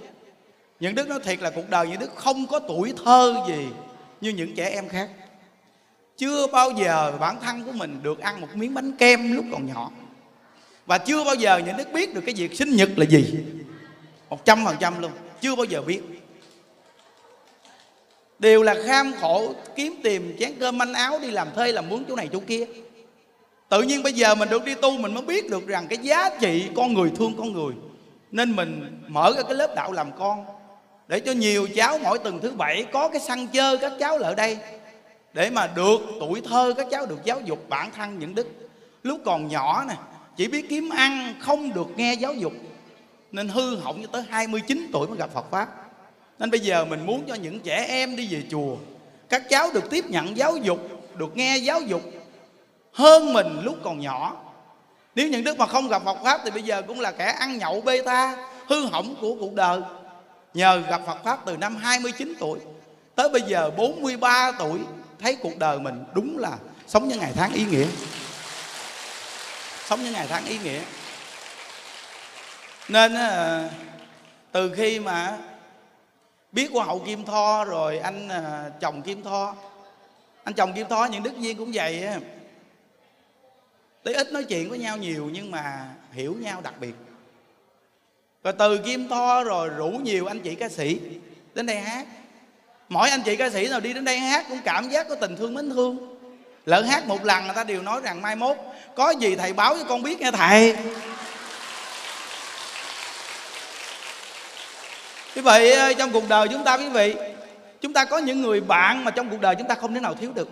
Những 0.81 0.95
đức 0.95 1.09
nói 1.09 1.19
thiệt 1.25 1.41
là 1.41 1.51
cuộc 1.51 1.71
đời 1.71 1.87
những 1.87 1.99
đức 1.99 2.11
không 2.15 2.47
có 2.47 2.59
tuổi 2.59 2.95
thơ 3.05 3.35
gì 3.49 3.67
như 4.21 4.31
những 4.31 4.55
trẻ 4.55 4.71
em 4.75 4.89
khác 4.89 5.09
chưa 6.19 6.47
bao 6.47 6.71
giờ 6.71 7.13
bản 7.21 7.37
thân 7.41 7.65
của 7.65 7.73
mình 7.73 8.01
được 8.03 8.21
ăn 8.21 8.41
một 8.41 8.49
miếng 8.55 8.75
bánh 8.75 8.93
kem 8.93 9.33
lúc 9.33 9.45
còn 9.53 9.67
nhỏ. 9.67 9.91
Và 10.87 10.99
chưa 10.99 11.25
bao 11.25 11.35
giờ 11.35 11.59
những 11.67 11.77
đức 11.77 11.93
biết 11.93 12.15
được 12.15 12.21
cái 12.27 12.35
việc 12.35 12.55
sinh 12.55 12.77
nhật 12.77 12.89
là 12.97 13.05
gì. 13.05 13.35
Một 14.29 14.45
trăm 14.45 14.65
phần 14.65 14.77
trăm 14.81 15.01
luôn. 15.01 15.11
Chưa 15.41 15.57
bao 15.57 15.65
giờ 15.65 15.83
biết. 15.83 16.01
Đều 18.39 18.63
là 18.63 18.75
kham 18.87 19.13
khổ, 19.21 19.55
kiếm 19.77 19.95
tìm, 20.03 20.37
chén 20.39 20.53
cơm, 20.61 20.79
manh 20.79 20.95
áo, 20.95 21.19
đi 21.23 21.31
làm 21.31 21.49
thuê, 21.55 21.73
làm 21.73 21.89
mướn 21.89 22.05
chỗ 22.09 22.17
này 22.17 22.29
chỗ 22.33 22.41
kia. 22.47 22.65
Tự 23.69 23.83
nhiên 23.83 24.03
bây 24.03 24.13
giờ 24.13 24.35
mình 24.35 24.49
được 24.49 24.65
đi 24.65 24.75
tu, 24.75 24.99
mình 24.99 25.15
mới 25.15 25.23
biết 25.23 25.51
được 25.51 25.67
rằng 25.67 25.87
cái 25.89 25.99
giá 25.99 26.31
trị 26.41 26.69
con 26.77 26.95
người 26.95 27.11
thương 27.17 27.35
con 27.39 27.53
người. 27.53 27.75
Nên 28.31 28.57
mình 28.57 29.03
mở 29.09 29.33
ra 29.37 29.43
cái 29.43 29.55
lớp 29.55 29.75
đạo 29.77 29.93
làm 29.93 30.11
con. 30.19 30.45
Để 31.09 31.21
cho 31.21 31.33
nhiều 31.33 31.69
cháu 31.77 31.99
mỗi 31.99 32.19
tuần 32.19 32.41
thứ 32.43 32.51
bảy 32.51 32.85
có 32.93 33.09
cái 33.09 33.21
săn 33.21 33.47
chơi 33.47 33.79
các 33.79 33.93
cháu 33.99 34.19
ở 34.19 34.35
đây 34.35 34.59
để 35.33 35.51
mà 35.51 35.67
được 35.67 36.01
tuổi 36.21 36.41
thơ 36.41 36.75
các 36.77 36.87
cháu, 36.91 37.07
được 37.07 37.25
giáo 37.25 37.41
dục 37.41 37.69
bản 37.69 37.91
thân 37.97 38.19
những 38.19 38.35
đức. 38.35 38.47
Lúc 39.03 39.21
còn 39.25 39.49
nhỏ 39.49 39.85
nè, 39.89 39.95
chỉ 40.37 40.49
biết 40.49 40.67
kiếm 40.69 40.91
ăn, 40.91 41.35
không 41.41 41.75
được 41.75 41.89
nghe 41.97 42.15
giáo 42.15 42.35
dục. 42.35 42.53
Nên 43.33 43.49
hư 43.49 43.77
hỏng 43.77 44.03
cho 44.03 44.09
tới 44.13 44.23
29 44.31 44.91
tuổi 44.93 45.07
mới 45.09 45.19
gặp 45.19 45.31
Phật 45.35 45.51
pháp. 45.51 45.69
Nên 46.39 46.51
bây 46.51 46.61
giờ 46.61 46.85
mình 46.85 47.07
muốn 47.07 47.25
cho 47.29 47.35
những 47.35 47.61
trẻ 47.61 47.87
em 47.89 48.17
đi 48.17 48.29
về 48.31 48.43
chùa, 48.51 48.77
các 49.29 49.43
cháu 49.49 49.71
được 49.75 49.91
tiếp 49.91 50.05
nhận 50.09 50.37
giáo 50.37 50.57
dục, 50.57 50.79
được 51.17 51.37
nghe 51.37 51.57
giáo 51.57 51.81
dục 51.81 52.03
hơn 52.93 53.33
mình 53.33 53.61
lúc 53.63 53.77
còn 53.85 54.01
nhỏ. 54.01 54.37
Nếu 55.15 55.29
những 55.29 55.45
đức 55.45 55.59
mà 55.59 55.67
không 55.67 55.89
gặp 55.89 56.03
Phật 56.05 56.19
pháp 56.25 56.41
thì 56.45 56.51
bây 56.51 56.63
giờ 56.63 56.83
cũng 56.83 57.01
là 57.01 57.13
kẻ 57.13 57.25
ăn 57.25 57.59
nhậu 57.59 57.81
bê 57.81 58.03
tha, 58.03 58.37
hư 58.67 58.87
hỏng 58.87 59.15
của 59.21 59.35
cuộc 59.41 59.55
đời. 59.55 59.81
Nhờ 60.55 60.83
gặp 60.91 61.03
Phật 61.07 61.25
pháp 61.25 61.39
từ 61.47 61.57
năm 61.57 61.77
29 61.77 62.35
tuổi 62.39 62.59
tới 63.15 63.29
bây 63.29 63.43
giờ 63.43 63.71
43 63.77 64.53
tuổi 64.59 64.79
thấy 65.19 65.37
cuộc 65.37 65.59
đời 65.59 65.79
mình 65.79 66.05
đúng 66.15 66.39
là 66.39 66.59
sống 66.87 67.09
những 67.09 67.19
ngày 67.19 67.33
tháng 67.35 67.53
ý 67.53 67.65
nghĩa. 67.65 67.87
Sống 69.85 70.03
những 70.03 70.13
ngày 70.13 70.27
tháng 70.29 70.45
ý 70.45 70.59
nghĩa. 70.59 70.81
Nên 72.89 73.15
ờ, 73.15 73.69
từ 74.53 74.75
khi 74.77 75.01
mà 75.01 75.39
biết 76.53 76.71
qua 76.73 76.85
hậu 76.85 76.99
kim 76.99 77.25
tho 77.25 77.65
rồi 77.65 77.99
anh 77.99 78.29
ờ, 78.29 78.71
chồng 78.81 79.03
kim 79.03 79.23
tho, 79.23 79.55
anh 80.45 80.55
chồng 80.55 80.73
kim 80.73 80.89
tho 80.89 81.05
những 81.05 81.23
đức 81.23 81.33
viên 81.37 81.57
cũng 81.57 81.71
vậy 81.75 82.05
tí 84.03 84.15
ít 84.15 84.33
nói 84.33 84.45
chuyện 84.45 84.71
với 84.71 84.79
nhau 84.79 84.97
nhiều 84.97 85.31
nhưng 85.33 85.51
mà 85.51 85.95
hiểu 86.13 86.37
nhau 86.41 86.61
đặc 86.61 86.75
biệt. 86.81 86.95
Rồi 88.45 88.53
từ 88.59 88.79
kim 88.79 89.09
tho 89.09 89.45
rồi 89.45 89.69
rủ 89.69 89.89
nhiều 89.91 90.27
anh 90.27 90.41
chị 90.41 90.55
ca 90.55 90.69
sĩ 90.69 91.01
đến 91.55 91.67
đây 91.67 91.81
hát 91.81 92.07
mỗi 92.89 93.11
anh 93.11 93.23
chị 93.23 93.37
ca 93.37 93.51
sĩ 93.51 93.69
nào 93.69 93.81
đi 93.81 93.93
đến 93.93 94.05
đây 94.05 94.19
hát 94.19 94.45
cũng 94.49 94.61
cảm 94.65 94.89
giác 94.89 95.09
có 95.09 95.15
tình 95.15 95.37
thương 95.37 95.55
mến 95.55 95.71
thương. 95.71 96.19
Lỡ 96.67 96.83
hát 96.83 97.07
một 97.07 97.25
lần, 97.25 97.45
người 97.45 97.55
ta 97.55 97.65
đều 97.65 97.83
nói 97.83 98.01
rằng, 98.05 98.23
mai 98.23 98.37
mốt, 98.37 98.57
có 98.97 99.11
gì 99.11 99.37
thầy 99.37 99.53
báo 99.53 99.77
cho 99.79 99.85
con 99.85 100.03
biết 100.03 100.21
nghe 100.21 100.31
thầy. 100.31 100.77
Như 105.35 105.43
vậy 105.43 105.95
trong 105.99 106.11
cuộc 106.11 106.29
đời 106.29 106.49
chúng 106.49 106.65
ta, 106.65 106.77
quý 106.77 106.89
vị, 106.89 107.15
Chúng 107.81 107.93
ta 107.93 108.05
có 108.05 108.19
những 108.19 108.43
người 108.43 108.61
bạn 108.61 109.05
mà 109.05 109.11
trong 109.11 109.31
cuộc 109.31 109.41
đời 109.41 109.55
chúng 109.59 109.69
ta 109.69 109.75
không 109.75 109.95
thể 109.95 110.01
nào 110.01 110.15
thiếu 110.15 110.33
được. 110.35 110.49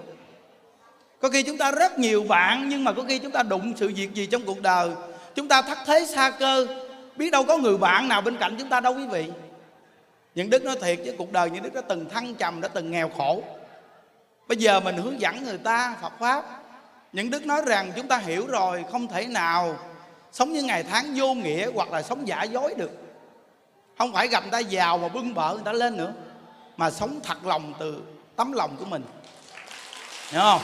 Có 1.20 1.28
khi 1.28 1.42
chúng 1.42 1.58
ta 1.58 1.70
rất 1.72 1.98
nhiều 1.98 2.24
bạn, 2.28 2.68
Nhưng 2.68 2.84
mà 2.84 2.92
có 2.92 3.02
khi 3.08 3.18
chúng 3.18 3.32
ta 3.32 3.42
đụng 3.42 3.72
sự 3.76 3.92
việc 3.96 4.14
gì 4.14 4.26
trong 4.26 4.42
cuộc 4.46 4.62
đời, 4.62 4.90
Chúng 5.34 5.48
ta 5.48 5.62
thất 5.62 5.78
thế 5.86 6.06
xa 6.06 6.30
cơ. 6.30 6.66
Biết 7.16 7.30
đâu 7.30 7.44
có 7.44 7.58
người 7.58 7.78
bạn 7.78 8.08
nào 8.08 8.20
bên 8.20 8.36
cạnh 8.36 8.56
chúng 8.58 8.68
ta 8.68 8.80
đâu, 8.80 8.94
quý 8.94 9.06
vị. 9.10 9.24
Những 10.36 10.50
Đức 10.50 10.64
nói 10.64 10.76
thiệt 10.82 10.98
chứ 11.04 11.14
cuộc 11.18 11.32
đời 11.32 11.50
những 11.50 11.62
Đức 11.62 11.74
đã 11.74 11.80
từng 11.80 12.08
thăng 12.08 12.34
trầm, 12.34 12.60
Đã 12.60 12.68
từng 12.68 12.90
nghèo 12.90 13.08
khổ. 13.08 13.42
Bây 14.48 14.58
giờ 14.58 14.80
mình 14.80 14.96
hướng 14.96 15.20
dẫn 15.20 15.44
người 15.44 15.58
ta 15.58 15.96
Phật 16.02 16.12
Pháp. 16.20 16.44
Những 17.12 17.30
Đức 17.30 17.46
nói 17.46 17.62
rằng 17.66 17.92
chúng 17.96 18.08
ta 18.08 18.18
hiểu 18.18 18.46
rồi, 18.46 18.84
Không 18.92 19.08
thể 19.08 19.26
nào 19.26 19.78
sống 20.32 20.52
những 20.52 20.66
ngày 20.66 20.82
tháng 20.82 21.14
vô 21.16 21.34
nghĩa 21.34 21.70
Hoặc 21.74 21.92
là 21.92 22.02
sống 22.02 22.28
giả 22.28 22.42
dối 22.42 22.74
được. 22.76 22.90
Không 23.98 24.12
phải 24.12 24.28
gặp 24.28 24.40
người 24.40 24.50
ta 24.50 24.58
giàu 24.58 24.98
mà 24.98 25.08
bưng 25.08 25.34
bợ 25.34 25.54
người 25.54 25.64
ta 25.64 25.72
lên 25.72 25.96
nữa, 25.96 26.12
mà 26.76 26.90
sống 26.90 27.20
thật 27.24 27.46
lòng 27.46 27.74
từ 27.78 28.02
tấm 28.36 28.52
lòng 28.52 28.76
của 28.78 28.84
mình. 28.84 29.02
Hiểu 30.30 30.40
không? 30.40 30.62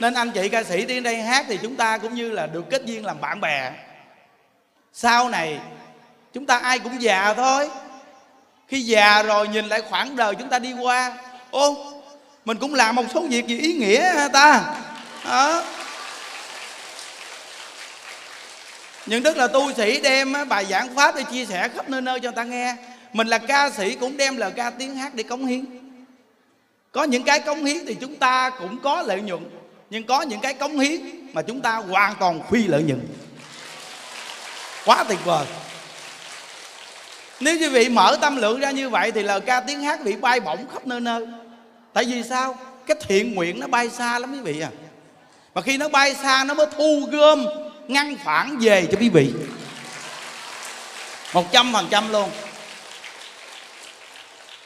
Nên 0.00 0.14
anh 0.14 0.30
chị 0.30 0.48
ca 0.48 0.64
sĩ 0.64 0.84
đi 0.84 1.00
đây 1.00 1.16
hát 1.16 1.44
thì 1.48 1.58
chúng 1.62 1.76
ta 1.76 1.98
cũng 1.98 2.14
như 2.14 2.30
là 2.30 2.46
được 2.46 2.64
kết 2.70 2.84
duyên 2.84 3.06
làm 3.06 3.20
bạn 3.20 3.40
bè 3.40 3.72
sau 4.92 5.28
này, 5.28 5.60
chúng 6.32 6.46
ta 6.46 6.58
ai 6.58 6.78
cũng 6.78 7.02
già 7.02 7.34
thôi. 7.34 7.70
Khi 8.68 8.80
già 8.80 9.22
rồi 9.22 9.48
nhìn 9.48 9.68
lại 9.68 9.82
khoảng 9.88 10.16
đời 10.16 10.34
chúng 10.34 10.48
ta 10.48 10.58
đi 10.58 10.72
qua, 10.72 11.12
ô, 11.50 11.92
mình 12.44 12.58
cũng 12.58 12.74
làm 12.74 12.94
một 12.94 13.04
số 13.14 13.26
việc 13.28 13.46
gì 13.46 13.58
ý 13.58 13.72
nghĩa 13.72 14.12
ha 14.12 14.28
ta? 14.28 14.74
Đó. 15.24 15.64
Những 19.06 19.22
đức 19.22 19.36
là 19.36 19.46
tu 19.46 19.72
sĩ 19.72 20.00
đem 20.00 20.34
bài 20.48 20.66
giảng 20.70 20.94
pháp 20.94 21.16
để 21.16 21.22
chia 21.32 21.44
sẻ 21.46 21.68
khắp 21.68 21.88
nơi 21.88 22.00
nơi 22.00 22.20
cho 22.20 22.30
người 22.30 22.36
ta 22.36 22.44
nghe. 22.44 22.76
Mình 23.12 23.28
là 23.28 23.38
ca 23.38 23.70
sĩ 23.70 23.94
cũng 23.94 24.16
đem 24.16 24.36
lời 24.36 24.52
ca 24.56 24.70
tiếng 24.70 24.96
hát 24.96 25.14
để 25.14 25.22
cống 25.22 25.46
hiến. 25.46 25.64
Có 26.92 27.04
những 27.04 27.22
cái 27.22 27.40
cống 27.40 27.64
hiến 27.64 27.86
thì 27.86 27.94
chúng 27.94 28.16
ta 28.16 28.50
cũng 28.50 28.78
có 28.82 29.02
lợi 29.02 29.20
nhuận, 29.20 29.50
nhưng 29.90 30.06
có 30.06 30.22
những 30.22 30.40
cái 30.40 30.54
cống 30.54 30.78
hiến 30.78 31.00
mà 31.32 31.42
chúng 31.42 31.60
ta 31.60 31.76
hoàn 31.76 32.14
toàn 32.20 32.40
phi 32.50 32.66
lợi 32.66 32.82
nhuận 32.82 33.06
quá 34.84 35.04
tuyệt 35.08 35.18
vời. 35.24 35.46
Nếu 37.40 37.56
như 37.56 37.70
vị 37.70 37.88
mở 37.88 38.16
tâm 38.20 38.36
lượng 38.36 38.60
ra 38.60 38.70
như 38.70 38.88
vậy 38.88 39.12
thì 39.12 39.22
lời 39.22 39.40
ca 39.40 39.60
tiếng 39.60 39.82
hát 39.82 40.04
bị 40.04 40.16
bay 40.16 40.40
bổng 40.40 40.68
khắp 40.72 40.86
nơi 40.86 41.00
nơi. 41.00 41.26
Tại 41.92 42.04
vì 42.04 42.22
sao? 42.22 42.58
Cái 42.86 42.96
thiện 43.06 43.34
nguyện 43.34 43.60
nó 43.60 43.66
bay 43.66 43.90
xa 43.90 44.18
lắm 44.18 44.32
quý 44.32 44.40
vị 44.40 44.60
à. 44.60 44.70
Và 45.54 45.62
khi 45.62 45.78
nó 45.78 45.88
bay 45.88 46.14
xa 46.14 46.44
nó 46.44 46.54
mới 46.54 46.66
thu 46.76 47.08
gom 47.12 47.46
ngăn 47.88 48.16
phản 48.24 48.58
về 48.60 48.86
cho 48.92 48.98
quý 49.00 49.08
vị. 49.08 49.32
Một 51.34 51.52
trăm 51.52 51.72
phần 51.72 51.86
trăm 51.90 52.12
luôn. 52.12 52.30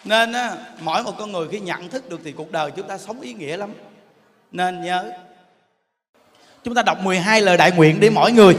Nên 0.04 0.32
á, 0.32 0.52
mỗi 0.80 1.02
một 1.02 1.12
con 1.18 1.32
người 1.32 1.48
khi 1.52 1.60
nhận 1.60 1.88
thức 1.88 2.08
được 2.08 2.20
thì 2.24 2.32
cuộc 2.32 2.52
đời 2.52 2.70
chúng 2.76 2.88
ta 2.88 2.98
sống 2.98 3.20
ý 3.20 3.32
nghĩa 3.32 3.56
lắm. 3.56 3.72
Nên 4.52 4.84
nhớ 4.84 5.10
chúng 6.64 6.74
ta 6.74 6.82
đọc 6.82 6.98
12 7.02 7.42
lời 7.42 7.56
đại 7.56 7.72
nguyện 7.72 8.00
để 8.00 8.10
mỗi 8.10 8.32
người 8.32 8.56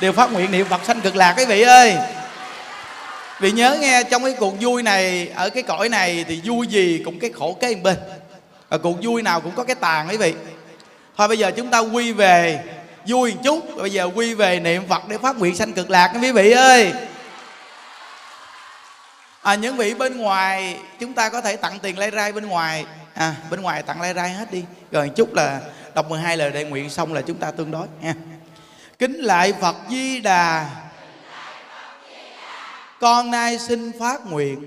đều 0.00 0.12
phát 0.12 0.32
nguyện 0.32 0.50
niệm 0.50 0.66
Phật 0.66 0.84
sanh 0.84 1.00
cực 1.00 1.16
lạc 1.16 1.34
quý 1.36 1.44
vị 1.44 1.62
ơi. 1.62 1.96
Vì 3.40 3.52
nhớ 3.52 3.76
nghe 3.80 4.02
trong 4.02 4.24
cái 4.24 4.34
cuộc 4.38 4.54
vui 4.60 4.82
này 4.82 5.28
ở 5.34 5.50
cái 5.50 5.62
cõi 5.62 5.88
này 5.88 6.24
thì 6.28 6.40
vui 6.44 6.66
gì 6.66 7.02
cũng 7.04 7.18
cái 7.18 7.30
khổ 7.34 7.56
kế 7.60 7.74
bên. 7.74 7.96
Ở 8.68 8.78
cuộc 8.78 8.96
vui 9.02 9.22
nào 9.22 9.40
cũng 9.40 9.52
có 9.56 9.64
cái 9.64 9.74
tàn 9.74 10.08
quý 10.08 10.16
vị. 10.16 10.34
Thôi 11.16 11.28
bây 11.28 11.38
giờ 11.38 11.50
chúng 11.56 11.70
ta 11.70 11.78
quy 11.78 12.12
về 12.12 12.64
vui 13.06 13.34
một 13.34 13.40
chút. 13.44 13.76
Bây 13.76 13.90
giờ 13.90 14.10
quy 14.14 14.34
về 14.34 14.60
niệm 14.60 14.82
phật 14.88 15.08
để 15.08 15.18
phát 15.18 15.38
nguyện 15.38 15.56
sanh 15.56 15.72
cực 15.72 15.90
lạc 15.90 16.12
quý 16.22 16.32
vị 16.32 16.50
ơi. 16.50 16.92
À, 19.42 19.54
những 19.54 19.76
vị 19.76 19.94
bên 19.94 20.16
ngoài 20.16 20.78
chúng 21.00 21.14
ta 21.14 21.28
có 21.28 21.40
thể 21.40 21.56
tặng 21.56 21.78
tiền 21.78 21.98
lai 21.98 22.10
rai 22.10 22.32
bên 22.32 22.46
ngoài. 22.46 22.84
À, 23.14 23.34
bên 23.50 23.60
ngoài 23.60 23.82
tặng 23.82 24.00
lai 24.00 24.14
rai 24.14 24.30
hết 24.30 24.52
đi. 24.52 24.64
Rồi 24.92 25.06
một 25.06 25.12
chút 25.16 25.34
là 25.34 25.60
đọc 25.94 26.10
12 26.10 26.36
lời 26.36 26.50
đại 26.50 26.64
nguyện 26.64 26.90
xong 26.90 27.14
là 27.14 27.20
chúng 27.20 27.36
ta 27.36 27.50
tương 27.50 27.70
đối 27.70 27.86
nha 28.02 28.14
kính 28.98 29.16
lại 29.20 29.52
phật 29.60 29.76
di 29.88 30.20
đà. 30.20 30.66
Con 33.00 33.30
nay 33.30 33.58
xin 33.58 33.92
phát 34.00 34.26
nguyện. 34.26 34.66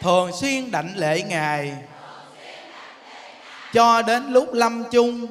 Thường 0.00 0.30
xuyên 0.40 0.70
đảnh 0.70 0.92
lễ 0.96 1.22
ngài. 1.22 1.76
Cho 3.72 4.02
đến 4.02 4.26
lúc 4.32 4.54
lâm 4.54 4.84
chung. 4.90 5.26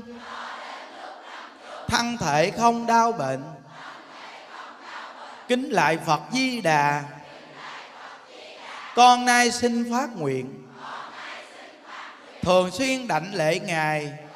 Thân 1.87 2.17
thể 2.17 2.51
không 2.57 2.85
đau 2.87 3.11
bệnh. 3.11 3.43
Kính 5.47 5.69
lại 5.69 5.97
phật 6.05 6.21
di 6.31 6.61
đà. 6.61 7.03
Con 8.95 9.25
nay 9.25 9.51
xin 9.51 9.91
phát 9.91 10.09
nguyện. 10.15 10.67
Thường 12.41 12.71
xuyên 12.71 13.07
đảnh 13.07 13.33
lễ 13.33 13.59
ngài 13.59 14.26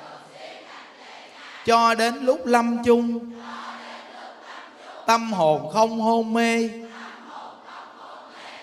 cho 1.65 1.95
đến 1.95 2.15
lúc 2.15 2.45
lâm 2.45 2.83
chung, 2.83 3.31
tâm 5.07 5.33
hồn 5.33 5.71
không 5.73 6.01
hôn 6.01 6.33
mê. 6.33 6.69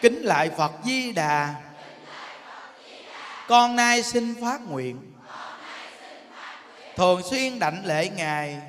Kính 0.01 0.22
lại 0.22 0.51
phật 0.59 0.72
di 0.84 1.12
đà. 1.12 1.55
Con 3.49 3.76
nay 3.76 4.03
xin 4.03 4.34
phát 4.42 4.61
nguyện. 4.68 5.12
Thường 6.96 7.22
xuyên 7.30 7.59
đảnh 7.59 7.82
lễ 7.86 8.09
ngài. 8.09 8.61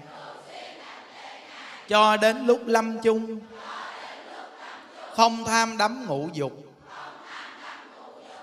Cho 1.88 2.18
đến 2.18 2.46
lúc 2.46 2.62
lâm 2.66 3.00
chung, 3.00 3.40
không 5.16 5.46
tham 5.46 5.78
đắm 5.78 6.06
ngũ 6.08 6.30
dục. 6.34 6.52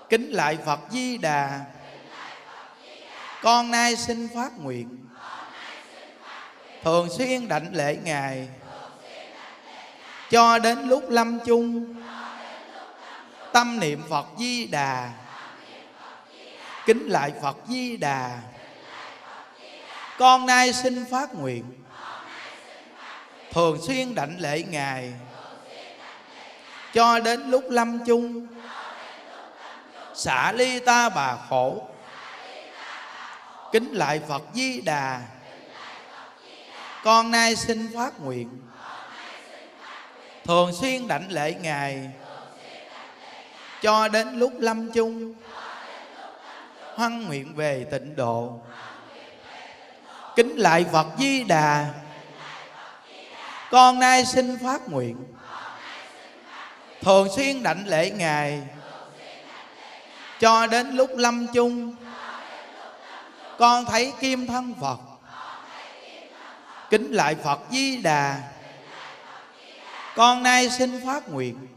Kính 0.09 0.29
lại 0.31 0.57
phật 0.65 0.79
di 0.89 1.17
đà. 1.17 1.59
Con 3.41 3.71
nay 3.71 3.95
xin 3.95 4.27
phát 4.35 4.51
nguyện 4.57 5.06
thường 6.83 7.09
xuyên 7.09 7.47
đảnh 7.47 7.75
lễ 7.75 7.97
ngài. 8.03 8.47
Cho 10.29 10.59
đến 10.59 10.79
lúc 10.81 11.09
lâm 11.09 11.39
chung, 11.45 11.95
tâm 13.53 13.79
niệm 13.79 14.03
phật 14.09 14.25
di 14.39 14.65
đà. 14.65 15.09
Kính 16.85 17.07
lại 17.07 17.31
phật 17.41 17.57
di 17.67 17.97
đà. 17.97 18.39
Con 20.17 20.45
nay 20.45 20.73
xin 20.73 21.05
phát 21.11 21.33
nguyện. 21.33 21.63
Thường 23.51 23.81
xuyên 23.81 24.15
đảnh 24.15 24.35
lễ 24.39 24.63
ngài. 24.69 25.13
Cho 26.93 27.19
đến 27.19 27.49
lúc 27.49 27.63
lâm 27.69 28.05
chung, 28.05 28.47
xả 30.15 30.51
ly 30.51 30.79
ta 30.79 31.09
bà 31.09 31.37
khổ. 31.49 31.87
Kính 33.71 33.91
lại 33.91 34.21
phật 34.27 34.41
di 34.53 34.81
đà 34.81 35.21
con 37.03 37.31
nay 37.31 37.55
xin 37.55 37.91
phát 37.95 38.19
nguyện. 38.19 38.49
Thường 40.45 40.73
xuyên 40.73 41.07
đảnh 41.07 41.31
lễ 41.31 41.53
ngài. 41.53 42.09
Cho 43.81 44.07
đến 44.07 44.39
lúc 44.39 44.51
lâm 44.59 44.91
chung. 44.91 45.33
Hoan 46.95 47.27
nguyện 47.27 47.55
về 47.55 47.85
tịnh 47.91 48.15
độ. 48.15 48.59
Kính 50.35 50.55
lại 50.57 50.85
phật 50.91 51.07
di 51.19 51.43
đà. 51.43 51.85
Con 53.71 53.99
nay 53.99 54.25
xin 54.25 54.57
phát 54.63 54.89
nguyện. 54.89 55.17
Thường 57.01 57.27
xuyên 57.35 57.63
đảnh 57.63 57.87
lễ 57.87 58.11
ngài. 58.11 58.61
Cho 60.39 60.67
đến 60.67 60.89
lúc 60.89 61.09
lâm 61.15 61.47
chung. 61.53 61.95
Con 63.57 63.85
thấy 63.85 64.13
kim 64.19 64.47
thân 64.47 64.73
phật 64.81 64.97
kính 66.89 67.11
lại 67.11 67.35
phật 67.43 67.59
di 67.71 67.97
đà. 67.97 68.41
Con 70.15 70.43
nay 70.43 70.69
xin 70.69 71.05
phát 71.05 71.29
nguyện. 71.29 71.67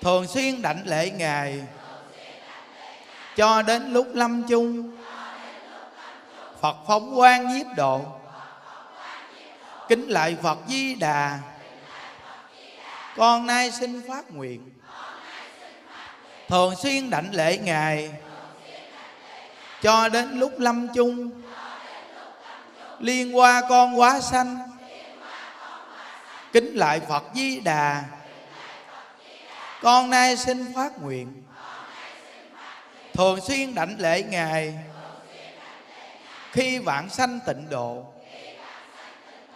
Thường 0.00 0.26
xuyên 0.26 0.62
đảnh 0.62 0.82
lễ 0.84 1.10
ngài. 1.10 1.60
Cho 3.36 3.62
đến 3.62 3.92
lúc 3.92 4.06
lâm 4.14 4.42
chung. 4.48 4.96
Phật 6.60 6.76
phóng 6.86 7.14
quang 7.16 7.48
nhiếp 7.48 7.66
độ. 7.76 8.00
Kính 9.88 10.08
lại 10.08 10.36
phật 10.42 10.58
di 10.68 10.94
đà. 10.94 11.38
Con 13.16 13.46
nay 13.46 13.70
xin 13.70 14.02
phát 14.08 14.30
nguyện. 14.30 14.70
Thường 16.48 16.74
xuyên 16.76 17.10
đảnh 17.10 17.28
lễ 17.34 17.58
ngài. 17.58 18.10
Cho 19.82 20.08
đến 20.08 20.30
lúc 20.38 20.52
lâm 20.58 20.88
chung 20.94 21.43
liên 23.00 23.36
qua 23.36 23.62
con 23.68 24.00
quá 24.00 24.20
sanh. 24.20 24.58
Kính 26.52 26.74
lại 26.74 27.00
phật 27.08 27.24
di 27.34 27.60
đà. 27.60 28.02
Con 29.82 30.10
nay 30.10 30.36
xin 30.36 30.72
phát 30.74 30.98
nguyện. 31.00 31.42
Thường 33.14 33.40
xuyên 33.40 33.74
đảnh 33.74 33.96
lễ 33.98 34.22
ngài. 34.22 34.74
Khi 36.52 36.78
vạn 36.78 37.10
sanh 37.10 37.40
tịnh 37.46 37.70
độ. 37.70 38.12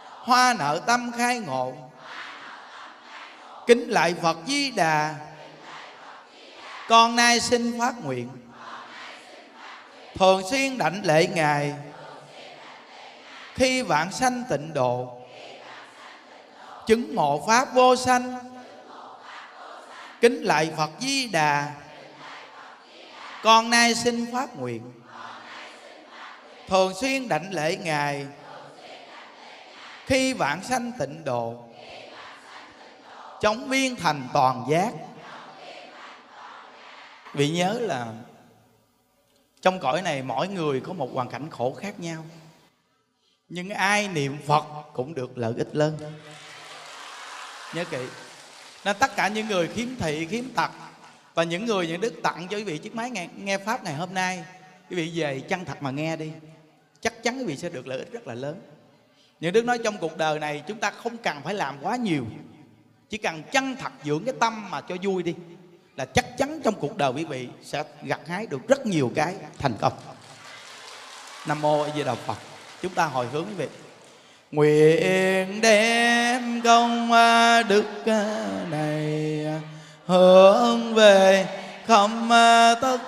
Hoa 0.06 0.54
nợ 0.58 0.80
tâm 0.86 1.12
khai 1.18 1.38
ngộ. 1.38 1.72
Kính 3.66 3.88
lại 3.88 4.14
phật 4.22 4.36
di 4.46 4.70
đà. 4.70 5.14
Con 6.88 7.16
nay 7.16 7.40
xin 7.40 7.78
phát 7.80 7.94
nguyện. 8.04 8.28
Thường 10.14 10.42
xuyên 10.50 10.78
đảnh 10.78 11.00
lễ 11.04 11.26
ngài 11.26 11.74
khi 13.58 13.82
vạn 13.82 14.12
sanh 14.12 14.44
tịnh 14.48 14.74
độ. 14.74 15.18
Chứng 16.86 17.14
ngộ 17.14 17.44
pháp 17.46 17.74
vô 17.74 17.96
sanh. 17.96 18.38
Kính 20.20 20.42
lại 20.42 20.72
phật 20.76 20.90
di 21.00 21.28
đà. 21.28 21.74
Con 23.42 23.70
nay 23.70 23.94
xin 23.94 24.32
phát 24.32 24.56
nguyện. 24.56 24.92
Thường 26.68 26.94
xuyên 26.94 27.28
đảnh 27.28 27.52
lễ 27.52 27.76
ngài. 27.76 28.26
Khi 30.06 30.32
vạn 30.32 30.64
sanh 30.64 30.92
tịnh 30.98 31.24
độ. 31.24 31.64
Chống 33.40 33.68
viên 33.68 33.96
thành 33.96 34.28
toàn 34.32 34.64
giác. 34.68 34.90
Vị 37.32 37.50
nhớ 37.50 37.78
là 37.80 38.06
trong 39.60 39.80
cõi 39.80 40.02
này 40.02 40.22
mỗi 40.22 40.48
người 40.48 40.80
có 40.80 40.92
một 40.92 41.08
hoàn 41.14 41.28
cảnh 41.28 41.50
khổ 41.50 41.76
khác 41.80 42.00
nhau 42.00 42.24
nhưng 43.48 43.70
ai 43.70 44.08
niệm 44.08 44.38
phật 44.46 44.64
cũng 44.92 45.14
được 45.14 45.38
lợi 45.38 45.54
ích 45.56 45.76
lớn. 45.76 45.98
Nhớ 47.74 47.84
kỹ. 47.84 48.06
Nên 48.84 48.96
tất 48.98 49.16
cả 49.16 49.28
những 49.28 49.48
người 49.48 49.68
khiếm 49.68 49.88
thị 49.98 50.26
khiếm 50.26 50.44
tật 50.54 50.70
và 51.34 51.42
những 51.42 51.66
người 51.66 51.86
những 51.86 52.00
đức 52.00 52.14
tặng 52.22 52.46
cho 52.50 52.56
quý 52.56 52.64
vị 52.64 52.78
chiếc 52.78 52.94
máy 52.94 53.10
nghe, 53.10 53.28
nghe 53.36 53.58
pháp 53.58 53.84
ngày 53.84 53.94
hôm 53.94 54.14
nay 54.14 54.44
quý 54.90 54.96
vị 54.96 55.12
về 55.14 55.40
chân 55.40 55.64
thật 55.64 55.82
mà 55.82 55.90
nghe 55.90 56.16
đi. 56.16 56.32
Chắc 57.00 57.22
chắn 57.22 57.38
quý 57.38 57.44
vị 57.44 57.56
sẽ 57.56 57.68
được 57.68 57.86
lợi 57.86 57.98
ích 57.98 58.12
rất 58.12 58.26
là 58.26 58.34
lớn. 58.34 58.60
Những 59.40 59.52
đức 59.52 59.64
nói 59.64 59.78
trong 59.84 59.98
cuộc 59.98 60.16
đời 60.16 60.38
này 60.38 60.62
chúng 60.66 60.78
ta 60.78 60.90
không 60.90 61.16
cần 61.16 61.40
phải 61.44 61.54
làm 61.54 61.78
quá 61.82 61.96
nhiều. 61.96 62.24
Chỉ 63.10 63.18
cần 63.18 63.42
chân 63.52 63.76
thật 63.76 63.92
dưỡng 64.04 64.24
cái 64.24 64.34
tâm 64.40 64.70
mà 64.70 64.80
cho 64.80 64.96
vui 65.02 65.22
đi 65.22 65.34
là 65.96 66.04
chắc 66.04 66.38
chắn 66.38 66.60
trong 66.64 66.74
cuộc 66.74 66.96
đời 66.96 67.12
quý 67.12 67.24
vị 67.24 67.48
sẽ 67.62 67.84
gặt 68.02 68.20
hái 68.26 68.46
được 68.46 68.68
rất 68.68 68.86
nhiều 68.86 69.12
cái 69.14 69.34
thành 69.58 69.74
công. 69.80 69.92
Nam 71.46 71.60
mô 71.60 71.82
a 71.82 71.90
di 71.94 72.04
đà 72.04 72.14
phật 72.14 72.38
chúng 72.82 72.94
ta 72.94 73.04
hồi 73.04 73.26
hướng 73.32 73.44
quý 73.44 73.54
vị. 73.56 73.66
Nguyện 74.52 75.60
đem 75.60 76.60
công 76.64 77.12
à, 77.12 77.62
đức 77.62 77.84
à, 78.06 78.48
này 78.70 79.44
à, 79.46 79.60
hướng 80.06 80.94
về 80.94 81.46
không 81.86 82.28
tất 82.80 82.98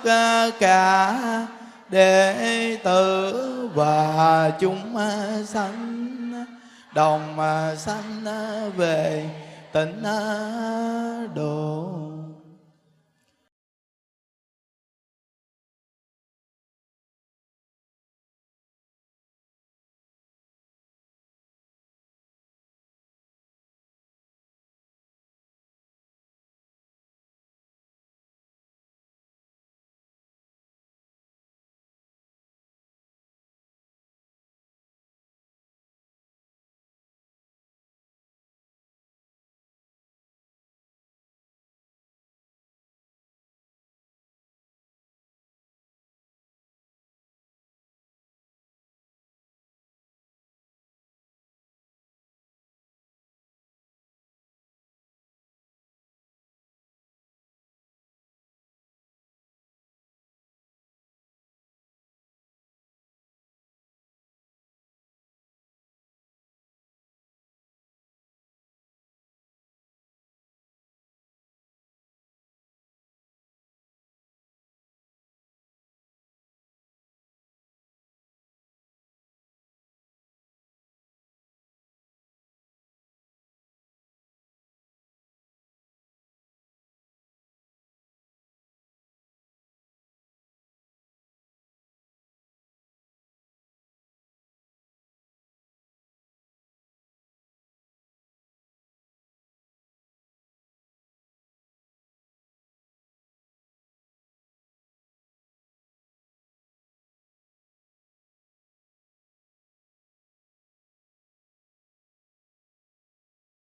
cả 0.60 1.18
đệ 1.88 2.76
tử 2.84 3.70
và 3.74 4.52
chúng 4.60 4.96
sanh, 5.46 6.46
đồng 6.94 7.36
sanh 7.78 8.24
về 8.76 9.28
tịnh 9.72 10.02
độ. 11.34 12.09